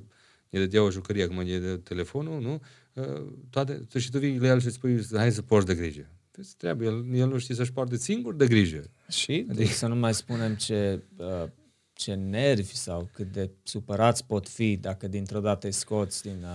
[0.50, 2.62] ne dădea o jucărie, acum e de telefonul, nu?
[3.50, 6.10] Toate, și tu vii la el și spui, hai să porți de grijă.
[6.32, 8.84] Deci trebuie, el, el nu știe să-și poarte singur de grijă.
[9.10, 9.72] Și adică...
[9.72, 11.44] să nu mai spunem ce, uh,
[11.94, 16.46] ce nervi sau cât de supărați pot fi dacă dintr-o dată îi scoți din...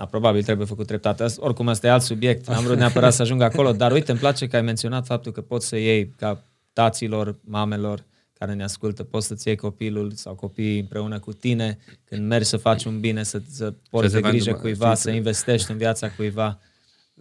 [0.00, 1.24] Uh, da, probabil trebuie făcut treptate.
[1.36, 2.48] Oricum, ăsta e alt subiect.
[2.48, 5.40] N-am vrut neapărat să ajung acolo, dar uite, îmi place că ai menționat faptul că
[5.40, 10.80] poți să iei ca taților, mamelor care ne ascultă, poți să-ți iei copilul sau copiii
[10.80, 14.94] împreună cu tine când mergi să faci un bine, să, să porți de grijă cuiva,
[14.94, 16.58] să investești în viața cuiva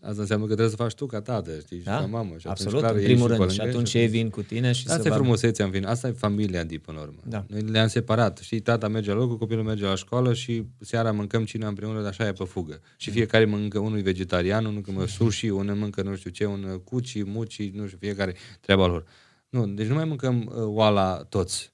[0.02, 1.96] Asta înseamnă că trebuie să faci tu ca tată, știi, da?
[1.96, 2.36] și ca mamă.
[2.38, 3.52] Și Absolut, clar, în primul rând.
[3.52, 5.86] Și atunci ei vin cu tine și Asta să e frumusețea în vin.
[5.86, 7.20] Asta e familia din până la urmă.
[7.24, 7.46] Da.
[7.48, 8.38] Noi le-am separat.
[8.38, 12.10] Știi, tata merge la locul, copilul merge la școală și seara mâncăm cine împreună, dar
[12.10, 12.82] așa e pe fugă.
[12.98, 16.82] Și fiecare mănâncă, unul e vegetarian, unul mănâncă sushi, unul mănâncă nu știu ce, un
[16.84, 19.06] cuci, muci, nu știu, fiecare treaba lor.
[19.50, 21.72] Nu, deci nu mai mâncăm uh, oala toți.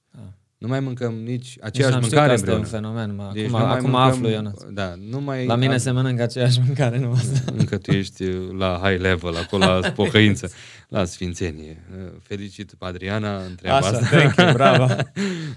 [0.57, 3.15] Nu mai mâncăm nici aceeași mâncare asta e un fenomen.
[3.15, 3.31] Mă.
[3.33, 4.61] Deci acum nu mai acum mâncăm, aflu, Ionuț.
[4.63, 5.45] Da, nu mai...
[5.45, 7.51] La mine se mănâncă aceeași mâncare, nu asta.
[7.57, 8.23] Încă tu ești
[8.57, 10.51] la high level, acolo la pocăință,
[10.89, 11.83] la sfințenie.
[12.21, 14.17] Felicit pe Adriana, întreabă Așa, asta.
[14.17, 14.87] thank you, bravo.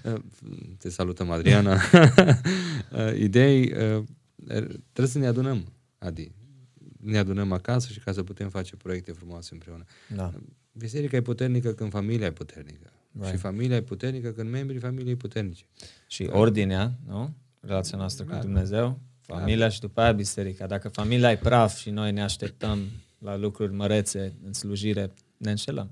[0.80, 1.80] Te salutăm, Adriana.
[3.18, 3.68] Idei,
[4.92, 6.30] trebuie să ne adunăm, Adi.
[7.00, 9.84] Ne adunăm acasă și ca să putem face proiecte frumoase împreună.
[10.14, 10.32] Da.
[10.72, 12.92] Biserica e puternică când familia e puternică.
[13.12, 13.30] Right.
[13.30, 15.64] Și familia e puternică când membrii familiei e puternice.
[16.06, 17.34] Și ordinea, nu?
[17.60, 19.68] Relația noastră cu Dumnezeu, familia da.
[19.68, 20.66] și după aia biserica.
[20.66, 22.78] Dacă familia e praf și noi ne așteptăm
[23.18, 25.90] la lucruri mărețe în slujire, ne înșelăm.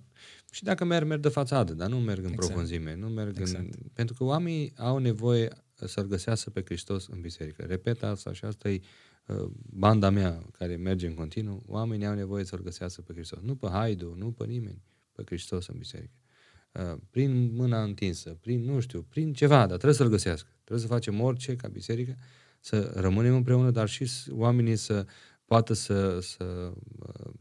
[0.51, 2.47] Și dacă merg, merg de fațadă, dar nu merg în exact.
[2.47, 2.97] profunzime.
[2.97, 3.75] Nu merg exact.
[3.75, 3.91] în...
[3.93, 7.65] Pentru că oamenii au nevoie să-L găsească pe Hristos în biserică.
[7.65, 8.81] Repet asta și asta e
[9.27, 11.63] uh, banda mea care merge în continuu.
[11.67, 13.39] Oamenii au nevoie să-L găsească pe Hristos.
[13.43, 16.13] Nu pe Haidu, nu pe nimeni, pe Hristos în biserică.
[16.73, 20.49] Uh, prin mâna întinsă, prin, nu știu, prin ceva, dar trebuie să-L găsească.
[20.65, 22.17] Trebuie să facem orice ca biserică,
[22.61, 25.07] să rămânem împreună, dar și oamenii să
[25.45, 27.33] poată să, să uh,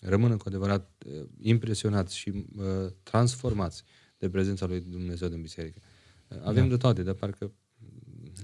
[0.00, 3.84] rămână cu adevărat uh, impresionați și uh, transformați
[4.18, 5.80] de prezența lui Dumnezeu din biserică.
[6.28, 6.68] Uh, avem da.
[6.68, 7.52] de toate, dar parcă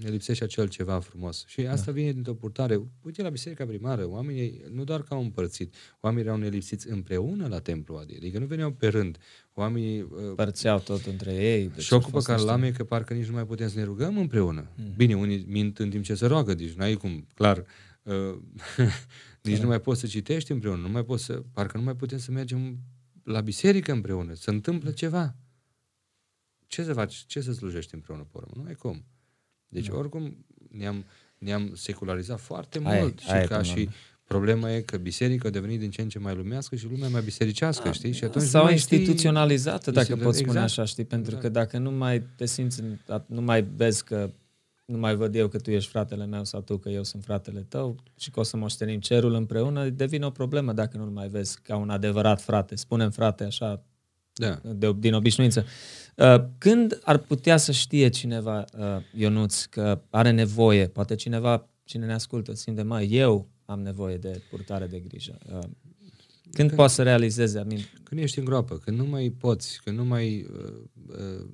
[0.03, 1.45] ne lipsește acel ceva frumos.
[1.47, 1.93] Și asta da.
[1.93, 2.83] vine dintr-o purtare.
[3.03, 7.59] Uite la biserica primară, oamenii nu doar că au împărțit, oamenii erau nelipsiți împreună la
[7.59, 9.19] templu, adică nu veneau pe rând.
[9.55, 11.69] Oamenii uh, părțeau tot între ei.
[11.69, 14.19] Deci șocul pe care l-am e că parcă nici nu mai putem să ne rugăm
[14.19, 14.71] împreună.
[14.77, 14.93] Mm.
[14.97, 17.65] Bine, unii mint în timp ce se roagă, deci n-ai cum, clar.
[18.03, 18.15] Uh,
[19.43, 19.63] nici da.
[19.63, 22.31] nu mai poți să citești împreună, nu mai poți să, parcă nu mai putem să
[22.31, 22.79] mergem
[23.25, 25.37] la biserică împreună, se întâmplă ceva.
[26.67, 27.15] Ce să faci?
[27.27, 28.53] Ce să slujești împreună pe urmă?
[28.57, 29.05] Nu ai cum.
[29.69, 29.97] Deci, da.
[29.97, 31.05] oricum, ne-am,
[31.39, 33.89] ne-am secularizat foarte aia, mult aia și ca și
[34.25, 37.23] problema e că biserica a devenit din ce în ce mai lumească și lumea mai
[37.23, 38.13] bisericească, a, știi?
[38.13, 40.65] Și atunci sau instituționalizată, dacă pot spune exact.
[40.65, 41.05] așa, știi?
[41.05, 41.53] Pentru exact.
[41.55, 42.83] că dacă nu mai te simți,
[43.27, 44.31] nu mai vezi că
[44.85, 47.61] nu mai văd eu că tu ești fratele meu sau tu că eu sunt fratele
[47.61, 51.61] tău și că o să moștenim cerul împreună, devine o problemă dacă nu-l mai vezi
[51.63, 52.75] ca un adevărat frate.
[52.75, 53.85] Spunem frate așa
[54.39, 54.61] da.
[54.63, 55.65] de, din obișnuință.
[56.15, 58.85] Uh, când ar putea să știe cineva, uh,
[59.15, 64.43] Ionuț, că are nevoie, poate cineva, cine ne ascultă, simte, mai eu am nevoie de
[64.51, 65.39] purtare de grijă.
[65.47, 65.59] Uh,
[66.43, 67.59] când, când poate să realizeze?
[67.59, 67.79] Amin?
[68.03, 70.47] Când ești în groapă, când nu mai poți, când nu mai...
[70.53, 70.73] Uh,
[71.07, 71.47] uh,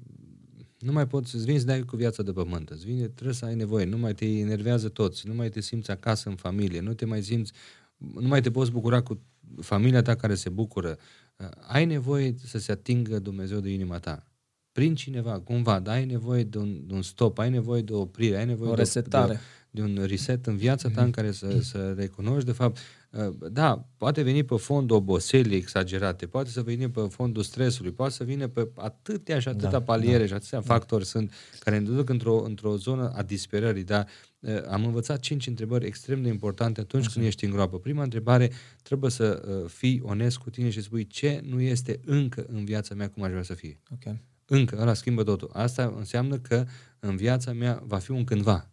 [0.78, 3.45] nu mai poți, îți vine să dai cu viața de pământ, îți vine, trebuie să
[3.45, 6.95] ai nevoie, nu mai te enervează toți, nu mai te simți acasă în familie, nu
[6.95, 7.53] te mai simți,
[7.97, 9.20] nu mai te poți bucura cu
[9.61, 10.99] familia ta care se bucură.
[11.37, 14.35] Uh, ai nevoie să se atingă Dumnezeu de inima ta
[14.74, 18.01] prin cineva, cumva, dar ai nevoie de un, de un stop, ai nevoie de o
[18.01, 19.32] oprire, ai nevoie o resetare.
[19.32, 22.78] De, de, de un reset în viața ta în care să, să recunoști, de fapt,
[23.11, 28.12] uh, da, poate veni pe fondul oboselii exagerate, poate să veni pe fondul stresului, poate
[28.12, 30.64] să vină pe atâtea și atâtea da, paliere da, și atâtea da.
[30.64, 34.34] factori sunt care ne duc într-o, într-o zonă a disperării, dar uh,
[34.68, 37.12] am învățat cinci întrebări extrem de importante atunci Așa.
[37.12, 37.78] când ești în groapă.
[37.78, 38.51] Prima întrebare,
[38.82, 42.64] trebuie să uh, fii onest cu tine și să spui ce nu este încă în
[42.64, 43.80] viața mea cum aș vrea să fie.
[43.92, 44.22] Okay.
[44.47, 45.51] Încă, ăla schimbă totul.
[45.53, 46.66] Asta înseamnă că
[46.99, 48.70] în viața mea va fi un cândva.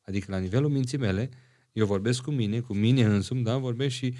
[0.00, 1.30] Adică la nivelul minții mele,
[1.72, 4.14] eu vorbesc cu mine, cu mine însumi, da, vorbesc și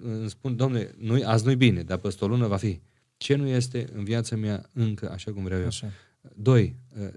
[0.00, 2.80] îmi spun, domnule, nu, azi nu-i bine, dar peste o lună va fi.
[3.16, 5.66] Ce nu este în viața mea încă așa cum vreau eu?
[5.66, 5.90] Așa.
[6.36, 6.76] Doi,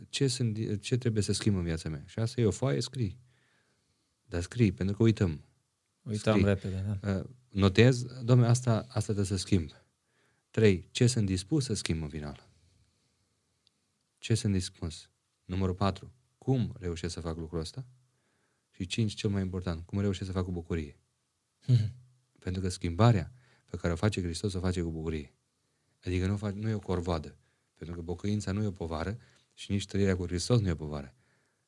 [0.09, 2.03] ce, sunt, ce trebuie să schimb în viața mea?
[2.05, 3.17] Și asta e o foaie, scrii.
[4.26, 5.43] Dar scrii, pentru că uităm.
[6.04, 6.45] Uităm scrii.
[6.45, 7.25] repede, da.
[7.49, 9.71] Notez, domnule, asta, asta trebuie să schimb.
[10.49, 12.49] Trei, ce sunt dispus să schimb în final?
[14.17, 15.09] Ce sunt dispus?
[15.45, 16.13] Numărul 4.
[16.37, 17.86] Cum reușesc să fac lucrul ăsta?
[18.71, 19.13] Și 5.
[19.13, 19.86] Cel mai important.
[19.86, 20.99] Cum reușesc să fac cu bucurie?
[22.43, 23.32] Pentru că schimbarea
[23.66, 25.33] pe care o face Hristos o face cu bucurie.
[26.04, 27.37] Adică nu, fac, nu e o corvoadă.
[27.75, 29.17] Pentru că bocăința nu e o povară
[29.54, 31.16] și nici trăirea cu Hristos nu e o povară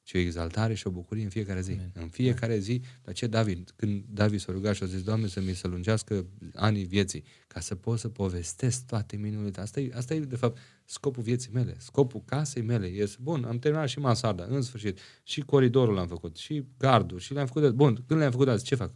[0.07, 1.71] ci o exaltare și o bucurie în fiecare zi.
[1.71, 1.91] Amen.
[1.93, 5.41] În fiecare zi, dar ce David, când David s-a rugat și a zis, Doamne, să
[5.41, 9.61] mi se lungească anii vieții, ca să pot să povestesc toate minunile.
[9.61, 12.88] Asta e, asta e, de fapt, scopul vieții mele, scopul casei mele.
[12.88, 17.34] Este, bun, am terminat și masada, în sfârșit, și coridorul l-am făcut, și gardul, și
[17.34, 18.93] le-am făcut, de, bun, când le-am făcut azi, ce fac?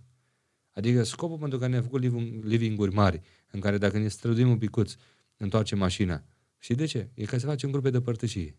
[0.71, 2.01] Adică scopul pentru care ne-am făcut
[2.43, 3.21] living-uri mari,
[3.51, 4.95] în care dacă ne străduim un picuț,
[5.37, 6.23] întoarcem mașina.
[6.57, 7.09] Și de ce?
[7.13, 8.55] E ca să facem grupe de părtășie.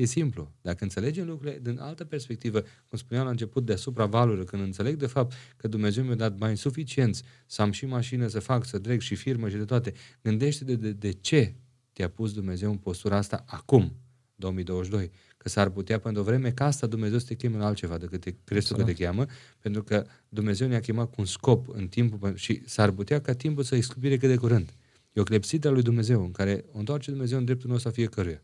[0.00, 0.52] E simplu.
[0.62, 5.06] Dacă înțelegem lucrurile din altă perspectivă, cum spuneam la început, deasupra valurilor, când înțeleg de
[5.06, 9.00] fapt că Dumnezeu mi-a dat bani suficienți să am și mașină să fac, să trec
[9.00, 11.54] și firmă și de toate, gândește de, de, de ce
[11.92, 13.96] te-a pus Dumnezeu în postura asta acum,
[14.34, 15.10] 2022.
[15.36, 18.20] Că s-ar putea pentru o vreme ca asta Dumnezeu să te cheme la altceva decât
[18.20, 19.26] te crezi că te cheamă,
[19.58, 23.62] pentru că Dumnezeu ne-a chemat cu un scop în timpul și s-ar putea ca timpul
[23.62, 24.74] să expire cât de curând.
[25.12, 27.92] E o clepsită a lui Dumnezeu în care o întoarce Dumnezeu în dreptul nostru a
[27.92, 28.42] fiecăruia.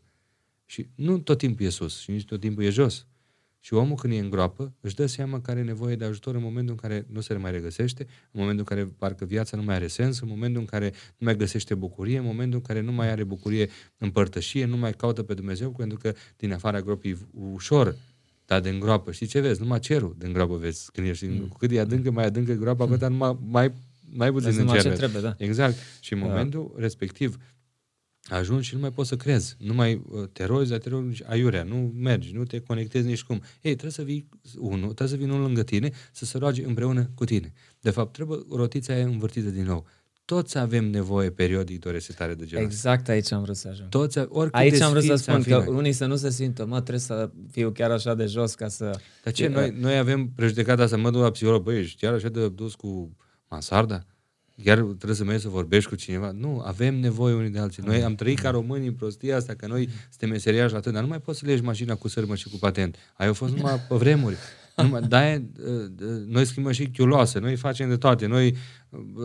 [0.69, 3.05] Și nu tot timpul e sus și nici tot timpul e jos.
[3.59, 6.41] Și omul când e în groapă, își dă seama că are nevoie de ajutor în
[6.41, 9.75] momentul în care nu se mai regăsește, în momentul în care parcă viața nu mai
[9.75, 12.91] are sens, în momentul în care nu mai găsește bucurie, în momentul în care nu
[12.91, 17.11] mai are bucurie în părtășie, nu mai caută pe Dumnezeu, pentru că din afara gropii
[17.11, 17.17] e
[17.53, 17.95] ușor,
[18.45, 19.61] dar din groapă, știi ce vezi?
[19.61, 20.91] Numai cerul din groapă vezi.
[20.91, 21.47] Când ești, mm.
[21.47, 22.97] cu cât e adâncă, mai adâncă groapa, mm.
[22.97, 23.73] cu mai, mai,
[24.13, 24.81] mai puțin în cer.
[24.81, 25.35] Ce trebuie, da.
[25.37, 25.75] Exact.
[25.99, 26.25] Și în da.
[26.25, 26.81] momentul da.
[26.81, 27.37] respectiv,
[28.29, 29.55] ajungi și nu mai poți să crezi.
[29.59, 33.23] Nu mai uh, te rozi, dar te rogi aiurea, nu mergi, nu te conectezi nici
[33.23, 33.41] cum.
[33.61, 37.09] Ei, trebuie să vii unul, trebuie să vină unul lângă tine, să se roage împreună
[37.15, 37.53] cu tine.
[37.81, 39.85] De fapt, trebuie rotița aia învârtită din nou.
[40.25, 43.89] Toți avem nevoie periodic de o resetare de genul Exact aici am vrut să ajung.
[43.89, 44.19] Toți,
[44.51, 47.71] aici am vrut să spun că unii să nu se simtă, mă, trebuie să fiu
[47.71, 48.99] chiar așa de jos ca să...
[49.23, 52.29] Dar ce, noi, noi avem prejudecata să mă duc la psiholog, băi, ești chiar așa
[52.29, 53.15] de dus cu
[53.47, 54.05] mansarda?
[54.63, 56.31] Chiar trebuie să mergi să vorbești cu cineva.
[56.31, 57.83] Nu, avem nevoie unii de alții.
[57.85, 61.01] Noi am trăit ca români în prostia asta, că noi suntem meseriași la atât, dar
[61.01, 62.95] nu mai poți să legi mașina cu sârmă și cu patent.
[63.13, 64.35] Ai fost numai pe vremuri.
[64.75, 65.41] Numai, da,
[66.27, 68.55] noi schimbăm și chiuloase, noi facem de toate, noi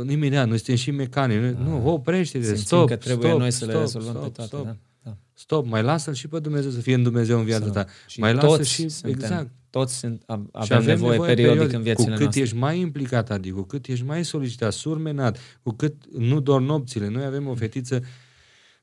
[0.09, 1.39] imediat, noi suntem și mecanici.
[1.39, 4.49] Noi, nu, oprește-te, stop, că trebuie stop, noi să stop, le rezolvăm stop, pe toate.
[4.49, 4.65] Stop.
[4.65, 4.77] Da?
[5.03, 5.17] Da.
[5.33, 7.87] Stop, mai lasă-l și pe Dumnezeu să fie în Dumnezeu în viața ta.
[8.07, 9.51] Și mai toți lasă și suntem, exact.
[9.73, 12.43] Toți sunt, avem, și avem nevoie, nevoie periodic, periodic în viețile Cu cât noastre.
[12.43, 17.09] ești mai implicat, adică cu cât ești mai solicitat, surmenat, cu cât nu doar nopțile.
[17.09, 18.03] Noi avem o fetiță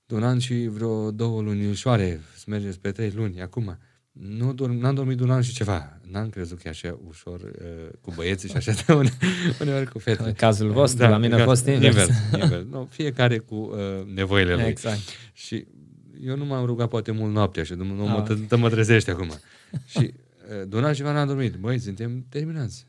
[0.05, 3.77] de un an și vreo două luni ușoare, să mergem spre trei luni, acum.
[4.11, 5.99] Nu dorm, n-am dormit de un an și ceva.
[6.11, 9.09] N-am crezut că e așa ușor uh, cu băieții și așa de une,
[9.61, 10.23] uneori cu fete.
[10.23, 11.95] În cazul vostru, da, la mine a fost invers.
[11.95, 12.09] invers,
[12.43, 12.65] invers.
[12.71, 14.63] No, fiecare cu uh, nevoile lui.
[14.63, 14.99] Exact.
[15.33, 15.65] Și
[16.25, 19.29] eu nu m-am rugat poate mult noaptea și nu mă, mă, mă trezește acum.
[19.93, 20.13] și
[20.67, 21.55] de un an și n-am dormit.
[21.55, 22.87] Băi, suntem terminați.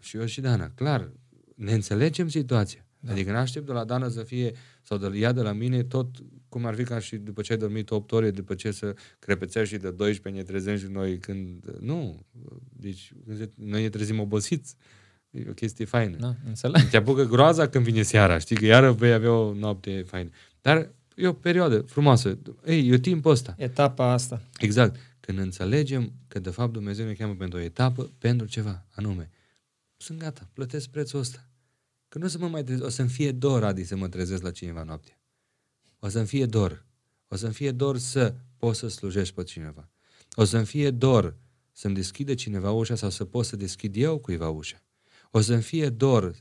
[0.00, 0.70] Și eu și Dana.
[0.74, 1.10] Clar,
[1.54, 2.86] ne înțelegem situația.
[3.00, 3.12] Da.
[3.12, 6.08] Adică nu aștept de la Dana să fie, sau de ea de la mine, tot
[6.48, 9.74] cum ar fi ca și după ce ai dormit 8 ore, după ce să crepețești
[9.74, 11.64] și de 12 ne trezim și noi când...
[11.80, 12.26] Nu.
[12.68, 13.12] Deci
[13.54, 14.74] noi ne trezim obosiți.
[15.30, 16.16] E o chestie faină.
[16.16, 16.82] Da, înțeleg.
[16.82, 18.38] Te apucă groaza când vine seara.
[18.38, 20.30] Știi că iară vei avea o noapte faină.
[20.60, 22.38] Dar e o perioadă frumoasă.
[22.66, 23.54] Ei, e timpul ăsta.
[23.58, 24.42] Etapa asta.
[24.58, 24.96] Exact.
[25.28, 29.30] Când înțelegem că de fapt Dumnezeu ne cheamă pentru o etapă, pentru ceva anume,
[29.96, 31.48] sunt gata, plătesc prețul ăsta.
[32.08, 34.42] Că nu o să mă mai trezesc, o să-mi fie dor, Adi, să mă trezesc
[34.42, 35.20] la cineva noaptea.
[35.98, 36.86] O să-mi fie dor.
[37.26, 39.90] O să-mi fie dor să pot să slujești pe cineva.
[40.34, 41.36] O să-mi fie dor
[41.72, 44.82] să-mi deschide cineva ușa sau să pot să deschid eu cuiva ușa.
[45.30, 46.36] O să-mi fie dor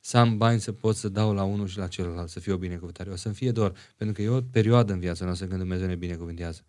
[0.00, 2.58] să am bani să pot să dau la unul și la celălalt, să fie o
[2.58, 3.10] binecuvântare.
[3.10, 5.96] O să-mi fie dor, pentru că e o perioadă în viața noastră când Dumnezeu ne
[5.96, 6.64] binecuvântează.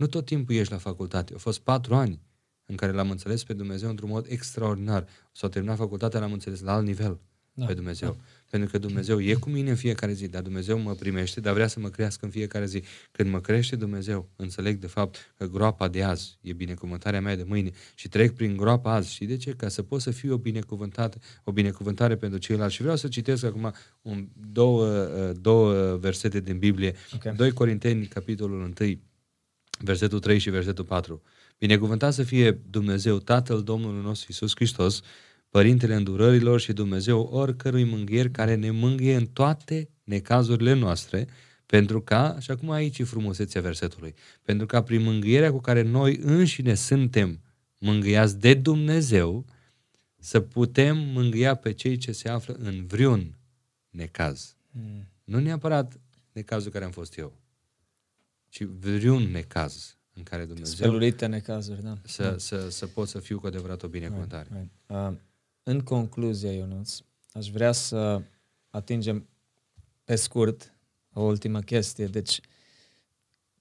[0.00, 1.32] Nu tot timpul ești la facultate.
[1.32, 2.20] Au fost patru ani
[2.66, 5.06] în care l-am înțeles pe Dumnezeu într-un mod extraordinar.
[5.32, 7.20] S-au terminat facultatea, l-am înțeles la alt nivel
[7.52, 8.08] da, pe Dumnezeu.
[8.08, 8.16] Da.
[8.50, 11.66] Pentru că Dumnezeu e cu mine în fiecare zi, dar Dumnezeu mă primește, dar vrea
[11.66, 12.82] să mă crească în fiecare zi.
[13.10, 17.44] Când mă crește Dumnezeu, înțeleg de fapt că groapa de azi e binecuvântarea mea de
[17.46, 19.12] mâine și trec prin groapa azi.
[19.12, 19.50] Și de ce?
[19.50, 22.74] Ca să pot să fiu o binecuvântare, o binecuvântare pentru ceilalți.
[22.74, 23.72] Și vreau să citesc acum
[24.02, 25.06] un, două,
[25.40, 26.94] două versete din Biblie.
[27.14, 27.34] Okay.
[27.34, 28.72] 2 Corinteni, capitolul 1,
[29.82, 31.22] versetul 3 și versetul 4.
[31.58, 35.00] Binecuvântat să fie Dumnezeu, Tatăl Domnului nostru Isus Hristos,
[35.50, 41.28] Părintele îndurărilor și Dumnezeu oricărui mânghier care ne mângâie în toate necazurile noastre,
[41.66, 46.18] pentru ca, și acum aici e frumusețea versetului, pentru ca prin mângâierea cu care noi
[46.22, 47.40] înșine suntem
[47.78, 49.44] mângâiați de Dumnezeu,
[50.18, 53.38] să putem mângâia pe cei ce se află în vreun
[53.90, 54.56] necaz.
[54.70, 55.08] Mm.
[55.24, 56.00] Nu neapărat
[56.32, 57.39] necazul care am fost eu,
[58.50, 60.74] ci vreun necaz în care Dumnezeu...
[60.74, 61.98] Spelurite necazuri, da.
[62.04, 62.38] Să, da.
[62.38, 64.48] Să, să pot să fiu cu adevărat o binecuvântare.
[64.52, 65.10] Right, right.
[65.10, 65.16] Uh,
[65.62, 66.98] în concluzie, Ionuț,
[67.32, 68.22] aș vrea să
[68.70, 69.28] atingem
[70.04, 70.74] pe scurt
[71.12, 72.06] o ultimă chestie.
[72.06, 72.40] Deci,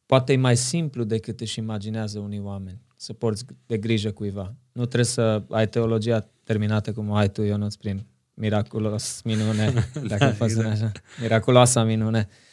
[0.05, 4.55] poate e mai simplu decât își imaginează unii oameni să porți de grijă cuiva.
[4.71, 9.73] Nu trebuie să ai teologia terminată cum o ai tu, Ionuț, prin miraculos minune,
[10.07, 10.67] dacă da, poți exact.
[10.67, 10.91] așa,
[11.21, 12.48] miraculoasa minune uh,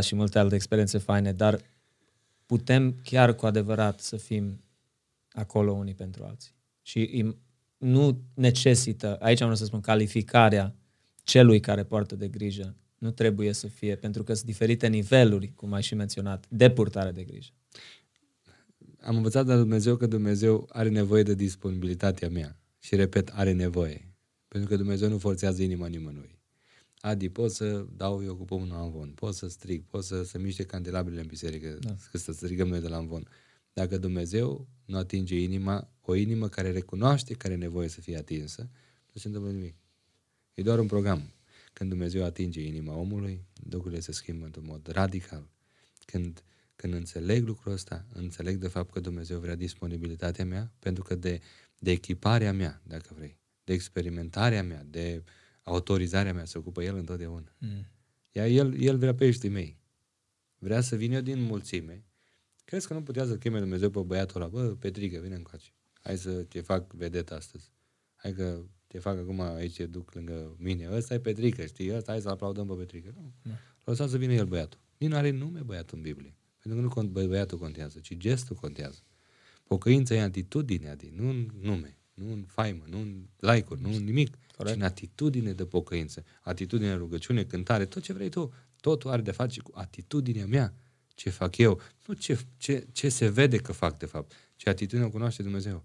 [0.00, 1.60] și multe alte experiențe faine, dar
[2.46, 4.64] putem chiar cu adevărat să fim
[5.30, 6.54] acolo unii pentru alții.
[6.82, 7.34] Și
[7.76, 10.74] nu necesită, aici am vrut să spun, calificarea
[11.22, 15.72] celui care poartă de grijă nu trebuie să fie, pentru că sunt diferite niveluri, cum
[15.72, 17.50] ai și menționat, de purtare de grijă.
[19.00, 22.60] am învățat de la Dumnezeu că Dumnezeu are nevoie de disponibilitatea mea.
[22.78, 24.14] Și repet, are nevoie.
[24.48, 26.38] Pentru că Dumnezeu nu forțează inima nimănui.
[27.06, 30.38] Adi, pot să dau eu cu pomul la Amvon, pot să strig, pot să, să
[30.38, 31.96] miște candelabrele în biserică, da.
[32.12, 33.28] să strigăm noi de la Amvon.
[33.72, 38.70] Dacă Dumnezeu nu atinge inima, o inimă care recunoaște că are nevoie să fie atinsă,
[39.12, 39.74] nu se întâmplă nimic.
[40.54, 41.32] E doar un program.
[41.72, 45.48] Când Dumnezeu atinge inima omului, lucrurile se schimbă într-un mod radical.
[46.04, 46.42] Când,
[46.76, 51.40] când înțeleg lucrul ăsta, înțeleg de fapt că Dumnezeu vrea disponibilitatea mea, pentru că de,
[51.78, 55.22] de echiparea mea, dacă vrei, de experimentarea mea, de
[55.68, 57.54] autorizarea mea se ocupă El întotdeauna.
[57.58, 57.86] Mm.
[58.32, 59.78] Iar el, el vrea peștii mei.
[60.58, 62.04] Vrea să vin eu din mulțime.
[62.64, 64.50] Crezi că nu putea să cheme Dumnezeu pe băiatul ăla?
[64.50, 65.72] Bă, Petrică, vine încoace.
[66.02, 67.70] Hai să te fac vedet astăzi.
[68.14, 70.88] Hai că te fac acum aici, te duc lângă mine.
[70.92, 71.96] Ăsta e Petrică, știi?
[71.96, 73.12] Ăsta, hai să aplaudăm pe Petrică.
[73.14, 73.32] Nu.
[73.42, 73.58] Da.
[73.84, 74.80] Lăsați să vină el băiatul.
[74.96, 76.34] Nici nu are nume băiatul în Biblie.
[76.62, 79.00] Pentru că nu băiatul contează, ci gestul contează.
[79.64, 84.36] Pocăința e atitudinea din, nu nume, nu în faimă, nu în like-uri, nu în nimic,
[84.56, 84.74] Corect.
[84.74, 89.22] ci în atitudine de pocăință, atitudine de rugăciune, cântare, tot ce vrei tu, totul are
[89.22, 90.74] de face cu atitudinea mea,
[91.14, 95.06] ce fac eu, nu ce, ce, ce se vede că fac de fapt, ce atitudine
[95.06, 95.84] o cunoaște Dumnezeu.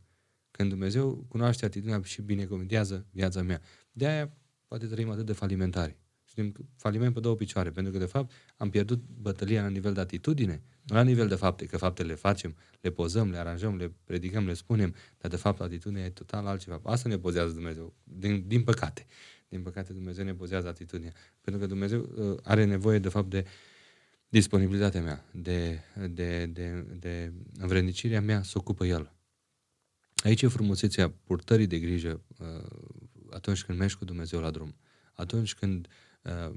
[0.51, 3.61] Când Dumnezeu cunoaște atitudinea și binecuvântează viața mea.
[3.91, 4.37] De aia
[4.67, 5.97] poate trăim atât de falimentari.
[6.23, 9.99] Știm, faliment pe două picioare, pentru că, de fapt, am pierdut bătălia la nivel de
[9.99, 13.93] atitudine, nu la nivel de fapte, că faptele le facem, le pozăm, le aranjăm, le
[14.03, 16.79] predicăm, le spunem, dar, de fapt, atitudinea e total altceva.
[16.83, 19.05] Asta ne pozează Dumnezeu, din, din păcate.
[19.49, 21.13] Din păcate, Dumnezeu ne pozează atitudinea.
[21.41, 23.45] Pentru că Dumnezeu uh, are nevoie, de fapt, de
[24.29, 25.79] disponibilitatea mea, de,
[26.09, 29.11] de, de, de învrednicirea mea să ocupă El.
[30.23, 32.47] Aici e frumusețea purtării de grijă uh,
[33.29, 34.75] atunci când mergi cu Dumnezeu la drum.
[35.13, 35.87] Atunci când
[36.23, 36.53] uh,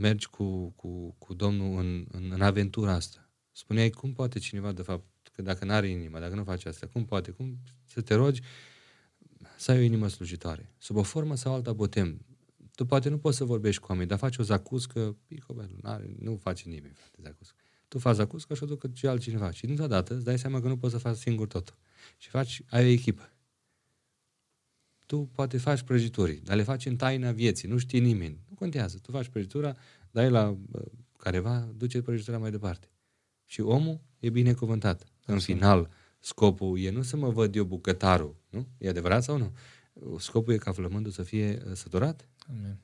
[0.00, 3.29] mergi cu, cu, cu Domnul în, în, în aventura asta.
[3.52, 6.86] Spuneai, cum poate cineva, de fapt, că dacă nu are inima, dacă nu face asta,
[6.86, 7.30] cum poate?
[7.30, 8.40] Cum să te rogi
[9.56, 10.72] să ai o inimă slujitoare?
[10.78, 12.24] Sub o formă sau alta botem.
[12.74, 15.70] Tu poate nu poți să vorbești cu oameni, dar faci o zacuscă, picobel,
[16.18, 17.56] nu face nimeni, frate, zacuscă.
[17.88, 19.50] Tu faci zacuscă și o ducă și altcineva.
[19.50, 21.74] Și dintr-o dată îți dai seama că nu poți să faci singur totul
[22.16, 23.32] și faci, ai o echipă.
[25.06, 28.40] Tu poate faci prăjituri, dar le faci în taina vieții, nu știe nimeni.
[28.48, 28.98] Nu contează.
[28.98, 29.76] Tu faci prăjitura,
[30.10, 30.58] dai la
[31.16, 32.89] careva, duce prăjitura mai departe.
[33.50, 35.04] Și omul e binecuvântat.
[35.26, 38.66] În final, scopul e nu să mă văd eu bucătarul, nu?
[38.78, 39.52] E adevărat sau nu?
[40.18, 42.28] Scopul e ca flămândul să fie uh, săturat.
[42.48, 42.80] Amen.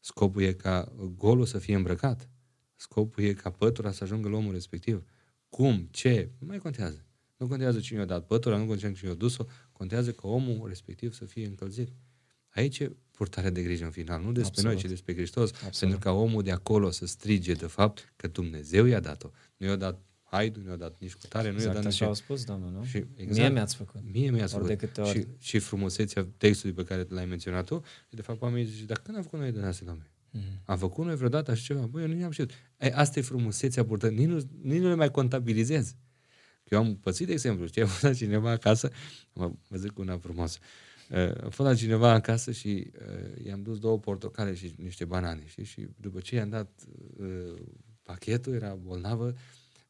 [0.00, 2.28] Scopul e ca golul să fie îmbrăcat.
[2.76, 5.04] Scopul e ca pătura să ajungă la omul respectiv.
[5.48, 5.88] Cum?
[5.90, 6.30] Ce?
[6.38, 7.04] Nu mai contează.
[7.36, 11.12] Nu contează cine a dat pătura, nu contează cine a dus-o, contează că omul respectiv
[11.12, 11.92] să fie încălzit.
[12.56, 14.72] Aici e purtarea de grijă în final, nu despre Absolut.
[14.72, 15.50] noi, ci despre Hristos.
[15.50, 15.78] Absolut.
[15.78, 19.30] Pentru ca omul de acolo să strige de fapt că Dumnezeu i-a dat-o.
[19.56, 22.00] Nu i-a dat haidu, nu i-a dat nici cu tare, nu exact i-a dat nici...
[22.00, 22.84] așa au spus, Domnul, nu?
[22.84, 24.00] Și, exact, Mie mi-ați făcut.
[24.12, 24.66] Mie mi-ați făcut.
[24.66, 25.18] De câte ori.
[25.18, 29.16] Și, și frumusețea textului pe care l-ai menționat tu, de fapt oamenii zice, dar când
[29.16, 30.10] am făcut noi de asta, Doamne?
[30.36, 30.64] Mm-hmm.
[30.64, 31.80] Am făcut noi vreodată așa ceva?
[31.80, 32.50] Băi, eu nu am știut.
[32.78, 34.16] Ei, asta e frumusețea purtării.
[34.16, 35.94] Nici nu, nici nu le mai contabilizez.
[36.68, 38.90] Eu am pățit, de exemplu, știi, am fost la cineva acasă,
[39.32, 40.58] am văzut cu una frumoasă,
[41.10, 45.46] uh, am fost la cineva acasă și uh, i-am dus două portocale și niște banane,
[45.46, 45.64] știi?
[45.64, 46.70] Și după ce i-am dat
[47.16, 47.54] uh,
[48.02, 49.34] pachetul, era bolnavă,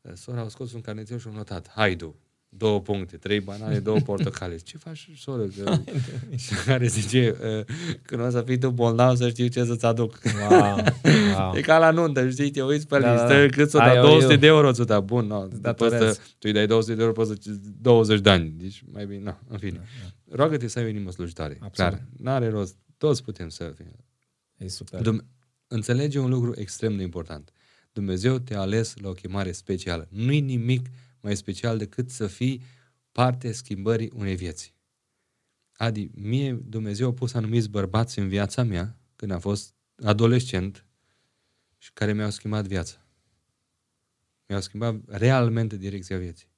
[0.00, 2.16] uh, sora a scos un carnețel și a notat, haidu,
[2.56, 4.56] două puncte, trei banane, două portocale.
[4.56, 5.42] Ce faci, soră?
[5.42, 5.78] Că...
[6.44, 10.20] și care zice, uh, când o să fii tu bolnav, să știu ce să-ți aduc.
[10.50, 10.76] Wow,
[11.36, 11.56] wow.
[11.56, 13.46] e ca la nuntă, știi, te uiți pe da, listă, da.
[13.46, 14.38] cât să da 200 eu.
[14.38, 17.30] de euro ți da, bun, no, după asta, tu îi dai 200 de euro, poți
[17.30, 17.50] să
[17.80, 19.76] 20 de ani, deci mai bine, no, în fine.
[19.76, 20.36] Da, da.
[20.36, 21.90] Roagă-te să ai o inimă slujitoare, Absolut.
[21.90, 23.96] clar, n-are rost, toți putem să fim.
[24.56, 25.00] E super.
[25.00, 25.24] Dum-
[25.66, 27.50] înțelege un lucru extrem de important.
[27.92, 30.08] Dumnezeu te-a ales la o chemare specială.
[30.10, 30.86] Nu-i nimic
[31.26, 32.62] mai special decât să fii
[33.12, 34.74] parte schimbării unei vieți.
[35.72, 40.86] Adi, mie Dumnezeu a pus anumiți bărbați în viața mea, când am fost adolescent,
[41.78, 43.06] și care mi-au schimbat viața.
[44.46, 46.48] Mi-au schimbat realmente direcția vieții.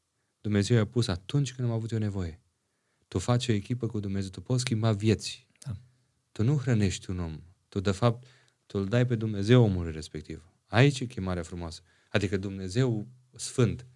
[0.41, 2.41] Dumnezeu i-a pus atunci când am avut eu nevoie.
[3.09, 5.47] Tu faci o echipă cu Dumnezeu, tu poți schimba vieți.
[5.67, 5.77] Da.
[6.33, 7.43] Tu nu hrănești un om.
[7.69, 8.27] Tu, de fapt,
[8.67, 10.53] tu îl dai pe Dumnezeu omului respectiv.
[10.67, 11.83] Aici e chemarea frumoasă.
[12.09, 13.87] Adică Dumnezeu Sfânt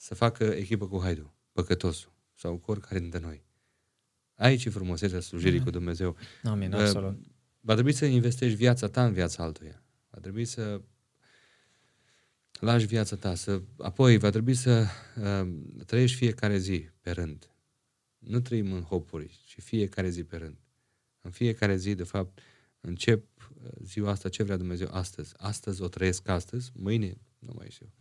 [0.00, 3.44] să facă echipă cu Haidu, păcătosul, sau cu oricare dintre noi.
[4.34, 5.64] Aici e frumusețea slujirii Amin.
[5.64, 6.16] cu Dumnezeu.
[6.42, 7.18] Amin, absolut.
[7.60, 9.82] Va trebui să investești viața ta în viața altuia.
[10.10, 10.80] Va trebui să
[12.52, 14.86] lași viața ta, să, apoi va trebui să
[15.16, 15.48] uh,
[15.86, 17.50] trăiești fiecare zi pe rând.
[18.18, 20.56] Nu trăim în hopuri, ci fiecare zi pe rând.
[21.20, 22.38] În fiecare zi, de fapt,
[22.80, 23.24] încep
[23.62, 25.34] uh, ziua asta, ce vrea Dumnezeu astăzi.
[25.36, 27.92] Astăzi o trăiesc astăzi, mâine nu mai știu.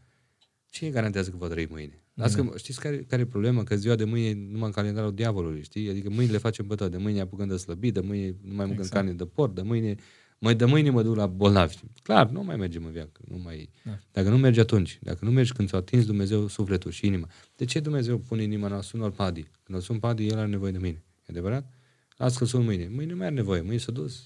[0.69, 2.03] Cine garantează că va trăi mâine?
[2.13, 3.63] Las că, știți care, care e problema?
[3.63, 5.89] Că ziua de mâine e numai în calendarul diavolului, știi?
[5.89, 6.97] Adică mâine le facem pe toate.
[6.97, 8.93] De mâine apucăm de slăbit, de mâine nu mai mâncăm exact.
[8.93, 9.95] carne de porc, de mâine,
[10.39, 11.75] mai de mâine mă duc la bolnavi.
[12.03, 13.19] Clar, nu mai mergem în viață.
[13.27, 13.69] Nu mai...
[13.83, 13.99] Da.
[14.11, 17.27] Dacă nu mergi atunci, dacă nu mergi când ți-a atins Dumnezeu sufletul și inima.
[17.55, 18.97] De ce Dumnezeu pune inima noastră?
[18.97, 19.45] Sună Padi.
[19.63, 21.03] Când o sun Padi, el are nevoie de mine.
[21.19, 21.73] E adevărat?
[22.17, 22.87] Las că sun mâine.
[22.87, 23.61] Mâine nu mai are nevoie.
[23.61, 24.23] Mâine s-a dus.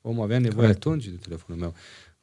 [0.00, 0.86] Omul avea nevoie Correct.
[0.86, 1.74] atunci de telefonul meu.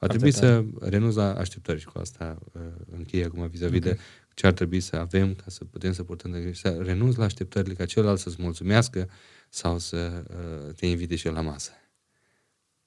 [0.01, 2.61] Va trebui să renunț la așteptări și cu asta uh,
[2.91, 3.91] încheie acum vis-a-vis okay.
[3.91, 3.99] de
[4.33, 7.23] ce ar trebui să avem ca să putem să purtăm de grijă, să renunț la
[7.23, 9.09] așteptările ca celălalt să-ți mulțumească
[9.49, 11.71] sau să uh, te invite și el la masă.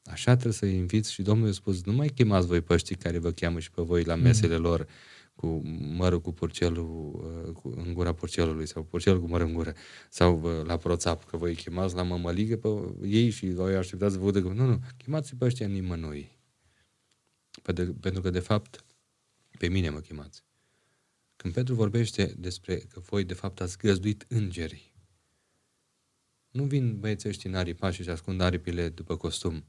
[0.05, 3.31] Așa trebuie să inviți și Domnul a spus, nu mai chemați voi păștii care vă
[3.31, 4.25] cheamă și pe voi la mhm.
[4.25, 4.87] mesele lor
[5.35, 5.63] cu
[5.97, 7.13] mărul cu porcelul
[7.47, 9.73] uh, cu, în gura porcelului sau porcelul cu măr în gură
[10.11, 12.69] sau uh, la proțap, că voi chemați la mămăligă pe
[13.07, 14.39] ei și voi așteptați să vă udă.
[14.39, 16.35] Nu, nu, chemați pe ăștia nimănui.
[18.01, 18.85] Pentru că, de fapt,
[19.59, 20.45] pe mine mă chemați.
[21.37, 24.93] Când Petru vorbește despre că voi, de fapt, ați găzduit îngerii,
[26.51, 29.65] nu vin băieții ăștia în aripa și ascund aripile după costum,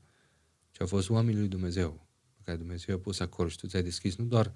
[0.71, 3.83] ci au fost oamenii lui Dumnezeu, pe care Dumnezeu a pus acolo și tu ți-ai
[3.83, 4.53] deschis nu doar,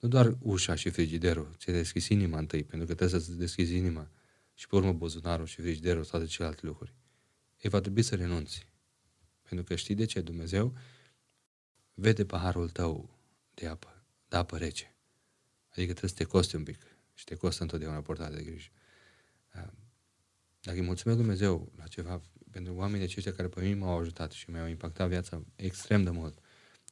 [0.00, 4.10] nu doar ușa și frigiderul, ți-ai deschis inima întâi, pentru că trebuie să-ți deschizi inima
[4.54, 6.94] și pe urmă buzunarul și frigiderul, toate celelalte lucruri.
[7.60, 8.66] Ei va trebui să renunți.
[9.42, 10.76] Pentru că știi de ce Dumnezeu
[12.00, 13.18] vede paharul tău
[13.54, 14.94] de apă, de apă rece.
[15.70, 16.78] Adică trebuie să te coste un pic
[17.14, 18.68] și te costă întotdeauna portarea de grijă.
[20.60, 22.20] Dacă îi mulțumesc Dumnezeu la ceva,
[22.50, 26.38] pentru oamenii aceștia care pe mine m-au ajutat și mi-au impactat viața extrem de mult,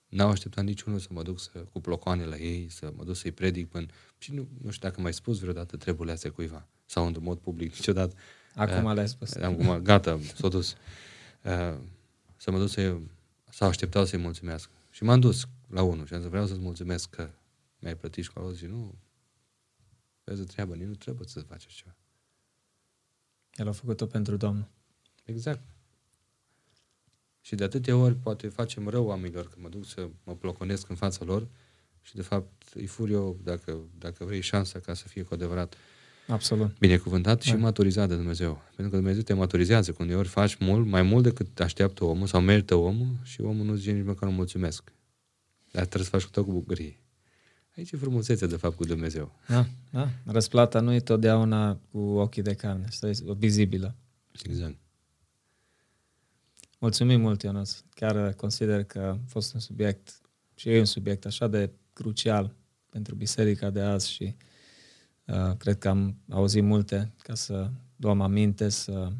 [0.09, 3.33] n-au așteptat niciunul să mă duc să, cu plocoane la ei, să mă duc să-i
[3.33, 3.87] predic până...
[4.19, 7.75] Și nu, nu știu dacă mai spus vreodată treburile astea cuiva sau într-un mod public
[7.75, 8.17] niciodată.
[8.55, 9.35] Acum uh, le-ai spus.
[9.35, 10.77] Acum, gata, s-a dus.
[11.43, 11.77] Uh,
[12.37, 12.97] să mă duc să
[13.51, 14.71] sau așteptau să-i mulțumesc.
[14.99, 17.31] Și m-am dus la unul și am zis, vreau să-ți mulțumesc că
[17.79, 18.95] mi-ai plătit școala și nu,
[20.25, 21.97] vezi treabă, nici nu trebuie să faci așa ceva.
[23.55, 24.69] El a făcut-o pentru Domnul.
[25.25, 25.63] Exact.
[27.41, 30.97] Și de atâtea ori poate facem rău oamenilor, că mă duc să mă ploconesc în
[30.97, 31.49] fața lor
[32.01, 35.75] și de fapt îi fur eu, dacă, dacă vrei, șansa ca să fie cu adevărat
[36.29, 36.79] Absolut.
[36.79, 37.57] binecuvântat și da.
[37.57, 38.63] maturizat de Dumnezeu.
[38.67, 42.41] Pentru că Dumnezeu te maturizează, când uneori faci mult, mai mult decât așteaptă omul sau
[42.41, 44.93] merită omul și omul nu zice nici măcar nu mulțumesc.
[45.71, 47.01] Dar trebuie să faci cu tot cu bucurie.
[47.77, 49.35] Aici e frumusețea, de fapt, cu Dumnezeu.
[49.49, 50.09] Da, da.
[50.25, 53.95] Răsplata nu e totdeauna cu ochii de carne, este vizibilă.
[54.43, 54.77] Exact.
[56.79, 57.81] Mulțumim mult, Ionuț.
[57.95, 60.21] Chiar consider că a fost un subiect
[60.55, 62.55] și e un subiect așa de crucial
[62.91, 64.48] pentru biserica de azi și uh,
[65.59, 69.13] cred că am auzit multe ca să luăm aminte, să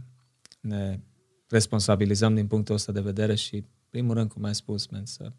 [0.61, 1.01] ne
[1.49, 5.33] responsabilizăm din punctul ăsta de vedere și, primul rând, cum ai spus, men, să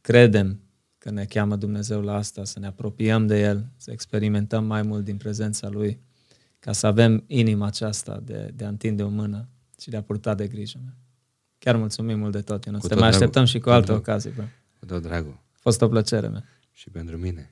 [0.00, 0.60] credem
[0.98, 5.04] că ne cheamă Dumnezeu la asta, să ne apropiem de El, să experimentăm mai mult
[5.04, 6.00] din prezența Lui,
[6.58, 9.48] ca să avem inima aceasta de, de a întinde o mână
[9.80, 10.78] și de a purta de grijă.
[11.58, 12.86] Chiar mulțumim mult de tot, Ionuț.
[12.86, 14.30] Te mai așteptăm și cu alte ocazii.
[14.30, 14.44] Bă.
[14.78, 15.40] Cu tot dragul.
[15.52, 16.44] A fost o plăcere mea.
[16.72, 17.48] Și pentru mine.